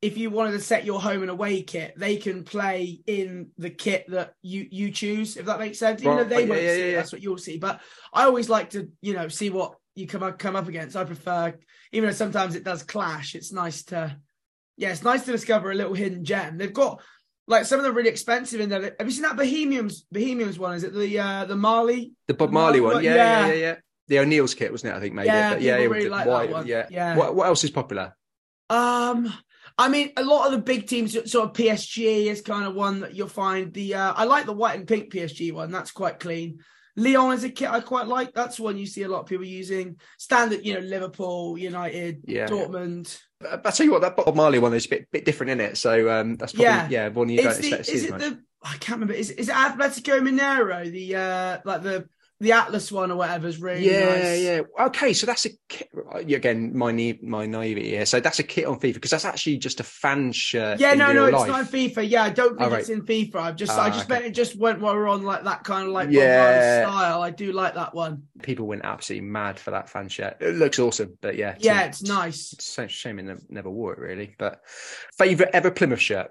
if 0.00 0.16
you 0.16 0.30
wanted 0.30 0.52
to 0.52 0.60
set 0.60 0.84
your 0.84 1.00
home 1.00 1.22
and 1.22 1.30
away 1.30 1.62
kit, 1.62 1.94
they 1.96 2.16
can 2.16 2.44
play 2.44 3.00
in 3.06 3.50
the 3.58 3.70
kit 3.70 4.04
that 4.08 4.34
you 4.42 4.68
you 4.70 4.92
choose, 4.92 5.36
if 5.36 5.46
that 5.46 5.58
makes 5.58 5.78
sense. 5.78 6.02
Even 6.02 6.18
though 6.18 6.24
they 6.24 6.42
yeah, 6.42 6.48
won't 6.48 6.62
yeah, 6.62 6.74
see 6.74 6.90
yeah. 6.90 6.96
that's 6.96 7.12
what 7.12 7.22
you'll 7.22 7.38
see. 7.38 7.58
But 7.58 7.80
I 8.12 8.24
always 8.24 8.48
like 8.48 8.70
to, 8.70 8.88
you 9.00 9.14
know, 9.14 9.28
see 9.28 9.50
what 9.50 9.74
you 9.98 10.06
come 10.06 10.22
up 10.22 10.38
come 10.38 10.56
up 10.56 10.68
against. 10.68 10.96
I 10.96 11.04
prefer, 11.04 11.54
even 11.92 12.08
though 12.08 12.14
sometimes 12.14 12.54
it 12.54 12.64
does 12.64 12.82
clash, 12.82 13.34
it's 13.34 13.52
nice 13.52 13.82
to 13.84 14.16
yeah, 14.76 14.90
it's 14.90 15.02
nice 15.02 15.24
to 15.24 15.32
discover 15.32 15.70
a 15.70 15.74
little 15.74 15.94
hidden 15.94 16.24
gem. 16.24 16.56
They've 16.56 16.72
got 16.72 17.02
like 17.46 17.64
some 17.64 17.80
of 17.80 17.84
them 17.84 17.94
really 17.94 18.10
expensive 18.10 18.60
in 18.60 18.68
there. 18.68 18.94
Have 18.98 19.06
you 19.06 19.10
seen 19.10 19.22
that 19.22 19.36
Bohemians 19.36 20.02
Bohemians 20.12 20.58
one? 20.58 20.74
Is 20.74 20.84
it 20.84 20.94
the 20.94 21.18
uh 21.18 21.44
the 21.44 21.56
Marley? 21.56 22.12
The 22.28 22.34
Bob 22.34 22.52
Marley 22.52 22.80
Marley 22.80 22.94
one, 22.94 23.04
yeah, 23.04 23.14
yeah, 23.14 23.16
yeah. 23.16 23.46
yeah, 23.46 23.54
yeah. 23.54 23.74
The 24.08 24.18
O'Neill's 24.20 24.54
kit, 24.54 24.72
wasn't 24.72 24.94
it? 24.94 24.96
I 24.96 25.00
think 25.00 25.14
maybe. 25.14 25.26
Yeah, 25.26 25.54
but 25.54 25.62
yeah, 25.62 25.74
really 25.74 26.08
like 26.08 26.26
that 26.26 26.50
one. 26.50 26.66
Yeah. 26.66 26.86
Yeah. 26.90 27.16
What, 27.16 27.34
what 27.34 27.46
else 27.46 27.62
is 27.62 27.70
popular? 27.70 28.16
Um, 28.70 29.32
I 29.76 29.88
mean, 29.88 30.12
a 30.16 30.24
lot 30.24 30.46
of 30.46 30.52
the 30.52 30.58
big 30.58 30.86
teams, 30.86 31.12
sort 31.30 31.48
of 31.48 31.52
PSG 31.52 32.26
is 32.26 32.40
kind 32.40 32.66
of 32.66 32.74
one 32.74 33.00
that 33.00 33.14
you'll 33.14 33.28
find. 33.28 33.72
The 33.72 33.94
uh, 33.94 34.12
I 34.14 34.24
like 34.24 34.46
the 34.46 34.52
white 34.52 34.78
and 34.78 34.88
pink 34.88 35.12
PSG 35.12 35.52
one. 35.52 35.70
That's 35.70 35.90
quite 35.90 36.20
clean. 36.20 36.60
Leon 36.98 37.32
is 37.34 37.44
a 37.44 37.50
kit 37.50 37.70
I 37.70 37.80
quite 37.80 38.06
like. 38.06 38.34
That's 38.34 38.58
one 38.60 38.76
you 38.76 38.86
see 38.86 39.02
a 39.02 39.08
lot 39.08 39.20
of 39.20 39.26
people 39.26 39.44
using. 39.44 40.00
Standard, 40.18 40.64
you 40.66 40.74
know, 40.74 40.80
Liverpool, 40.80 41.56
United, 41.56 42.22
Yeah. 42.26 42.46
Dortmund. 42.46 43.18
But 43.40 43.64
I 43.64 43.70
tell 43.70 43.86
you 43.86 43.92
what, 43.92 44.02
that 44.02 44.16
Bob 44.16 44.34
Marley 44.34 44.58
one 44.58 44.74
is 44.74 44.86
a 44.86 44.88
bit, 44.88 45.08
bit 45.12 45.24
different 45.24 45.50
in 45.52 45.60
it. 45.60 45.76
So 45.78 46.10
um, 46.10 46.36
that's 46.36 46.52
probably 46.52 46.64
yeah, 46.66 46.88
Yeah. 46.90 47.08
one 47.08 47.28
you 47.28 47.36
It's 47.38 47.44
don't 47.44 47.62
the, 47.62 47.68
expect 47.68 47.84
to 47.84 47.92
is 47.92 48.00
see 48.02 48.06
as 48.08 48.10
it 48.10 48.10
much. 48.10 48.20
the 48.22 48.42
I 48.64 48.72
can't 48.78 48.96
remember. 49.00 49.14
Is 49.14 49.30
is 49.30 49.48
it 49.48 49.54
Atletico 49.54 50.20
Mineiro? 50.20 50.90
The 50.90 51.14
uh, 51.16 51.58
like 51.64 51.82
the 51.82 52.08
the 52.40 52.52
Atlas 52.52 52.92
one 52.92 53.10
or 53.10 53.16
whatever 53.16 53.48
is 53.48 53.60
really 53.60 53.90
yeah, 53.90 54.04
nice. 54.14 54.40
yeah. 54.42 54.60
Okay, 54.86 55.12
so 55.12 55.26
that's 55.26 55.44
a 55.46 55.50
kit. 55.68 55.88
Again, 56.14 56.76
my 56.76 56.92
na- 56.92 57.18
my 57.22 57.46
naivety 57.46 57.90
here. 57.90 58.06
So 58.06 58.20
that's 58.20 58.38
a 58.38 58.44
kit 58.44 58.66
on 58.66 58.78
FIFA 58.78 58.94
because 58.94 59.10
that's 59.10 59.24
actually 59.24 59.58
just 59.58 59.80
a 59.80 59.84
fan 59.84 60.30
shirt. 60.32 60.78
Yeah, 60.78 60.94
no, 60.94 61.12
no, 61.12 61.24
it's 61.26 61.36
life. 61.36 61.48
not 61.48 61.60
in 61.60 61.66
FIFA. 61.90 62.08
Yeah, 62.08 62.22
I 62.22 62.30
don't 62.30 62.56
think 62.56 62.60
Oh, 62.68 62.70
right. 62.70 62.80
it's 62.80 62.90
in 62.90 63.02
FIFA. 63.02 63.34
I've 63.36 63.56
just, 63.56 63.72
I 63.72 63.88
Ah, 63.88 63.90
just 63.90 64.04
okay. 64.04 64.14
meant 64.14 64.26
it 64.26 64.30
just 64.34 64.56
went 64.56 64.80
while 64.80 64.94
we're 64.94 65.08
on 65.08 65.24
like 65.24 65.44
that 65.44 65.64
kind 65.64 65.88
of 65.88 65.92
like 65.92 66.10
Yeah. 66.10 66.86
style. 66.88 67.22
I 67.22 67.30
do 67.30 67.50
like 67.52 67.74
that 67.74 67.92
one. 67.94 68.22
People 68.42 68.66
went 68.68 68.82
absolutely 68.84 69.28
mad 69.28 69.58
for 69.58 69.72
that 69.72 69.88
fan 69.88 70.08
shirt. 70.08 70.36
It 70.40 70.54
looks 70.54 70.78
awesome, 70.78 71.18
but 71.20 71.36
yeah, 71.36 71.56
Yeah, 71.58 71.82
it's, 71.86 72.00
it's 72.02 72.08
nice. 72.08 72.52
it's 72.52 72.78
a 72.78 72.86
shame 72.86 73.16
never, 73.16 73.40
never 73.48 73.70
wore 73.70 73.94
it 73.94 73.98
really. 73.98 74.36
But 74.38 74.60
favorite 75.16 75.50
ever 75.52 75.70
Plymouth 75.72 76.00
shirt. 76.00 76.30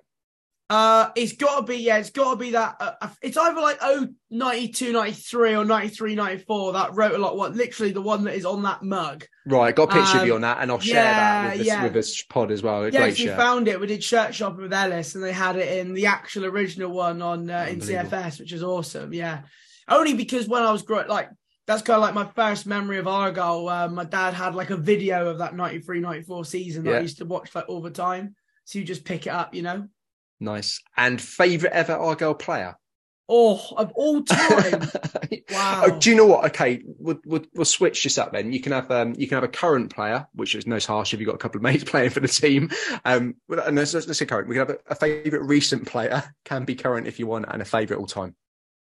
Uh, 0.70 1.10
it's 1.16 1.34
got 1.34 1.62
to 1.62 1.64
be, 1.64 1.78
yeah, 1.78 1.98
it's 1.98 2.10
got 2.10 2.32
to 2.32 2.36
be 2.38 2.52
that. 2.52 2.76
Uh, 2.80 2.92
uh, 3.02 3.10
it's 3.22 3.38
either 3.38 3.62
like 3.62 3.78
oh, 3.82 4.08
92, 4.32 4.92
93 4.92 5.56
or 5.56 5.64
93, 5.64 6.16
94 6.16 6.74
that 6.74 6.94
wrote 6.94 7.14
a 7.14 7.18
lot. 7.18 7.38
What 7.38 7.56
literally 7.56 7.94
the 7.94 8.02
one 8.02 8.26
that 8.26 8.36
is 8.36 8.46
on 8.46 8.64
that 8.64 8.84
mug. 8.84 9.26
Right, 9.46 9.74
got 9.74 9.84
a 9.84 9.94
picture 9.94 10.18
Um, 10.18 10.20
of 10.20 10.28
you 10.28 10.36
on 10.36 10.42
that, 10.42 10.58
and 10.60 10.70
I'll 10.70 10.80
share 10.80 10.96
yeah, 10.96 11.14
that 11.14 11.50
with, 11.52 11.58
this, 11.60 11.68
yeah. 11.68 11.84
with 11.84 11.94
this 11.94 12.22
pod 12.24 12.52
as 12.52 12.62
well. 12.62 12.90
Yeah, 12.90 13.06
you 13.06 13.30
found 13.30 13.70
it. 13.70 13.80
We 13.80 13.88
did 13.88 14.04
shirt 14.04 14.36
shopping 14.36 14.64
with 14.64 14.74
Ellis, 14.74 15.16
and 15.16 15.24
they 15.24 15.32
had 15.32 15.56
it 15.56 15.78
in 15.80 15.94
the 15.94 16.08
actual 16.08 16.46
original 16.46 16.92
one 16.92 17.22
on 17.22 17.50
uh, 17.50 17.68
in 17.70 17.80
CFS, 17.80 18.40
which 18.40 18.52
is 18.52 18.62
awesome. 18.62 19.14
Yeah, 19.14 19.44
only 19.88 20.16
because 20.16 20.50
when 20.50 20.64
I 20.64 20.72
was 20.74 20.82
growing, 20.82 21.08
like 21.08 21.30
that's 21.66 21.82
kind 21.82 21.96
of 21.96 22.02
like 22.02 22.14
my 22.14 22.30
first 22.36 22.66
memory 22.66 22.98
of 22.98 23.08
Argyle. 23.08 23.70
Uh, 23.70 23.88
my 23.88 24.04
dad 24.06 24.34
had 24.34 24.56
like 24.56 24.70
a 24.70 24.78
video 24.78 25.28
of 25.28 25.38
that 25.38 25.56
93, 25.56 26.00
94 26.00 26.46
season 26.46 26.84
that 26.84 26.92
Yeah. 26.92 26.98
I 26.98 27.02
used 27.02 27.18
to 27.20 27.26
watch 27.26 27.54
like 27.54 27.70
all 27.70 27.82
the 27.82 27.90
time. 27.90 28.36
So 28.64 28.80
you 28.80 28.86
just 28.86 29.06
pick 29.06 29.28
it 29.28 29.32
up, 29.32 29.54
you 29.54 29.62
know. 29.62 29.88
Nice. 30.40 30.82
And 30.96 31.22
favourite 31.22 31.74
ever 31.74 31.94
Argyle 31.94 32.36
player? 32.36 32.78
Oh, 33.30 33.62
of 33.76 33.92
all 33.94 34.24
time. 34.24 34.90
Wow. 35.50 35.84
Oh, 35.86 36.00
do 36.00 36.10
you 36.10 36.16
know 36.18 36.26
what? 36.26 36.46
Okay, 36.48 36.84
we'll, 36.86 37.20
we'll, 37.26 37.46
we'll 37.56 37.66
switch 37.66 38.04
this 38.04 38.18
up 38.18 38.34
then. 38.34 38.52
You 38.52 38.60
can 38.60 38.74
have 38.74 38.92
um, 38.92 39.16
you 39.18 39.28
can 39.28 39.36
have 39.36 39.46
a 39.46 39.48
current 39.48 39.94
player, 39.94 40.28
which 40.34 40.56
is 40.56 40.68
no 40.68 40.78
harsh 40.78 41.14
if 41.14 41.22
you've 41.22 41.28
got 41.28 41.36
a 41.36 41.40
couple 41.40 41.60
of 41.60 41.64
mates 41.64 41.84
playing 41.90 42.10
for 42.10 42.20
the 42.20 42.28
team. 42.28 42.70
Um, 43.06 43.36
and 43.50 43.78
let's, 43.78 43.94
let's 43.94 44.18
say 44.18 44.26
current. 44.26 44.50
We 44.50 44.56
can 44.56 44.68
have 44.68 44.78
a, 44.78 44.92
a 44.92 44.96
favourite 44.96 45.46
recent 45.46 45.88
player, 45.88 46.24
can 46.44 46.66
be 46.66 46.76
current 46.76 47.08
if 47.08 47.18
you 47.18 47.28
want, 47.28 47.46
and 47.48 47.62
a 47.62 47.66
favourite 47.66 48.00
all 48.00 48.08
time. 48.08 48.36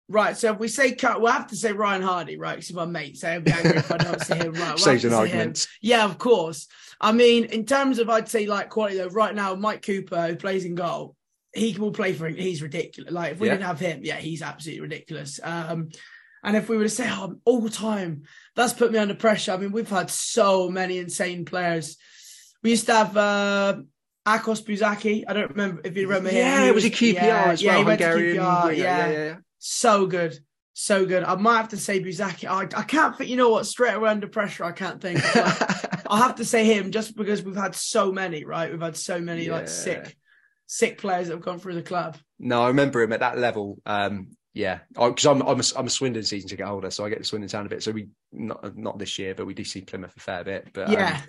Right, 0.08 0.38
so 0.38 0.54
if 0.54 0.60
we 0.60 0.68
say 0.68 0.94
cut, 0.94 1.22
we'll 1.22 1.32
have 1.32 1.48
to 1.48 1.56
say 1.56 1.72
Ryan 1.72 2.02
Hardie, 2.02 2.38
right? 2.40 2.54
Because 2.54 2.68
he's 2.68 2.76
my 2.76 2.86
mate, 2.86 3.18
so 3.18 3.32
he'll 3.32 3.42
be 3.42 3.52
angry 3.52 3.78
if 3.78 3.92
I 3.92 3.98
don't 3.98 4.22
say 4.22 4.38
him. 4.38 4.54
Right, 4.54 4.68
we'll 4.70 4.78
Saves 4.78 5.06
an 5.06 5.12
say 5.12 5.28
him. 5.28 5.54
Yeah, 5.82 6.06
of 6.06 6.18
course. 6.18 6.68
I 7.02 7.12
mean, 7.12 7.46
in 7.46 7.66
terms 7.66 8.00
of 8.00 8.10
I'd 8.10 8.30
say 8.30 8.46
like 8.48 8.70
quality 8.70 8.98
though, 8.98 9.08
right 9.08 9.34
now 9.34 9.56
Mike 9.56 9.84
Cooper 9.84 10.28
who 10.28 10.36
plays 10.36 10.66
in 10.66 10.76
goal, 10.76 11.16
he 11.56 11.76
will 11.78 11.92
play 11.92 12.14
for. 12.14 12.28
him. 12.28 12.36
He's 12.36 12.62
ridiculous. 12.62 13.12
Like 13.12 13.34
if 13.34 13.40
we 13.40 13.48
Yeah. 13.48 13.54
didn't 13.54 13.68
have 13.68 13.80
him, 13.80 14.02
yeah, 14.04 14.18
he's 14.18 14.42
absolutely 14.42 14.82
ridiculous. 14.82 15.40
Um, 15.44 15.90
and 16.44 16.56
if 16.56 16.70
we 16.70 16.78
were 16.78 16.84
to 16.84 16.90
say 16.90 17.08
oh, 17.10 17.36
all 17.46 17.70
time, 17.70 18.24
that's 18.56 18.74
put 18.74 18.92
me 18.92 19.00
under 19.00 19.16
pressure. 19.16 19.52
I 19.54 19.58
mean, 19.58 19.72
we've 19.72 19.90
had 19.90 20.10
so 20.12 20.70
many 20.70 21.00
insane 21.00 21.46
players. 21.46 21.98
We 22.62 22.70
used 22.72 22.86
to 22.88 22.94
have 22.94 23.18
uh, 23.18 23.78
Akos 24.28 24.64
Buzsáky. 24.64 25.24
I 25.28 25.34
don't 25.34 25.50
remember 25.52 25.82
if 25.84 25.96
you 25.98 26.08
remember 26.08 26.30
him. 26.30 26.38
Yeah, 26.38 26.66
it 26.66 26.76
was 26.76 26.86
a 26.86 26.90
QPR 26.90 27.14
yeah, 27.14 27.44
as 27.46 27.62
yeah, 27.64 27.72
well. 27.72 27.80
he 27.80 27.86
went 27.86 28.00
to 28.02 28.08
Hungarian. 28.08 28.38
QPR, 28.38 28.78
yeah. 28.78 29.08
yeah, 29.08 29.12
yeah. 29.12 29.36
So 29.60 30.06
good. 30.08 30.38
So 30.74 31.06
good. 31.06 31.24
I 31.24 31.36
might 31.36 31.58
have 31.58 31.70
to 31.70 31.78
say 31.78 32.04
Buzaki. 32.04 32.48
I, 32.50 32.64
I 32.78 32.84
can't 32.84 33.18
think, 33.18 33.30
you 33.30 33.38
know 33.38 33.50
what, 33.50 33.66
straight 33.66 33.94
away 33.94 34.10
under 34.10 34.28
pressure, 34.28 34.66
I 34.66 34.72
can't 34.74 35.02
think. 35.02 35.22
I'll 36.08 36.22
have 36.22 36.36
to 36.36 36.46
say 36.46 36.66
him 36.66 36.92
just 36.92 37.16
because 37.16 37.42
we've 37.44 37.56
had 37.56 37.76
so 37.76 38.12
many, 38.12 38.44
right? 38.46 38.72
We've 38.72 38.82
had 38.82 38.98
so 38.98 39.20
many 39.20 39.46
Yeah. 39.48 39.54
like 39.54 39.68
sick, 39.70 40.18
sick 40.68 40.98
players 40.98 41.28
that 41.28 41.34
have 41.36 41.44
gone 41.44 41.60
through 41.60 41.76
the 41.76 41.82
club. 41.82 42.18
No, 42.40 42.64
I 42.64 42.68
remember 42.70 43.02
him 43.02 43.14
at 43.14 43.20
that 43.22 43.38
level. 43.38 43.78
Um, 43.86 44.30
yeah, 44.54 44.80
because 44.94 45.26
I'm 45.26 45.42
I'm 45.42 45.60
a, 45.60 45.64
I'm 45.78 45.88
a 45.88 45.90
Swindon 45.90 46.24
season 46.24 46.50
ticket 46.50 46.66
holder, 46.66 46.90
so 46.90 47.04
I 47.06 47.10
get 47.10 47.18
to 47.18 47.24
Swindon 47.26 47.50
Town 47.50 47.66
a 47.66 47.70
bit. 47.70 47.84
So 47.84 47.92
we 47.92 48.08
not 48.32 48.78
not 48.78 48.98
this 48.98 49.20
year, 49.20 49.36
but 49.36 49.46
we 49.46 49.54
do 49.54 49.66
see 49.66 49.82
Plymouth 49.82 50.16
a 50.16 50.20
fair 50.20 50.44
bit. 50.46 50.70
But 50.74 50.88
um, 50.88 50.94
Yeah. 50.94 51.22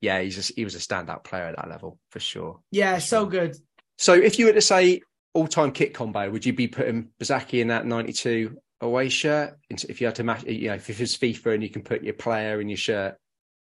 yeah, 0.00 0.20
he's 0.20 0.34
just, 0.34 0.52
he 0.56 0.64
was 0.64 0.74
a 0.74 0.78
standout 0.78 1.22
player 1.24 1.44
at 1.44 1.56
that 1.56 1.68
level 1.68 1.98
for 2.10 2.18
sure. 2.20 2.60
Yeah, 2.72 2.96
For 2.96 3.00
so 3.00 3.20
sure. 3.22 3.30
good. 3.30 3.56
So 3.98 4.14
if 4.14 4.38
you 4.38 4.46
were 4.46 4.52
to 4.52 4.60
say 4.60 5.00
all 5.32 5.46
time 5.46 5.70
kit 5.70 5.94
combo, 5.94 6.28
would 6.28 6.44
you 6.44 6.52
be 6.52 6.66
putting 6.66 7.10
Buzsáky 7.20 7.60
in 7.60 7.68
that 7.68 7.86
'92 7.86 8.56
away 8.80 9.08
shirt? 9.08 9.56
If 9.70 10.00
you 10.00 10.08
had 10.08 10.16
to 10.16 10.24
match, 10.24 10.42
you 10.44 10.66
know, 10.68 10.74
if 10.74 10.90
it 10.90 10.98
was 10.98 11.16
FIFA 11.16 11.54
and 11.54 11.62
you 11.62 11.70
can 11.70 11.82
put 11.82 12.02
your 12.02 12.14
player 12.14 12.60
in 12.60 12.68
your 12.68 12.76
shirt. 12.78 13.14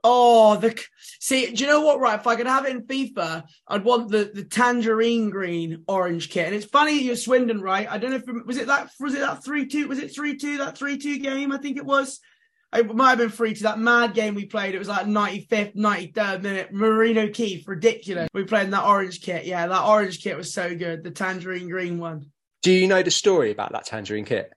Oh, 0.07 0.57
the 0.57 0.79
see, 1.19 1.51
do 1.51 1.65
you 1.65 1.71
know 1.71 1.81
what? 1.81 1.99
Right, 1.99 2.21
if 2.21 2.27
I 2.27 2.37
could 2.37 2.47
have 2.47 2.67
it 2.67 2.73
in 2.73 2.87
FIFA, 2.87 3.45
I'd 3.67 3.85
want 3.85 4.11
the 4.11 4.31
the 4.33 4.45
tangerine 4.45 5.31
green 5.31 5.83
orange 5.89 6.29
kit. 6.29 6.47
And 6.47 6.55
it's 6.55 6.67
funny 6.67 7.03
you're 7.03 7.17
Swindon, 7.17 7.63
right? 7.63 7.91
I 7.91 7.97
don't 7.97 8.11
know 8.11 8.17
if 8.19 8.47
was 8.47 8.59
it 8.59 8.67
that 8.67 8.91
was 9.01 9.15
it 9.15 9.21
that 9.21 9.43
three 9.43 9.67
two 9.67 9.89
was 9.89 9.99
it 9.99 10.15
three 10.15 10.37
two 10.37 10.59
that 10.59 10.77
three 10.77 10.99
two 10.99 11.19
game? 11.19 11.53
I 11.53 11.57
think 11.57 11.79
it 11.79 11.87
was. 11.87 12.21
It 12.75 12.95
might 12.95 13.11
have 13.11 13.19
been 13.19 13.31
three 13.31 13.55
two. 13.55 13.63
That 13.63 13.79
mad 13.79 14.13
game 14.13 14.35
we 14.35 14.45
played. 14.45 14.75
It 14.75 14.79
was 14.79 14.89
like 14.89 15.07
ninety 15.07 15.47
fifth, 15.49 15.75
ninety 15.75 16.13
third 16.13 16.43
minute. 16.43 16.71
Marino 16.71 17.29
Keith, 17.29 17.67
ridiculous. 17.67 18.29
We 18.35 18.45
played 18.45 18.65
in 18.65 18.71
that 18.73 18.85
orange 18.85 19.23
kit. 19.23 19.47
Yeah, 19.47 19.67
that 19.67 19.85
orange 19.85 20.23
kit 20.23 20.37
was 20.37 20.53
so 20.53 20.77
good. 20.77 21.03
The 21.03 21.13
tangerine 21.13 21.71
green 21.71 21.99
one. 21.99 22.31
Do 22.63 22.73
you 22.73 22.89
know 22.89 23.03
the 23.03 23.11
story 23.11 23.53
about 23.53 23.73
that 23.73 23.87
tangerine 23.87 24.27
kit? 24.27 24.53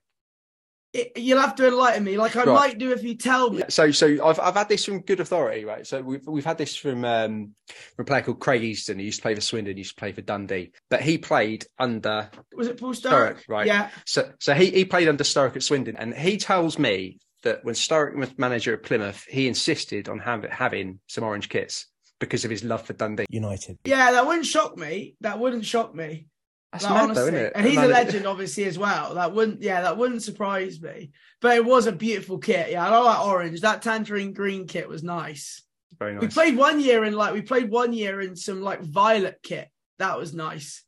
It, 0.98 1.12
you'll 1.16 1.40
have 1.40 1.54
to 1.56 1.66
enlighten 1.68 2.04
me. 2.04 2.16
Like 2.16 2.34
I 2.36 2.44
Right. 2.44 2.54
might 2.54 2.78
do 2.78 2.92
if 2.92 3.02
you 3.02 3.14
tell 3.16 3.50
me. 3.50 3.62
So, 3.68 3.90
so 3.90 4.06
I've 4.26 4.40
I've 4.40 4.54
had 4.54 4.68
this 4.68 4.84
from 4.84 5.00
good 5.00 5.20
authority, 5.20 5.64
right? 5.64 5.86
So 5.86 6.02
we've 6.02 6.26
we've 6.26 6.44
had 6.44 6.58
this 6.58 6.74
from 6.76 7.04
um, 7.04 7.54
from 7.96 8.02
a 8.02 8.04
player 8.04 8.22
called 8.22 8.40
Craig 8.40 8.62
Easton. 8.62 8.98
He 8.98 9.04
used 9.06 9.18
to 9.18 9.22
play 9.22 9.34
for 9.34 9.40
Swindon. 9.40 9.74
He 9.76 9.80
used 9.80 9.96
to 9.96 10.00
play 10.00 10.12
for 10.12 10.22
Dundee, 10.22 10.72
but 10.90 11.00
he 11.02 11.18
played 11.18 11.66
under 11.78 12.30
Was 12.56 12.68
it 12.68 12.78
Paul 12.80 12.94
Sturrock, 12.94 13.36
Sturrock? 13.36 13.48
right. 13.48 13.66
Yeah. 13.66 13.90
So, 14.06 14.30
so 14.40 14.54
he, 14.54 14.70
he 14.70 14.84
played 14.84 15.08
under 15.08 15.24
Sturrock 15.24 15.56
at 15.56 15.62
Swindon, 15.62 15.96
and 15.96 16.14
he 16.14 16.36
tells 16.36 16.78
me 16.78 17.18
that 17.44 17.64
when 17.64 17.74
Sturrock 17.74 18.16
was 18.16 18.36
manager 18.36 18.74
at 18.74 18.82
Plymouth, 18.82 19.24
he 19.28 19.46
insisted 19.46 20.08
on 20.08 20.18
have, 20.18 20.42
having 20.44 20.98
some 21.06 21.22
orange 21.24 21.48
kits 21.48 21.86
because 22.18 22.44
of 22.44 22.50
his 22.50 22.64
love 22.64 22.82
for 22.84 22.94
Dundee. 22.94 23.26
United. 23.30 23.78
Yeah, 23.84 24.10
that 24.10 24.26
wouldn't 24.26 24.46
shock 24.46 24.76
me. 24.76 25.14
That 25.20 25.38
wouldn't 25.38 25.64
shock 25.64 25.94
me. 25.94 26.26
That's 26.72 26.84
Like, 26.84 26.92
mad, 26.92 27.02
honestly. 27.04 27.14
though, 27.22 27.28
isn't 27.28 27.46
it? 27.46 27.52
And 27.54 27.66
he's 27.66 27.78
a 27.78 27.86
legend, 27.86 28.26
obviously, 28.26 28.64
as 28.64 28.78
well. 28.78 29.14
That 29.14 29.32
wouldn't, 29.32 29.62
yeah, 29.62 29.80
that 29.82 29.96
wouldn't 29.96 30.22
surprise 30.22 30.80
me. 30.80 31.12
But 31.40 31.56
it 31.56 31.64
was 31.64 31.86
a 31.86 31.92
beautiful 31.92 32.38
kit. 32.38 32.70
Yeah, 32.70 32.86
I 32.86 32.98
like 32.98 33.16
that 33.16 33.24
orange. 33.24 33.60
That 33.62 33.82
tangerine 33.82 34.32
green 34.34 34.66
kit 34.66 34.88
was 34.88 35.02
nice. 35.02 35.62
Very 35.98 36.14
nice. 36.14 36.22
We 36.22 36.28
played 36.28 36.56
one 36.56 36.80
year 36.80 37.04
in 37.04 37.14
like 37.14 37.32
we 37.32 37.42
played 37.42 37.70
one 37.70 37.92
year 37.92 38.20
in 38.20 38.36
some 38.36 38.60
like 38.60 38.82
violet 38.82 39.38
kit. 39.42 39.68
That 39.98 40.18
was 40.18 40.34
nice. 40.34 40.84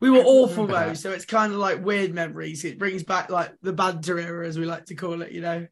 We 0.00 0.10
were 0.10 0.22
awful 0.22 0.66
though, 0.66 0.94
so 0.94 1.10
it's 1.10 1.24
kind 1.24 1.52
of 1.52 1.58
like 1.58 1.84
weird 1.84 2.14
memories. 2.14 2.64
It 2.64 2.78
brings 2.78 3.02
back 3.02 3.30
like 3.30 3.52
the 3.62 3.72
banter 3.72 4.18
era, 4.18 4.46
as 4.46 4.58
we 4.58 4.66
like 4.66 4.86
to 4.86 4.94
call 4.94 5.22
it. 5.22 5.32
You 5.32 5.40
know. 5.40 5.66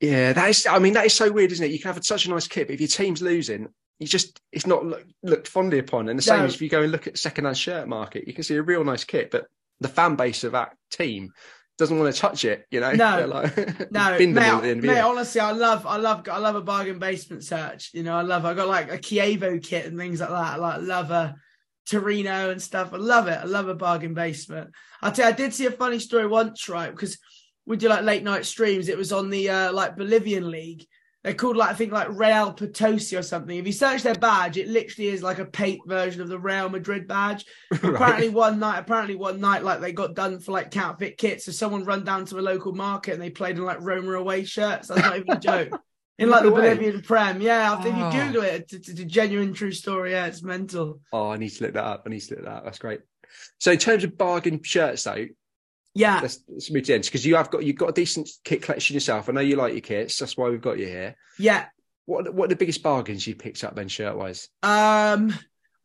Yeah, 0.00 0.32
that 0.34 0.50
is. 0.50 0.66
I 0.66 0.78
mean, 0.78 0.92
that 0.94 1.06
is 1.06 1.14
so 1.14 1.32
weird, 1.32 1.52
isn't 1.52 1.64
it? 1.64 1.70
You 1.72 1.78
can 1.78 1.92
have 1.94 2.04
such 2.04 2.26
a 2.26 2.30
nice 2.30 2.46
kit, 2.46 2.66
but 2.68 2.74
if 2.74 2.80
your 2.80 2.88
team's 2.88 3.22
losing, 3.22 3.68
you 3.98 4.06
just 4.06 4.40
it's 4.52 4.66
not 4.66 4.84
look, 4.84 5.04
looked 5.22 5.48
fondly 5.48 5.78
upon. 5.78 6.08
And 6.08 6.18
the 6.18 6.22
same 6.22 6.40
No. 6.40 6.44
as 6.46 6.54
if 6.54 6.62
you 6.62 6.68
go 6.68 6.82
and 6.82 6.92
look 6.92 7.06
at 7.06 7.14
the 7.14 7.18
second-hand 7.18 7.58
shirt 7.58 7.88
market, 7.88 8.26
you 8.26 8.34
can 8.34 8.44
see 8.44 8.56
a 8.56 8.62
real 8.62 8.84
nice 8.84 9.04
kit, 9.04 9.30
but 9.30 9.46
the 9.80 9.88
fan 9.88 10.16
base 10.16 10.44
of 10.44 10.52
that 10.52 10.74
team 10.90 11.32
doesn't 11.78 11.98
want 11.98 12.12
to 12.12 12.20
touch 12.20 12.44
it. 12.44 12.66
You 12.70 12.80
know, 12.80 12.92
No. 12.92 13.26
Like, 13.28 13.56
No, 13.90 14.10
mate, 14.18 14.36
at 14.36 14.62
the 14.62 14.68
end 14.68 14.82
mate, 14.82 15.00
honestly, 15.00 15.40
I 15.40 15.52
love, 15.52 15.86
I 15.86 15.96
love, 15.96 16.28
I 16.28 16.38
love 16.38 16.56
a 16.56 16.60
bargain 16.60 16.98
basement 16.98 17.44
search. 17.44 17.90
You 17.92 18.02
know, 18.02 18.16
I 18.16 18.22
love. 18.22 18.44
I 18.44 18.54
got 18.54 18.68
like 18.68 18.90
a 18.92 18.98
Chievo 18.98 19.62
kit 19.62 19.86
and 19.86 19.98
things 19.98 20.20
like 20.20 20.30
that. 20.30 20.54
I 20.54 20.56
like 20.56 20.82
love 20.82 21.10
a 21.10 21.36
Torino 21.88 22.50
and 22.50 22.60
stuff. 22.60 22.92
I 22.92 22.96
love 22.96 23.28
it. 23.28 23.38
I 23.40 23.44
love 23.44 23.68
a 23.68 23.74
bargain 23.74 24.14
basement. 24.14 24.70
I 25.00 25.10
tell 25.10 25.26
you, 25.26 25.32
I 25.32 25.36
did 25.36 25.54
see 25.54 25.66
a 25.66 25.70
funny 25.70 25.98
story 25.98 26.26
once, 26.26 26.68
right? 26.68 26.90
Because 26.90 27.18
we 27.66 27.76
do 27.76 27.88
like 27.88 28.04
late 28.04 28.22
night 28.24 28.44
streams. 28.44 28.88
It 28.88 28.98
was 28.98 29.12
on 29.12 29.30
the 29.30 29.48
uh, 29.50 29.72
like 29.72 29.96
Bolivian 29.96 30.50
league. 30.50 30.84
They're 31.24 31.34
called 31.34 31.56
like 31.56 31.70
I 31.70 31.74
think 31.74 31.92
like 31.92 32.08
Real 32.10 32.52
Potosi 32.52 33.16
or 33.16 33.22
something. 33.22 33.56
If 33.58 33.66
you 33.66 33.72
search 33.72 34.02
their 34.02 34.14
badge, 34.14 34.56
it 34.56 34.68
literally 34.68 35.10
is 35.10 35.22
like 35.22 35.40
a 35.40 35.44
paint 35.44 35.80
version 35.86 36.22
of 36.22 36.28
the 36.28 36.38
Real 36.38 36.68
Madrid 36.68 37.08
badge. 37.08 37.44
apparently 37.72 38.28
one 38.28 38.58
night 38.60 38.78
apparently 38.78 39.16
one 39.16 39.40
night 39.40 39.64
like 39.64 39.80
they 39.80 39.92
got 39.92 40.14
done 40.14 40.38
for 40.38 40.52
like 40.52 40.70
counterfeit 40.70 41.18
kits 41.18 41.44
so 41.44 41.52
someone 41.52 41.84
run 41.84 42.04
down 42.04 42.24
to 42.26 42.38
a 42.38 42.40
local 42.40 42.72
market 42.72 43.12
and 43.14 43.22
they 43.22 43.30
played 43.30 43.56
in 43.58 43.64
like 43.64 43.80
Roma 43.80 44.12
away 44.12 44.44
shirts 44.44 44.88
that's 44.88 45.00
not 45.02 45.16
even 45.16 45.30
a 45.36 45.40
joke 45.40 45.80
in 46.18 46.30
like 46.30 46.42
the 46.44 46.50
way. 46.52 46.74
Bolivian 46.74 47.02
Prem 47.02 47.40
yeah 47.40 47.78
if 47.80 47.86
Ah. 47.92 48.12
you 48.12 48.26
google 48.26 48.42
it 48.44 48.72
it's, 48.72 48.88
it's 48.88 49.00
a 49.00 49.04
genuine 49.04 49.52
true 49.52 49.72
story 49.72 50.12
yeah 50.12 50.26
it's 50.26 50.42
mental 50.42 51.00
Oh, 51.12 51.30
I 51.30 51.36
need 51.36 51.50
to 51.50 51.64
look 51.64 51.74
that 51.74 51.84
up. 51.84 52.02
I 52.06 52.10
need 52.10 52.20
to 52.20 52.34
look 52.36 52.44
that 52.44 52.52
up. 52.52 52.64
That's 52.64 52.78
great. 52.78 53.00
So 53.58 53.72
in 53.72 53.78
terms 53.78 54.04
of 54.04 54.16
bargain 54.16 54.62
shirts, 54.62 55.02
though, 55.04 55.26
yeah 55.94 56.20
let's, 56.20 56.40
let's 56.48 56.70
move 56.70 56.84
to 56.84 56.94
ends 56.94 57.08
because 57.08 57.24
you 57.26 57.36
have 57.36 57.50
got 57.50 57.64
you've 57.64 57.76
got 57.76 57.88
a 57.88 57.92
decent 57.92 58.28
kit 58.44 58.62
collection 58.62 58.94
yourself. 58.94 59.28
I 59.28 59.32
know 59.32 59.40
you 59.40 59.56
like 59.56 59.72
your 59.72 59.80
kits. 59.80 60.18
That's 60.18 60.36
why 60.36 60.48
we've 60.48 60.60
got 60.60 60.78
you 60.78 60.86
here. 60.86 61.16
yeah 61.38 61.66
What 62.06 62.32
what 62.34 62.46
are 62.46 62.48
the 62.48 62.56
biggest 62.56 62.82
bargains 62.82 63.26
you 63.26 63.34
picked 63.34 63.64
up 63.64 63.74
then, 63.74 63.88
shirt 63.88 64.16
wise? 64.16 64.48
um 64.62 65.34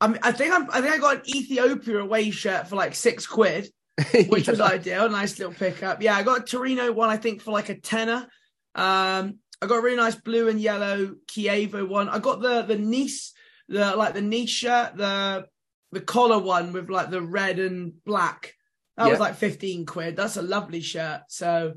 I 0.02 0.08
mean, 0.08 0.20
I 0.22 0.34
think 0.34 0.54
I'm, 0.54 0.70
I 0.70 0.82
think 0.82 0.94
I 0.94 0.98
got 0.98 1.16
an 1.16 1.30
Ethiopia 1.34 2.00
away 2.00 2.30
shirt 2.30 2.68
for 2.68 2.76
like 2.76 2.94
six 2.94 3.26
quid, 3.26 3.70
which 4.28 4.50
was 4.50 4.60
ideal. 4.60 5.10
Nice 5.10 5.40
little 5.40 5.54
pickup. 5.54 6.02
Yeah, 6.02 6.16
I 6.16 6.24
got 6.24 6.42
a 6.42 6.44
Torino 6.44 6.92
one, 6.92 7.10
I 7.10 7.16
think, 7.16 7.42
for 7.42 7.52
like 7.52 7.70
a 7.70 7.80
tenner. 7.80 8.28
Um, 8.76 9.40
I 9.62 9.68
got 9.68 9.78
a 9.78 9.82
really 9.82 9.96
nice 9.96 10.16
blue 10.16 10.50
and 10.50 10.60
yellow 10.60 11.16
Chievo 11.28 11.88
one. 11.88 12.10
I 12.10 12.20
got 12.20 12.42
the 12.42 12.64
the 12.64 12.78
Nice, 12.78 13.32
the 13.70 13.96
like 13.96 14.14
the 14.14 14.22
Nice 14.22 14.50
shirt, 14.50 14.98
the 14.98 15.46
the 15.94 16.02
collar 16.02 16.40
one 16.40 16.74
with 16.74 16.90
like 16.90 17.10
the 17.10 17.22
red 17.22 17.60
and 17.60 17.94
black. 18.04 18.56
That 18.98 19.10
was 19.10 19.20
like 19.20 19.36
15 19.36 19.86
quid. 19.86 20.16
That's 20.16 20.38
a 20.38 20.42
lovely 20.42 20.82
shirt. 20.82 21.22
So 21.28 21.74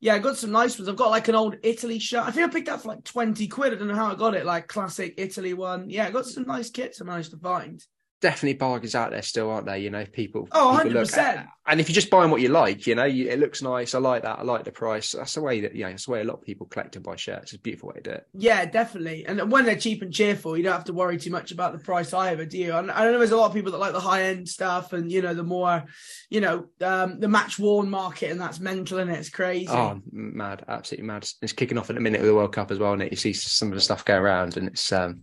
yeah, 0.00 0.14
I 0.14 0.18
got 0.18 0.36
some 0.36 0.52
nice 0.52 0.78
ones. 0.78 0.88
I've 0.88 0.96
got 0.96 1.10
like 1.10 1.28
an 1.28 1.34
old 1.34 1.56
Italy 1.62 1.98
shirt. 1.98 2.26
I 2.26 2.30
think 2.30 2.48
I 2.48 2.52
picked 2.52 2.66
that 2.66 2.80
for 2.80 2.88
like 2.88 3.04
20 3.04 3.46
quid. 3.48 3.72
I 3.72 3.76
don't 3.76 3.88
know 3.88 3.94
how 3.94 4.10
I 4.10 4.14
got 4.14 4.34
it. 4.34 4.46
Like 4.46 4.68
classic 4.68 5.14
Italy 5.18 5.52
one. 5.52 5.90
Yeah, 5.90 6.06
I 6.06 6.10
got 6.10 6.26
some 6.26 6.46
nice 6.46 6.70
kits 6.70 7.00
I 7.00 7.04
managed 7.04 7.32
to 7.32 7.38
find. 7.38 7.84
Definitely 8.20 8.54
bargains 8.54 8.94
out 8.94 9.10
there 9.10 9.22
still, 9.22 9.50
aren't 9.50 9.66
there? 9.66 9.76
You 9.76 9.90
know, 9.90 10.04
people. 10.04 10.48
Oh, 10.52 10.72
people 10.82 10.92
100 10.92 10.92
look 10.92 11.02
at- 11.02 11.08
percent. 11.08 11.46
And 11.66 11.80
if 11.80 11.88
you're 11.88 11.94
just 11.94 12.10
buying 12.10 12.32
what 12.32 12.40
you 12.40 12.48
like, 12.48 12.88
you 12.88 12.96
know, 12.96 13.04
you, 13.04 13.28
it 13.28 13.38
looks 13.38 13.62
nice. 13.62 13.94
I 13.94 14.00
like 14.00 14.22
that. 14.22 14.40
I 14.40 14.42
like 14.42 14.64
the 14.64 14.72
price. 14.72 15.12
That's 15.12 15.34
the 15.34 15.40
way 15.40 15.60
that, 15.60 15.76
yeah, 15.76 15.88
that's 15.88 16.06
the 16.06 16.10
way 16.10 16.20
a 16.20 16.24
lot 16.24 16.38
of 16.38 16.42
people 16.42 16.66
collect 16.66 16.96
and 16.96 17.04
buy 17.04 17.14
shirts. 17.14 17.52
It's 17.52 17.60
a 17.60 17.60
beautiful 17.60 17.90
way 17.90 17.96
to 17.96 18.00
do 18.02 18.10
it. 18.10 18.26
Yeah, 18.34 18.64
definitely. 18.64 19.24
And 19.24 19.52
when 19.52 19.66
they're 19.66 19.76
cheap 19.76 20.02
and 20.02 20.12
cheerful, 20.12 20.56
you 20.56 20.64
don't 20.64 20.72
have 20.72 20.86
to 20.86 20.92
worry 20.92 21.16
too 21.16 21.30
much 21.30 21.52
about 21.52 21.72
the 21.72 21.78
price 21.78 22.12
either, 22.12 22.44
do 22.44 22.58
you? 22.58 22.74
And 22.74 22.90
I 22.90 23.04
know 23.04 23.18
there's 23.18 23.30
a 23.30 23.36
lot 23.36 23.46
of 23.46 23.54
people 23.54 23.70
that 23.70 23.78
like 23.78 23.92
the 23.92 24.00
high 24.00 24.24
end 24.24 24.48
stuff 24.48 24.92
and 24.92 25.12
you 25.12 25.22
know 25.22 25.32
the 25.32 25.44
more, 25.44 25.84
you 26.28 26.40
know, 26.40 26.66
um, 26.80 27.20
the 27.20 27.28
match 27.28 27.56
worn 27.56 27.88
market, 27.88 28.32
and 28.32 28.40
that's 28.40 28.58
mental 28.58 28.98
and 28.98 29.08
it's 29.10 29.30
crazy. 29.30 29.68
Oh, 29.68 30.00
mad, 30.10 30.64
absolutely 30.66 31.06
mad. 31.06 31.28
It's 31.40 31.52
kicking 31.52 31.78
off 31.78 31.90
in 31.90 31.96
a 31.96 32.00
minute 32.00 32.20
with 32.20 32.30
the 32.30 32.34
World 32.34 32.52
Cup 32.52 32.72
as 32.72 32.80
well, 32.80 32.94
and 32.94 33.08
you 33.08 33.16
see 33.16 33.32
some 33.32 33.68
of 33.68 33.74
the 33.74 33.80
stuff 33.80 34.04
go 34.04 34.18
around, 34.18 34.56
and 34.56 34.66
it's 34.66 34.90
um, 34.92 35.20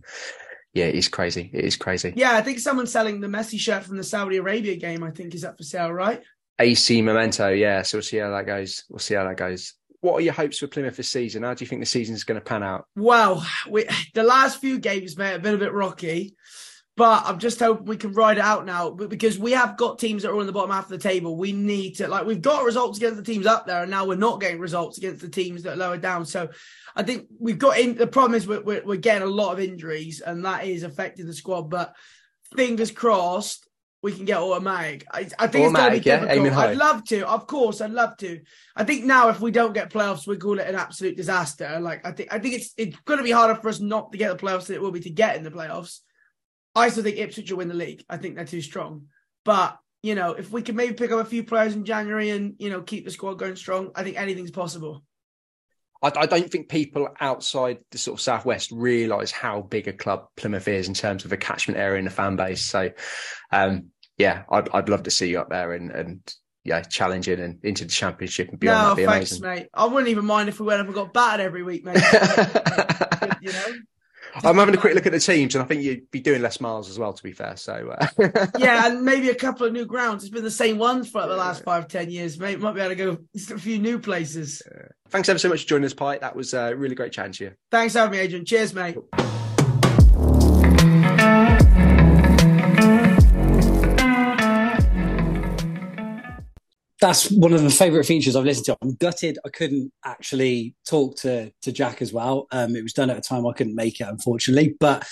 yeah, 0.74 0.84
it 0.84 0.94
is 0.94 1.08
crazy. 1.08 1.50
It 1.52 1.64
is 1.64 1.76
crazy. 1.76 2.12
Yeah, 2.16 2.32
I 2.32 2.42
think 2.42 2.58
someone's 2.58 2.92
selling 2.92 3.20
the 3.20 3.26
Messi 3.26 3.58
shirt 3.58 3.84
from 3.84 3.96
the 3.96 4.04
Saudi 4.04 4.36
Arabia 4.36 4.76
game. 4.76 5.02
I 5.02 5.10
think 5.10 5.34
is 5.34 5.44
up 5.44 5.56
for 5.56 5.64
sale, 5.64 5.92
right? 5.92 6.22
AC 6.58 7.02
Memento, 7.02 7.50
yeah. 7.50 7.82
So 7.82 7.98
we'll 7.98 8.02
see 8.02 8.18
how 8.18 8.30
that 8.30 8.46
goes. 8.46 8.84
We'll 8.88 8.98
see 8.98 9.14
how 9.14 9.24
that 9.24 9.36
goes. 9.36 9.74
What 10.00 10.14
are 10.14 10.20
your 10.20 10.32
hopes 10.32 10.58
for 10.58 10.66
Plymouth 10.68 10.96
this 10.96 11.08
season? 11.08 11.42
How 11.42 11.54
do 11.54 11.64
you 11.64 11.68
think 11.68 11.82
the 11.82 11.86
season's 11.86 12.24
going 12.24 12.40
to 12.40 12.44
pan 12.44 12.62
out? 12.62 12.86
Well, 12.94 13.44
we, 13.68 13.86
the 14.14 14.22
last 14.22 14.60
few 14.60 14.78
games 14.78 15.16
may 15.16 15.30
have 15.30 15.42
been 15.42 15.54
a 15.54 15.58
bit 15.58 15.72
rocky, 15.72 16.36
but 16.98 17.22
I'm 17.24 17.38
just 17.38 17.60
hoping 17.60 17.86
we 17.86 17.96
can 17.96 18.12
ride 18.12 18.38
it 18.38 18.42
out 18.44 18.66
now 18.66 18.90
because 18.90 19.38
we 19.38 19.52
have 19.52 19.76
got 19.76 20.00
teams 20.00 20.24
that 20.24 20.30
are 20.32 20.38
on 20.40 20.46
the 20.46 20.52
bottom 20.52 20.72
half 20.72 20.86
of 20.86 20.90
the 20.90 20.98
table. 20.98 21.36
We 21.36 21.52
need 21.52 21.92
to, 21.98 22.08
like, 22.08 22.26
we've 22.26 22.42
got 22.42 22.64
results 22.64 22.98
against 22.98 23.16
the 23.16 23.22
teams 23.22 23.46
up 23.46 23.68
there, 23.68 23.82
and 23.82 23.90
now 23.90 24.04
we're 24.04 24.16
not 24.16 24.40
getting 24.40 24.58
results 24.58 24.98
against 24.98 25.20
the 25.22 25.28
teams 25.28 25.62
that 25.62 25.74
are 25.74 25.76
lower 25.76 25.96
down. 25.96 26.26
So 26.26 26.48
I 26.96 27.04
think 27.04 27.28
we've 27.38 27.56
got 27.58 27.78
in. 27.78 27.94
The 27.94 28.08
problem 28.08 28.34
is 28.34 28.48
we're, 28.48 28.62
we're, 28.62 28.82
we're 28.84 28.96
getting 28.96 29.22
a 29.22 29.30
lot 29.30 29.52
of 29.52 29.60
injuries, 29.60 30.20
and 30.20 30.44
that 30.44 30.66
is 30.66 30.82
affecting 30.82 31.26
the 31.26 31.32
squad. 31.32 31.70
But 31.70 31.94
fingers 32.56 32.90
crossed, 32.90 33.68
we 34.02 34.10
can 34.12 34.24
get 34.24 34.38
automatic. 34.38 35.06
I, 35.12 35.28
I 35.38 35.46
think 35.46 35.66
Automatic, 35.66 35.98
it's 35.98 36.06
going 36.06 36.20
to 36.22 36.26
be 36.26 36.32
Aiming 36.32 36.44
difficult. 36.46 36.66
high. 36.66 36.70
I'd 36.72 36.76
love 36.78 37.04
to, 37.04 37.28
of 37.28 37.46
course, 37.46 37.80
I'd 37.80 37.92
love 37.92 38.16
to. 38.16 38.40
I 38.74 38.82
think 38.82 39.04
now 39.04 39.28
if 39.28 39.40
we 39.40 39.52
don't 39.52 39.72
get 39.72 39.92
playoffs, 39.92 40.26
we 40.26 40.36
call 40.36 40.58
it 40.58 40.66
an 40.66 40.74
absolute 40.74 41.16
disaster. 41.16 41.78
Like 41.80 42.04
I 42.04 42.10
think, 42.10 42.32
I 42.32 42.40
think 42.40 42.54
it's 42.54 42.74
it's 42.76 42.96
going 43.04 43.18
to 43.18 43.24
be 43.24 43.30
harder 43.30 43.54
for 43.54 43.68
us 43.68 43.78
not 43.78 44.10
to 44.10 44.18
get 44.18 44.36
the 44.36 44.46
playoffs 44.46 44.66
than 44.66 44.74
it 44.74 44.82
will 44.82 44.90
be 44.90 45.00
to 45.00 45.10
get 45.10 45.36
in 45.36 45.44
the 45.44 45.50
playoffs. 45.52 46.00
I 46.78 46.88
still 46.88 47.04
think 47.04 47.18
Ipswich 47.18 47.50
will 47.50 47.58
win 47.58 47.68
the 47.68 47.74
league. 47.74 48.04
I 48.08 48.16
think 48.16 48.36
they're 48.36 48.44
too 48.44 48.62
strong, 48.62 49.06
but 49.44 49.78
you 50.02 50.14
know, 50.14 50.32
if 50.32 50.50
we 50.50 50.62
can 50.62 50.76
maybe 50.76 50.94
pick 50.94 51.10
up 51.10 51.20
a 51.20 51.24
few 51.24 51.42
players 51.42 51.74
in 51.74 51.84
January 51.84 52.30
and 52.30 52.54
you 52.58 52.70
know 52.70 52.82
keep 52.82 53.04
the 53.04 53.10
squad 53.10 53.34
going 53.34 53.56
strong, 53.56 53.90
I 53.94 54.04
think 54.04 54.18
anything's 54.18 54.50
possible. 54.50 55.02
I, 56.02 56.12
I 56.16 56.26
don't 56.26 56.50
think 56.50 56.68
people 56.68 57.08
outside 57.20 57.78
the 57.90 57.98
sort 57.98 58.18
of 58.18 58.20
southwest 58.20 58.70
realise 58.70 59.32
how 59.32 59.62
big 59.62 59.88
a 59.88 59.92
club 59.92 60.26
Plymouth 60.36 60.68
is 60.68 60.88
in 60.88 60.94
terms 60.94 61.24
of 61.24 61.32
a 61.32 61.36
catchment 61.36 61.78
area 61.78 61.98
and 61.98 62.06
the 62.06 62.12
fan 62.12 62.36
base. 62.36 62.64
So, 62.64 62.90
um, 63.50 63.88
yeah, 64.16 64.44
I'd 64.50 64.68
I'd 64.72 64.88
love 64.88 65.04
to 65.04 65.10
see 65.10 65.28
you 65.28 65.40
up 65.40 65.50
there 65.50 65.72
and 65.72 65.90
and 65.90 66.34
yeah, 66.64 66.82
challenging 66.82 67.40
and 67.40 67.64
into 67.64 67.84
the 67.84 67.90
championship 67.90 68.50
and 68.50 68.60
beyond. 68.60 68.88
no, 68.88 68.94
be 68.94 69.06
thanks, 69.06 69.32
amazing. 69.32 69.62
mate. 69.62 69.68
I 69.72 69.86
wouldn't 69.86 70.08
even 70.08 70.26
mind 70.26 70.48
if 70.48 70.60
we 70.60 70.66
went 70.66 70.80
up 70.80 70.86
and 70.86 70.94
got 70.94 71.12
battered 71.12 71.44
every 71.44 71.62
week, 71.62 71.84
mate. 71.84 71.96
you 73.40 73.52
know. 73.52 73.66
I'm 74.36 74.56
having 74.56 74.74
a 74.74 74.78
quick 74.78 74.94
look 74.94 75.06
at 75.06 75.12
the 75.12 75.20
teams, 75.20 75.54
and 75.54 75.62
I 75.62 75.66
think 75.66 75.82
you'd 75.82 76.10
be 76.10 76.20
doing 76.20 76.42
less 76.42 76.60
miles 76.60 76.88
as 76.88 76.98
well. 76.98 77.12
To 77.12 77.22
be 77.22 77.32
fair, 77.32 77.56
so 77.56 77.94
uh... 77.98 78.46
yeah, 78.58 78.86
and 78.86 79.02
maybe 79.02 79.30
a 79.30 79.34
couple 79.34 79.66
of 79.66 79.72
new 79.72 79.86
grounds. 79.86 80.24
It's 80.24 80.32
been 80.32 80.44
the 80.44 80.50
same 80.50 80.78
ones 80.78 81.10
for 81.10 81.20
like 81.20 81.30
the 81.30 81.36
last 81.36 81.64
five, 81.64 81.88
ten 81.88 82.10
years, 82.10 82.38
mate. 82.38 82.60
Might 82.60 82.74
be 82.74 82.80
able 82.80 82.90
to 82.90 82.96
go 82.96 83.18
a 83.54 83.58
few 83.58 83.78
new 83.78 83.98
places. 83.98 84.62
Thanks 85.10 85.28
ever 85.28 85.38
so 85.38 85.48
much 85.48 85.62
for 85.62 85.68
joining 85.68 85.86
us, 85.86 85.94
Pie. 85.94 86.18
That 86.18 86.36
was 86.36 86.54
a 86.54 86.74
really 86.74 86.94
great 86.94 87.12
chatting 87.12 87.32
to 87.32 87.44
you. 87.44 87.52
Thanks 87.70 87.94
for 87.94 88.00
having 88.00 88.12
me, 88.12 88.18
Adrian. 88.18 88.44
Cheers, 88.44 88.74
mate. 88.74 88.96
That's 97.00 97.30
one 97.30 97.52
of 97.52 97.62
the 97.62 97.70
favorite 97.70 98.04
features 98.04 98.36
I've 98.36 98.44
listened 98.44 98.66
to. 98.66 98.76
I'm 98.82 98.94
gutted 98.94 99.38
I 99.44 99.50
couldn't 99.50 99.92
actually 100.04 100.74
talk 100.88 101.16
to 101.18 101.52
to 101.62 101.72
Jack 101.72 102.02
as 102.02 102.12
well. 102.12 102.46
Um, 102.50 102.76
it 102.76 102.82
was 102.82 102.92
done 102.92 103.10
at 103.10 103.18
a 103.18 103.20
time 103.20 103.46
I 103.46 103.52
couldn't 103.52 103.74
make 103.74 104.00
it, 104.00 104.08
unfortunately. 104.08 104.76
But 104.78 105.06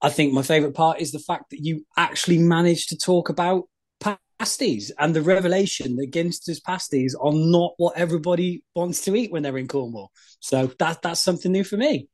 I 0.00 0.10
think 0.10 0.32
my 0.32 0.42
favorite 0.42 0.74
part 0.74 1.00
is 1.00 1.12
the 1.12 1.18
fact 1.18 1.50
that 1.50 1.60
you 1.60 1.84
actually 1.96 2.38
managed 2.38 2.88
to 2.90 2.98
talk 2.98 3.28
about 3.28 3.64
pasties 4.42 4.90
and 4.98 5.14
the 5.14 5.22
revelation 5.22 5.94
that 5.94 6.10
Ginster's 6.10 6.58
pasties 6.58 7.14
are 7.14 7.32
not 7.32 7.74
what 7.76 7.96
everybody 7.96 8.64
wants 8.74 9.04
to 9.04 9.14
eat 9.14 9.30
when 9.30 9.44
they're 9.44 9.56
in 9.56 9.68
Cornwall. 9.68 10.10
So 10.40 10.66
that 10.80 11.00
that's 11.00 11.20
something 11.20 11.52
new 11.52 11.62
for 11.62 11.76
me. 11.76 12.08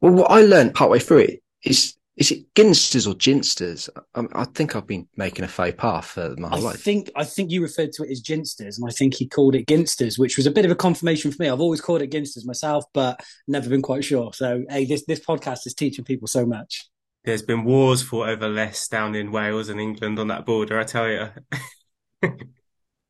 Well, 0.00 0.14
what 0.14 0.30
I 0.30 0.40
learned 0.40 0.72
partway 0.72 0.98
through 0.98 1.18
it 1.18 1.42
is 1.62 1.94
is 2.16 2.30
it 2.30 2.54
Ginsters 2.54 3.08
or 3.08 3.14
Ginsters? 3.14 3.88
I, 4.14 4.24
I 4.32 4.44
think 4.44 4.76
I've 4.76 4.86
been 4.86 5.08
making 5.16 5.44
a 5.44 5.48
faux 5.48 5.74
pas 5.76 6.06
for 6.06 6.34
my 6.38 6.48
I 6.48 6.50
whole 6.52 6.60
life. 6.60 6.80
think 6.80 7.10
I 7.16 7.24
think 7.24 7.50
you 7.50 7.60
referred 7.60 7.92
to 7.94 8.04
it 8.04 8.10
as 8.10 8.22
Ginsters, 8.22 8.78
and 8.78 8.88
I 8.88 8.92
think 8.92 9.14
he 9.14 9.28
called 9.28 9.54
it 9.54 9.66
Ginsters, 9.66 10.18
which 10.18 10.36
was 10.36 10.46
a 10.46 10.50
bit 10.50 10.64
of 10.64 10.70
a 10.70 10.76
confirmation 10.76 11.32
for 11.32 11.42
me. 11.42 11.48
I've 11.48 11.60
always 11.60 11.80
called 11.80 12.02
it 12.02 12.12
Ginsters 12.12 12.46
myself, 12.46 12.84
but 12.94 13.20
never 13.48 13.68
been 13.68 13.82
quite 13.82 14.04
sure. 14.04 14.32
So, 14.32 14.64
hey, 14.68 14.84
this 14.84 15.04
this 15.06 15.20
podcast 15.20 15.66
is 15.66 15.74
teaching 15.74 16.04
people 16.04 16.28
so 16.28 16.46
much. 16.46 16.88
There's 17.24 17.42
been 17.42 17.64
wars 17.64 18.02
fought 18.02 18.28
over 18.28 18.48
less 18.48 18.86
down 18.86 19.14
in 19.14 19.32
Wales 19.32 19.68
and 19.68 19.80
England 19.80 20.18
on 20.18 20.28
that 20.28 20.44
border, 20.44 20.78
I 20.78 20.84
tell 20.84 21.08
you. 21.08 21.28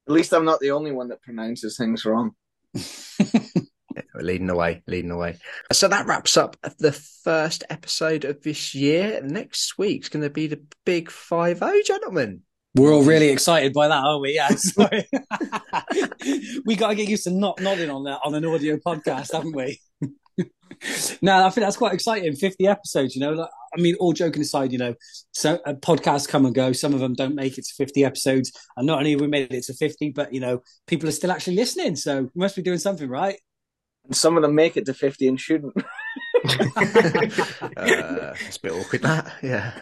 At 0.07 0.13
least 0.13 0.33
I'm 0.33 0.45
not 0.45 0.61
the 0.61 0.71
only 0.71 0.93
one 0.93 1.09
that 1.09 1.23
pronounces 1.23 1.77
things 1.77 2.05
wrong. 2.05 2.33
leading 4.15 4.47
the 4.47 4.55
way, 4.55 4.83
leading 4.87 5.11
the 5.11 5.17
way. 5.17 5.39
So 5.73 5.89
that 5.89 6.07
wraps 6.07 6.37
up 6.37 6.57
the 6.79 6.93
first 6.93 7.65
episode 7.71 8.25
of 8.25 8.43
this 8.43 8.75
year. 8.75 9.21
Next 9.23 9.79
week's 9.79 10.09
going 10.09 10.23
to 10.23 10.31
be 10.31 10.47
the 10.47 10.63
big 10.85 11.11
five 11.11 11.59
zero, 11.59 11.73
gentlemen. 11.85 12.43
We're 12.77 12.93
all 12.93 13.05
really 13.05 13.29
excited 13.29 13.73
by 13.73 13.87
that, 13.87 14.03
aren't 14.03 14.23
we? 14.23 14.35
Yeah, 14.35 14.49
sorry. 14.57 15.09
we 16.67 16.75
got 16.75 16.89
to 16.89 16.95
get 16.97 17.09
used 17.09 17.25
to 17.25 17.31
not 17.31 17.61
nodding 17.61 17.91
on 17.91 18.05
that 18.05 18.21
on 18.25 18.35
an 18.35 18.45
audio 18.45 18.77
podcast, 18.77 19.33
haven't 19.33 19.55
we? 19.55 19.81
no, 21.23 21.47
I 21.47 21.51
think 21.51 21.65
that's 21.65 21.77
quite 21.77 21.95
exciting. 21.95 22.35
50 22.35 22.67
episodes, 22.67 23.15
you 23.15 23.21
know. 23.21 23.33
Like, 23.33 23.51
I 23.77 23.81
mean, 23.81 23.95
all 24.01 24.13
joking 24.13 24.43
aside, 24.43 24.73
you 24.73 24.79
know, 24.79 24.95
so 25.33 25.59
uh, 25.67 25.75
podcasts 25.75 26.29
come 26.29 26.47
and 26.47 26.55
go. 26.55 26.73
Some 26.73 26.95
of 26.95 27.01
them 27.01 27.15
don't 27.15 27.35
make 27.35 27.59
it 27.59 27.65
to 27.65 27.75
50 27.75 28.05
episodes. 28.05 28.53
And 28.77 28.87
not 28.87 28.99
only 28.99 29.13
have 29.13 29.21
we 29.21 29.29
made 29.29 29.53
it 29.53 29.65
to 29.65 29.75
50, 29.75 30.11
but, 30.11 30.33
you 30.35 30.41
know, 30.41 30.63
people 30.87 31.09
are 31.09 31.13
still 31.13 31.31
actually 31.31 31.57
listening. 31.57 31.97
So 31.97 32.23
we 32.23 32.41
must 32.41 32.57
be 32.57 32.63
doing 32.63 32.79
something 32.79 33.09
right. 33.09 33.39
And 34.05 34.17
some 34.17 34.37
of 34.37 34.43
them 34.43 34.55
make 34.55 34.77
it 34.77 34.87
to 34.87 34.95
50 34.95 35.29
and 35.29 35.41
shouldn't. 35.41 35.75
uh, 35.77 35.83
it's 38.47 38.57
a 38.57 38.61
bit 38.63 38.73
awkward, 38.73 39.03
that. 39.03 39.33
Yeah. 39.43 39.73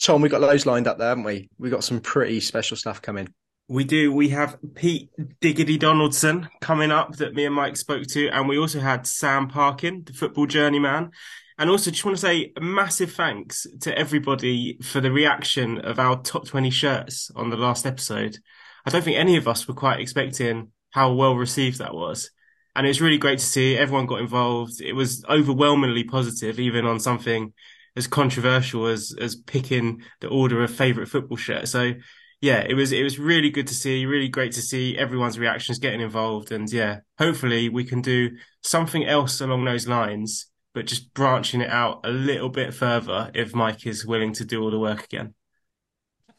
Tom, 0.00 0.22
we 0.22 0.28
got 0.28 0.38
those 0.40 0.64
lined 0.64 0.86
up 0.86 0.98
there, 0.98 1.08
haven't 1.08 1.24
we? 1.24 1.50
We 1.58 1.70
got 1.70 1.84
some 1.84 2.00
pretty 2.00 2.40
special 2.40 2.76
stuff 2.76 3.02
coming. 3.02 3.28
We 3.68 3.84
do. 3.84 4.12
We 4.12 4.30
have 4.30 4.58
Pete 4.74 5.10
Diggity 5.40 5.78
Donaldson 5.78 6.48
coming 6.60 6.90
up 6.90 7.16
that 7.16 7.34
me 7.34 7.44
and 7.44 7.54
Mike 7.54 7.76
spoke 7.76 8.06
to, 8.08 8.28
and 8.28 8.48
we 8.48 8.58
also 8.58 8.80
had 8.80 9.06
Sam 9.06 9.48
Parkin, 9.48 10.02
the 10.04 10.12
football 10.12 10.46
journeyman. 10.46 11.10
And 11.58 11.68
also, 11.68 11.90
just 11.90 12.04
want 12.04 12.16
to 12.16 12.20
say 12.20 12.52
a 12.56 12.60
massive 12.60 13.12
thanks 13.12 13.66
to 13.82 13.96
everybody 13.96 14.78
for 14.82 15.00
the 15.00 15.12
reaction 15.12 15.78
of 15.82 15.98
our 15.98 16.20
top 16.22 16.46
20 16.46 16.70
shirts 16.70 17.30
on 17.36 17.50
the 17.50 17.56
last 17.56 17.84
episode. 17.84 18.38
I 18.86 18.90
don't 18.90 19.04
think 19.04 19.18
any 19.18 19.36
of 19.36 19.46
us 19.46 19.68
were 19.68 19.74
quite 19.74 20.00
expecting 20.00 20.72
how 20.90 21.12
well 21.12 21.36
received 21.36 21.78
that 21.78 21.94
was. 21.94 22.30
And 22.76 22.86
it's 22.86 23.00
really 23.00 23.18
great 23.18 23.38
to 23.38 23.44
see 23.44 23.76
everyone 23.76 24.06
got 24.06 24.20
involved. 24.20 24.80
It 24.80 24.92
was 24.92 25.24
overwhelmingly 25.28 26.04
positive, 26.04 26.60
even 26.60 26.86
on 26.86 27.00
something 27.00 27.52
as 27.96 28.06
controversial 28.06 28.86
as, 28.86 29.14
as 29.20 29.34
picking 29.34 30.02
the 30.20 30.28
order 30.28 30.62
of 30.62 30.74
favorite 30.74 31.08
football 31.08 31.36
shirt. 31.36 31.68
So 31.68 31.94
yeah, 32.40 32.64
it 32.66 32.74
was, 32.74 32.92
it 32.92 33.02
was 33.02 33.18
really 33.18 33.50
good 33.50 33.66
to 33.66 33.74
see, 33.74 34.06
really 34.06 34.28
great 34.28 34.52
to 34.52 34.62
see 34.62 34.96
everyone's 34.96 35.38
reactions 35.38 35.78
getting 35.78 36.00
involved. 36.00 36.52
And 36.52 36.72
yeah, 36.72 37.00
hopefully 37.18 37.68
we 37.68 37.84
can 37.84 38.00
do 38.00 38.30
something 38.62 39.04
else 39.04 39.40
along 39.40 39.64
those 39.64 39.88
lines, 39.88 40.46
but 40.72 40.86
just 40.86 41.12
branching 41.12 41.60
it 41.60 41.70
out 41.70 42.00
a 42.04 42.10
little 42.10 42.48
bit 42.48 42.72
further 42.72 43.30
if 43.34 43.54
Mike 43.54 43.86
is 43.86 44.06
willing 44.06 44.32
to 44.34 44.44
do 44.44 44.62
all 44.62 44.70
the 44.70 44.78
work 44.78 45.04
again. 45.04 45.34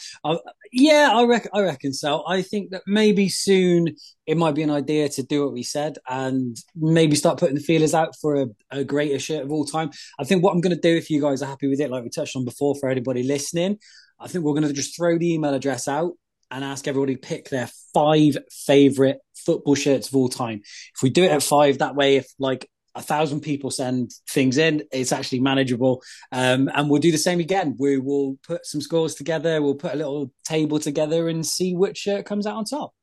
Yeah, 0.78 1.12
I 1.14 1.24
reckon. 1.24 1.52
I 1.54 1.62
reckon 1.62 1.94
so. 1.94 2.24
I 2.28 2.42
think 2.42 2.72
that 2.72 2.82
maybe 2.86 3.30
soon 3.30 3.96
it 4.26 4.36
might 4.36 4.56
be 4.56 4.64
an 4.64 4.70
idea 4.70 5.08
to 5.08 5.24
do 5.24 5.44
what 5.44 5.54
we 5.54 5.64
said 5.64 5.98
and 6.10 6.58
maybe 6.76 7.16
start 7.16 7.40
putting 7.40 7.56
the 7.56 7.62
feelers 7.62 7.94
out 7.94 8.14
for 8.20 8.36
a, 8.36 8.48
a 8.72 8.84
greater 8.84 9.18
shirt 9.18 9.44
of 9.44 9.52
all 9.52 9.64
time. 9.64 9.92
I 10.20 10.26
think 10.26 10.44
what 10.44 10.52
I'm 10.52 10.60
going 10.60 10.76
to 10.76 10.82
do, 10.82 10.98
if 10.98 11.10
you 11.10 11.22
guys 11.22 11.42
are 11.42 11.46
happy 11.46 11.70
with 11.70 11.80
it, 11.80 11.90
like 11.90 12.04
we 12.04 12.10
touched 12.10 12.36
on 12.36 12.44
before, 12.44 12.76
for 12.76 12.90
anybody 12.90 13.24
listening, 13.24 13.78
I 14.20 14.28
think 14.28 14.44
we're 14.44 14.54
going 14.54 14.68
to 14.68 14.74
just 14.74 14.98
throw 14.98 15.18
the 15.18 15.34
email 15.34 15.54
address 15.54 15.88
out 15.88 16.14
and 16.52 16.64
ask 16.64 16.88
everybody 16.88 17.16
pick 17.16 17.50
their 17.50 17.70
five 17.94 18.38
favorite 18.52 19.20
football 19.34 19.76
shirts 19.76 20.10
of 20.10 20.16
all 20.16 20.30
time. 20.30 20.62
If 20.96 21.04
we 21.04 21.10
do 21.10 21.24
it 21.24 21.32
at 21.32 21.44
five, 21.44 21.78
that 21.78 21.96
way, 21.96 22.18
if 22.18 22.28
like 22.38 22.70
a 22.96 23.02
thousand 23.02 23.42
people 23.42 23.70
send 23.70 24.12
things 24.30 24.58
in, 24.58 24.84
it's 24.92 25.12
actually 25.12 25.42
manageable. 25.42 26.02
Um, 26.32 26.70
and 26.74 26.90
we'll 26.90 27.02
do 27.02 27.12
the 27.12 27.18
same 27.18 27.40
again. 27.40 27.76
We 27.78 27.98
will 27.98 28.38
put 28.48 28.66
some 28.66 28.82
scores 28.82 29.16
together. 29.16 29.62
We'll 29.62 29.76
put 29.76 29.94
a 29.94 29.98
little 29.98 30.32
table 30.46 30.80
together 30.80 31.28
and 31.28 31.46
see 31.46 31.76
which 31.76 31.98
shirt 31.98 32.26
comes 32.26 32.48
out 32.48 32.56
on 32.56 32.66
top. 32.66 32.94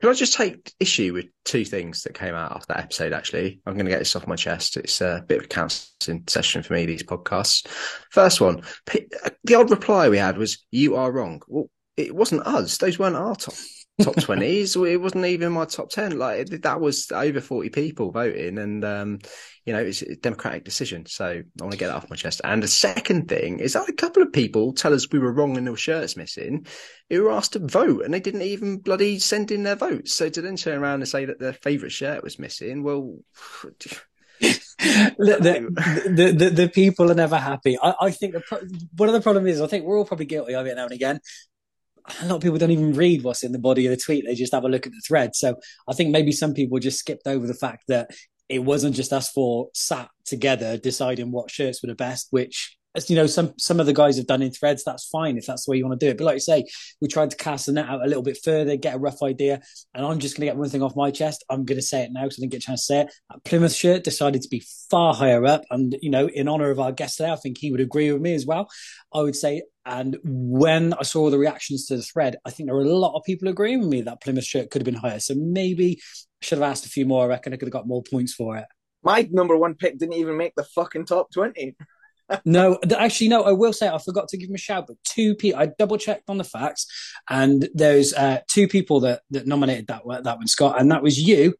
Can 0.00 0.10
I 0.10 0.14
just 0.14 0.34
take 0.34 0.72
issue 0.80 1.12
with 1.12 1.26
two 1.44 1.64
things 1.64 2.02
that 2.02 2.14
came 2.14 2.34
out 2.34 2.56
after 2.56 2.74
that 2.74 2.80
episode? 2.80 3.12
Actually, 3.12 3.60
I'm 3.64 3.74
going 3.74 3.86
to 3.86 3.90
get 3.90 4.00
this 4.00 4.16
off 4.16 4.26
my 4.26 4.34
chest. 4.34 4.76
It's 4.76 5.00
a 5.00 5.24
bit 5.28 5.38
of 5.38 5.44
a 5.44 5.48
counselling 5.48 6.24
session 6.26 6.64
for 6.64 6.72
me. 6.72 6.86
These 6.86 7.04
podcasts. 7.04 7.68
First 8.10 8.40
one, 8.40 8.62
the 9.44 9.54
odd 9.54 9.70
reply 9.70 10.08
we 10.08 10.18
had 10.18 10.38
was, 10.38 10.64
"You 10.72 10.96
are 10.96 11.12
wrong." 11.12 11.40
Well, 11.46 11.70
it 11.96 12.14
wasn't 12.14 12.46
us. 12.48 12.78
Those 12.78 12.98
weren't 12.98 13.14
our 13.14 13.36
top 13.36 13.54
top 14.00 14.16
twenties. 14.16 14.76
it 14.76 15.00
wasn't 15.00 15.26
even 15.26 15.52
my 15.52 15.64
top 15.64 15.90
ten. 15.90 16.18
Like 16.18 16.48
that 16.48 16.80
was 16.80 17.10
over 17.12 17.40
forty 17.40 17.68
people 17.68 18.10
voting, 18.10 18.58
and 18.58 18.84
um, 18.84 19.18
you 19.64 19.72
know 19.72 19.80
it's 19.80 20.02
a 20.02 20.16
democratic 20.16 20.64
decision. 20.64 21.06
So 21.06 21.26
I 21.26 21.42
want 21.60 21.72
to 21.72 21.78
get 21.78 21.88
that 21.88 21.96
off 21.96 22.10
my 22.10 22.16
chest. 22.16 22.40
And 22.44 22.62
the 22.62 22.68
second 22.68 23.28
thing 23.28 23.58
is 23.58 23.74
that 23.74 23.88
a 23.88 23.92
couple 23.92 24.22
of 24.22 24.32
people 24.32 24.72
tell 24.72 24.94
us 24.94 25.10
we 25.10 25.18
were 25.18 25.32
wrong 25.32 25.56
and 25.56 25.66
there 25.66 25.72
were 25.72 25.78
shirts 25.78 26.16
missing, 26.16 26.66
who 27.10 27.22
were 27.22 27.32
asked 27.32 27.52
to 27.52 27.58
vote, 27.58 28.04
and 28.04 28.12
they 28.12 28.20
didn't 28.20 28.42
even 28.42 28.78
bloody 28.78 29.18
send 29.18 29.50
in 29.50 29.62
their 29.62 29.76
votes. 29.76 30.14
So 30.14 30.28
to 30.28 30.42
then 30.42 30.56
turn 30.56 30.78
around 30.78 31.00
and 31.00 31.08
say 31.08 31.24
that 31.24 31.38
their 31.38 31.52
favourite 31.52 31.92
shirt 31.92 32.22
was 32.22 32.38
missing, 32.38 32.82
well. 32.82 33.18
the, 34.40 35.12
the, 36.06 36.32
the, 36.36 36.50
the, 36.50 36.68
people 36.68 37.08
are 37.08 37.14
never 37.14 37.36
happy. 37.36 37.78
I, 37.80 37.94
I 38.00 38.10
think 38.10 38.32
the, 38.32 38.88
one 38.96 39.08
of 39.08 39.12
the 39.12 39.20
problem 39.20 39.46
is 39.46 39.60
I 39.60 39.68
think 39.68 39.84
we're 39.84 39.96
all 39.96 40.04
probably 40.04 40.26
guilty 40.26 40.54
of 40.54 40.66
it 40.66 40.74
now 40.74 40.84
and 40.84 40.92
again 40.92 41.20
a 42.20 42.26
lot 42.26 42.36
of 42.36 42.42
people 42.42 42.58
don't 42.58 42.70
even 42.70 42.94
read 42.94 43.22
what's 43.22 43.42
in 43.42 43.52
the 43.52 43.58
body 43.58 43.86
of 43.86 43.90
the 43.90 43.96
tweet. 43.96 44.24
They 44.26 44.34
just 44.34 44.52
have 44.52 44.64
a 44.64 44.68
look 44.68 44.86
at 44.86 44.92
the 44.92 45.02
thread. 45.06 45.34
So 45.34 45.56
I 45.88 45.94
think 45.94 46.10
maybe 46.10 46.32
some 46.32 46.54
people 46.54 46.78
just 46.78 46.98
skipped 46.98 47.26
over 47.26 47.46
the 47.46 47.54
fact 47.54 47.84
that 47.88 48.10
it 48.48 48.60
wasn't 48.60 48.96
just 48.96 49.12
us 49.12 49.30
four 49.30 49.68
sat 49.72 50.10
together 50.24 50.76
deciding 50.76 51.30
what 51.30 51.50
shirts 51.50 51.82
were 51.82 51.88
the 51.88 51.94
best, 51.94 52.28
which 52.30 52.76
as 52.94 53.08
you 53.08 53.16
know, 53.16 53.26
some 53.26 53.54
some 53.58 53.80
of 53.80 53.86
the 53.86 53.92
guys 53.92 54.16
have 54.16 54.26
done 54.26 54.42
in 54.42 54.50
threads. 54.50 54.84
That's 54.84 55.08
fine 55.08 55.38
if 55.38 55.46
that's 55.46 55.64
the 55.64 55.70
way 55.70 55.78
you 55.78 55.86
want 55.86 55.98
to 55.98 56.06
do 56.06 56.10
it. 56.10 56.18
But 56.18 56.24
like 56.24 56.34
you 56.34 56.40
say, 56.40 56.64
we 57.00 57.08
tried 57.08 57.30
to 57.30 57.36
cast 57.36 57.66
the 57.66 57.72
net 57.72 57.88
out 57.88 58.04
a 58.04 58.06
little 58.06 58.22
bit 58.22 58.38
further, 58.44 58.76
get 58.76 58.94
a 58.94 58.98
rough 58.98 59.22
idea. 59.22 59.60
And 59.94 60.04
I'm 60.04 60.18
just 60.18 60.36
going 60.36 60.46
to 60.46 60.52
get 60.52 60.58
one 60.58 60.68
thing 60.68 60.82
off 60.82 60.96
my 60.96 61.10
chest. 61.10 61.44
I'm 61.48 61.64
going 61.64 61.78
to 61.78 61.86
say 61.86 62.02
it 62.02 62.10
now 62.12 62.24
because 62.24 62.38
I 62.38 62.42
didn't 62.42 62.52
get 62.52 62.62
a 62.62 62.66
chance 62.66 62.82
to 62.82 62.86
say 62.86 63.00
it. 63.02 63.14
That 63.30 63.44
Plymouth 63.44 63.72
shirt 63.72 64.04
decided 64.04 64.42
to 64.42 64.48
be 64.48 64.62
far 64.90 65.14
higher 65.14 65.44
up, 65.46 65.62
and 65.70 65.96
you 66.02 66.10
know, 66.10 66.28
in 66.28 66.48
honor 66.48 66.70
of 66.70 66.80
our 66.80 66.92
guest 66.92 67.16
today, 67.16 67.30
I 67.30 67.36
think 67.36 67.58
he 67.58 67.70
would 67.70 67.80
agree 67.80 68.12
with 68.12 68.22
me 68.22 68.34
as 68.34 68.46
well. 68.46 68.68
I 69.14 69.20
would 69.20 69.36
say. 69.36 69.62
And 69.84 70.16
when 70.22 70.94
I 70.94 71.02
saw 71.02 71.28
the 71.28 71.38
reactions 71.38 71.86
to 71.86 71.96
the 71.96 72.02
thread, 72.02 72.36
I 72.44 72.50
think 72.50 72.68
there 72.68 72.76
were 72.76 72.82
a 72.82 72.84
lot 72.84 73.16
of 73.16 73.24
people 73.24 73.48
agreeing 73.48 73.80
with 73.80 73.88
me 73.88 74.02
that 74.02 74.22
Plymouth 74.22 74.44
shirt 74.44 74.70
could 74.70 74.80
have 74.80 74.86
been 74.86 74.94
higher. 74.94 75.18
So 75.18 75.34
maybe 75.36 75.98
I 76.00 76.44
should 76.44 76.58
have 76.58 76.70
asked 76.70 76.86
a 76.86 76.88
few 76.88 77.04
more. 77.04 77.24
I 77.24 77.26
reckon 77.26 77.52
I 77.52 77.56
could 77.56 77.66
have 77.66 77.72
got 77.72 77.88
more 77.88 78.04
points 78.08 78.32
for 78.32 78.56
it. 78.58 78.66
My 79.02 79.28
number 79.32 79.56
one 79.56 79.74
pick 79.74 79.98
didn't 79.98 80.14
even 80.14 80.36
make 80.36 80.54
the 80.54 80.62
fucking 80.62 81.06
top 81.06 81.32
twenty 81.32 81.74
no, 82.44 82.78
actually, 82.96 83.28
no. 83.28 83.42
I 83.42 83.52
will 83.52 83.72
say 83.72 83.88
I 83.88 83.98
forgot 83.98 84.28
to 84.28 84.36
give 84.36 84.48
him 84.48 84.54
a 84.54 84.58
shout, 84.58 84.86
but 84.86 84.96
two 85.04 85.34
people. 85.34 85.60
I 85.60 85.66
double 85.78 85.98
checked 85.98 86.28
on 86.28 86.38
the 86.38 86.44
facts, 86.44 86.86
and 87.28 87.68
there's 87.74 88.14
uh, 88.14 88.40
two 88.48 88.68
people 88.68 89.00
that 89.00 89.22
that 89.30 89.46
nominated 89.46 89.86
that 89.88 90.02
that 90.24 90.38
one, 90.38 90.46
Scott, 90.46 90.80
and 90.80 90.90
that 90.90 91.02
was 91.02 91.18
you, 91.18 91.54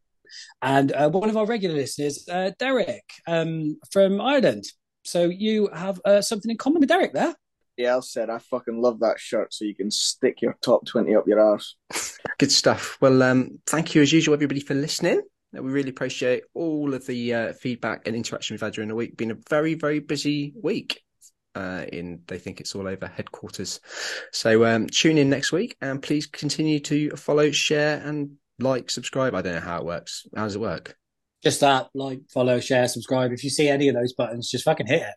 and 0.61 0.93
uh, 0.93 1.09
one 1.11 1.29
of 1.29 1.37
our 1.37 1.47
regular 1.47 1.75
listeners, 1.75 2.29
uh, 2.29 2.51
Derek 2.59 3.05
um, 3.27 3.79
from 3.91 4.20
Ireland. 4.20 4.64
So 5.05 5.25
you 5.25 5.68
have 5.73 6.01
uh, 6.05 6.23
something 6.23 6.51
in 6.51 6.57
common 6.57 6.81
with 6.81 6.89
Derek 6.89 7.12
there. 7.12 7.35
Yeah, 7.77 7.97
I 7.97 8.01
said 8.01 8.31
I 8.31 8.39
fucking 8.39 8.81
love 8.81 9.01
that 9.01 9.18
shirt, 9.18 9.53
so 9.53 9.64
you 9.64 9.75
can 9.75 9.91
stick 9.91 10.43
your 10.43 10.57
top 10.62 10.87
twenty 10.87 11.14
up 11.14 11.27
your 11.27 11.41
arse. 11.41 11.77
Good 12.39 12.53
stuff. 12.53 12.99
Well, 13.01 13.23
um, 13.23 13.61
thank 13.66 13.95
you 13.95 14.03
as 14.03 14.12
usual, 14.12 14.35
everybody, 14.35 14.61
for 14.61 14.75
listening. 14.75 15.23
We 15.53 15.71
really 15.71 15.91
appreciate 15.91 16.45
all 16.55 16.95
of 16.95 17.07
the 17.07 17.35
uh, 17.35 17.53
feedback 17.53 18.07
and 18.07 18.17
interaction 18.17 18.55
we've 18.55 18.61
had 18.61 18.73
during 18.73 18.89
the 18.89 18.95
week. 18.95 19.17
Been 19.17 19.31
a 19.31 19.39
very, 19.51 19.75
very 19.75 19.99
busy 20.01 20.53
week 20.61 21.03
uh, 21.55 21.85
in 21.93 22.23
They 22.27 22.39
Think 22.39 22.61
It's 22.61 22.75
All 22.75 22.89
Over 22.89 23.07
headquarters. 23.07 23.81
So 24.33 24.65
um, 24.65 24.87
tune 24.87 25.19
in 25.19 25.29
next 25.29 25.53
week 25.53 25.77
and 25.81 26.03
please 26.03 26.27
continue 26.27 26.81
to 26.81 27.11
follow, 27.11 27.51
share, 27.51 28.01
and 28.05 28.37
like, 28.59 28.91
subscribe. 28.91 29.35
I 29.35 29.43
don't 29.43 29.55
know 29.55 29.61
how 29.61 29.79
it 29.79 29.85
works. 29.85 30.27
How 30.35 30.45
does 30.45 30.57
it 30.57 30.61
work? 30.61 30.97
Just 31.43 31.61
that, 31.61 31.89
like, 31.95 32.21
follow, 32.33 32.61
share, 32.61 32.87
subscribe. 32.89 33.33
If 33.33 33.43
you 33.45 33.51
see 33.51 33.69
any 33.69 33.89
of 33.89 33.95
those 33.95 34.13
buttons, 34.13 34.51
just 34.51 34.65
fucking 34.65 34.87
hit 34.87 35.03
it. 35.03 35.15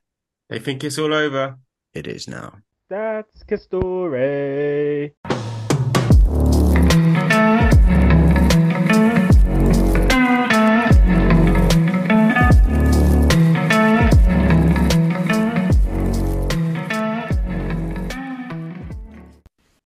They 0.49 0.59
think 0.59 0.83
it's 0.83 0.97
all 0.97 1.13
over. 1.13 1.57
It 1.93 2.07
is 2.07 2.27
now. 2.27 2.57
That's 2.89 3.43
Castore. 3.43 5.11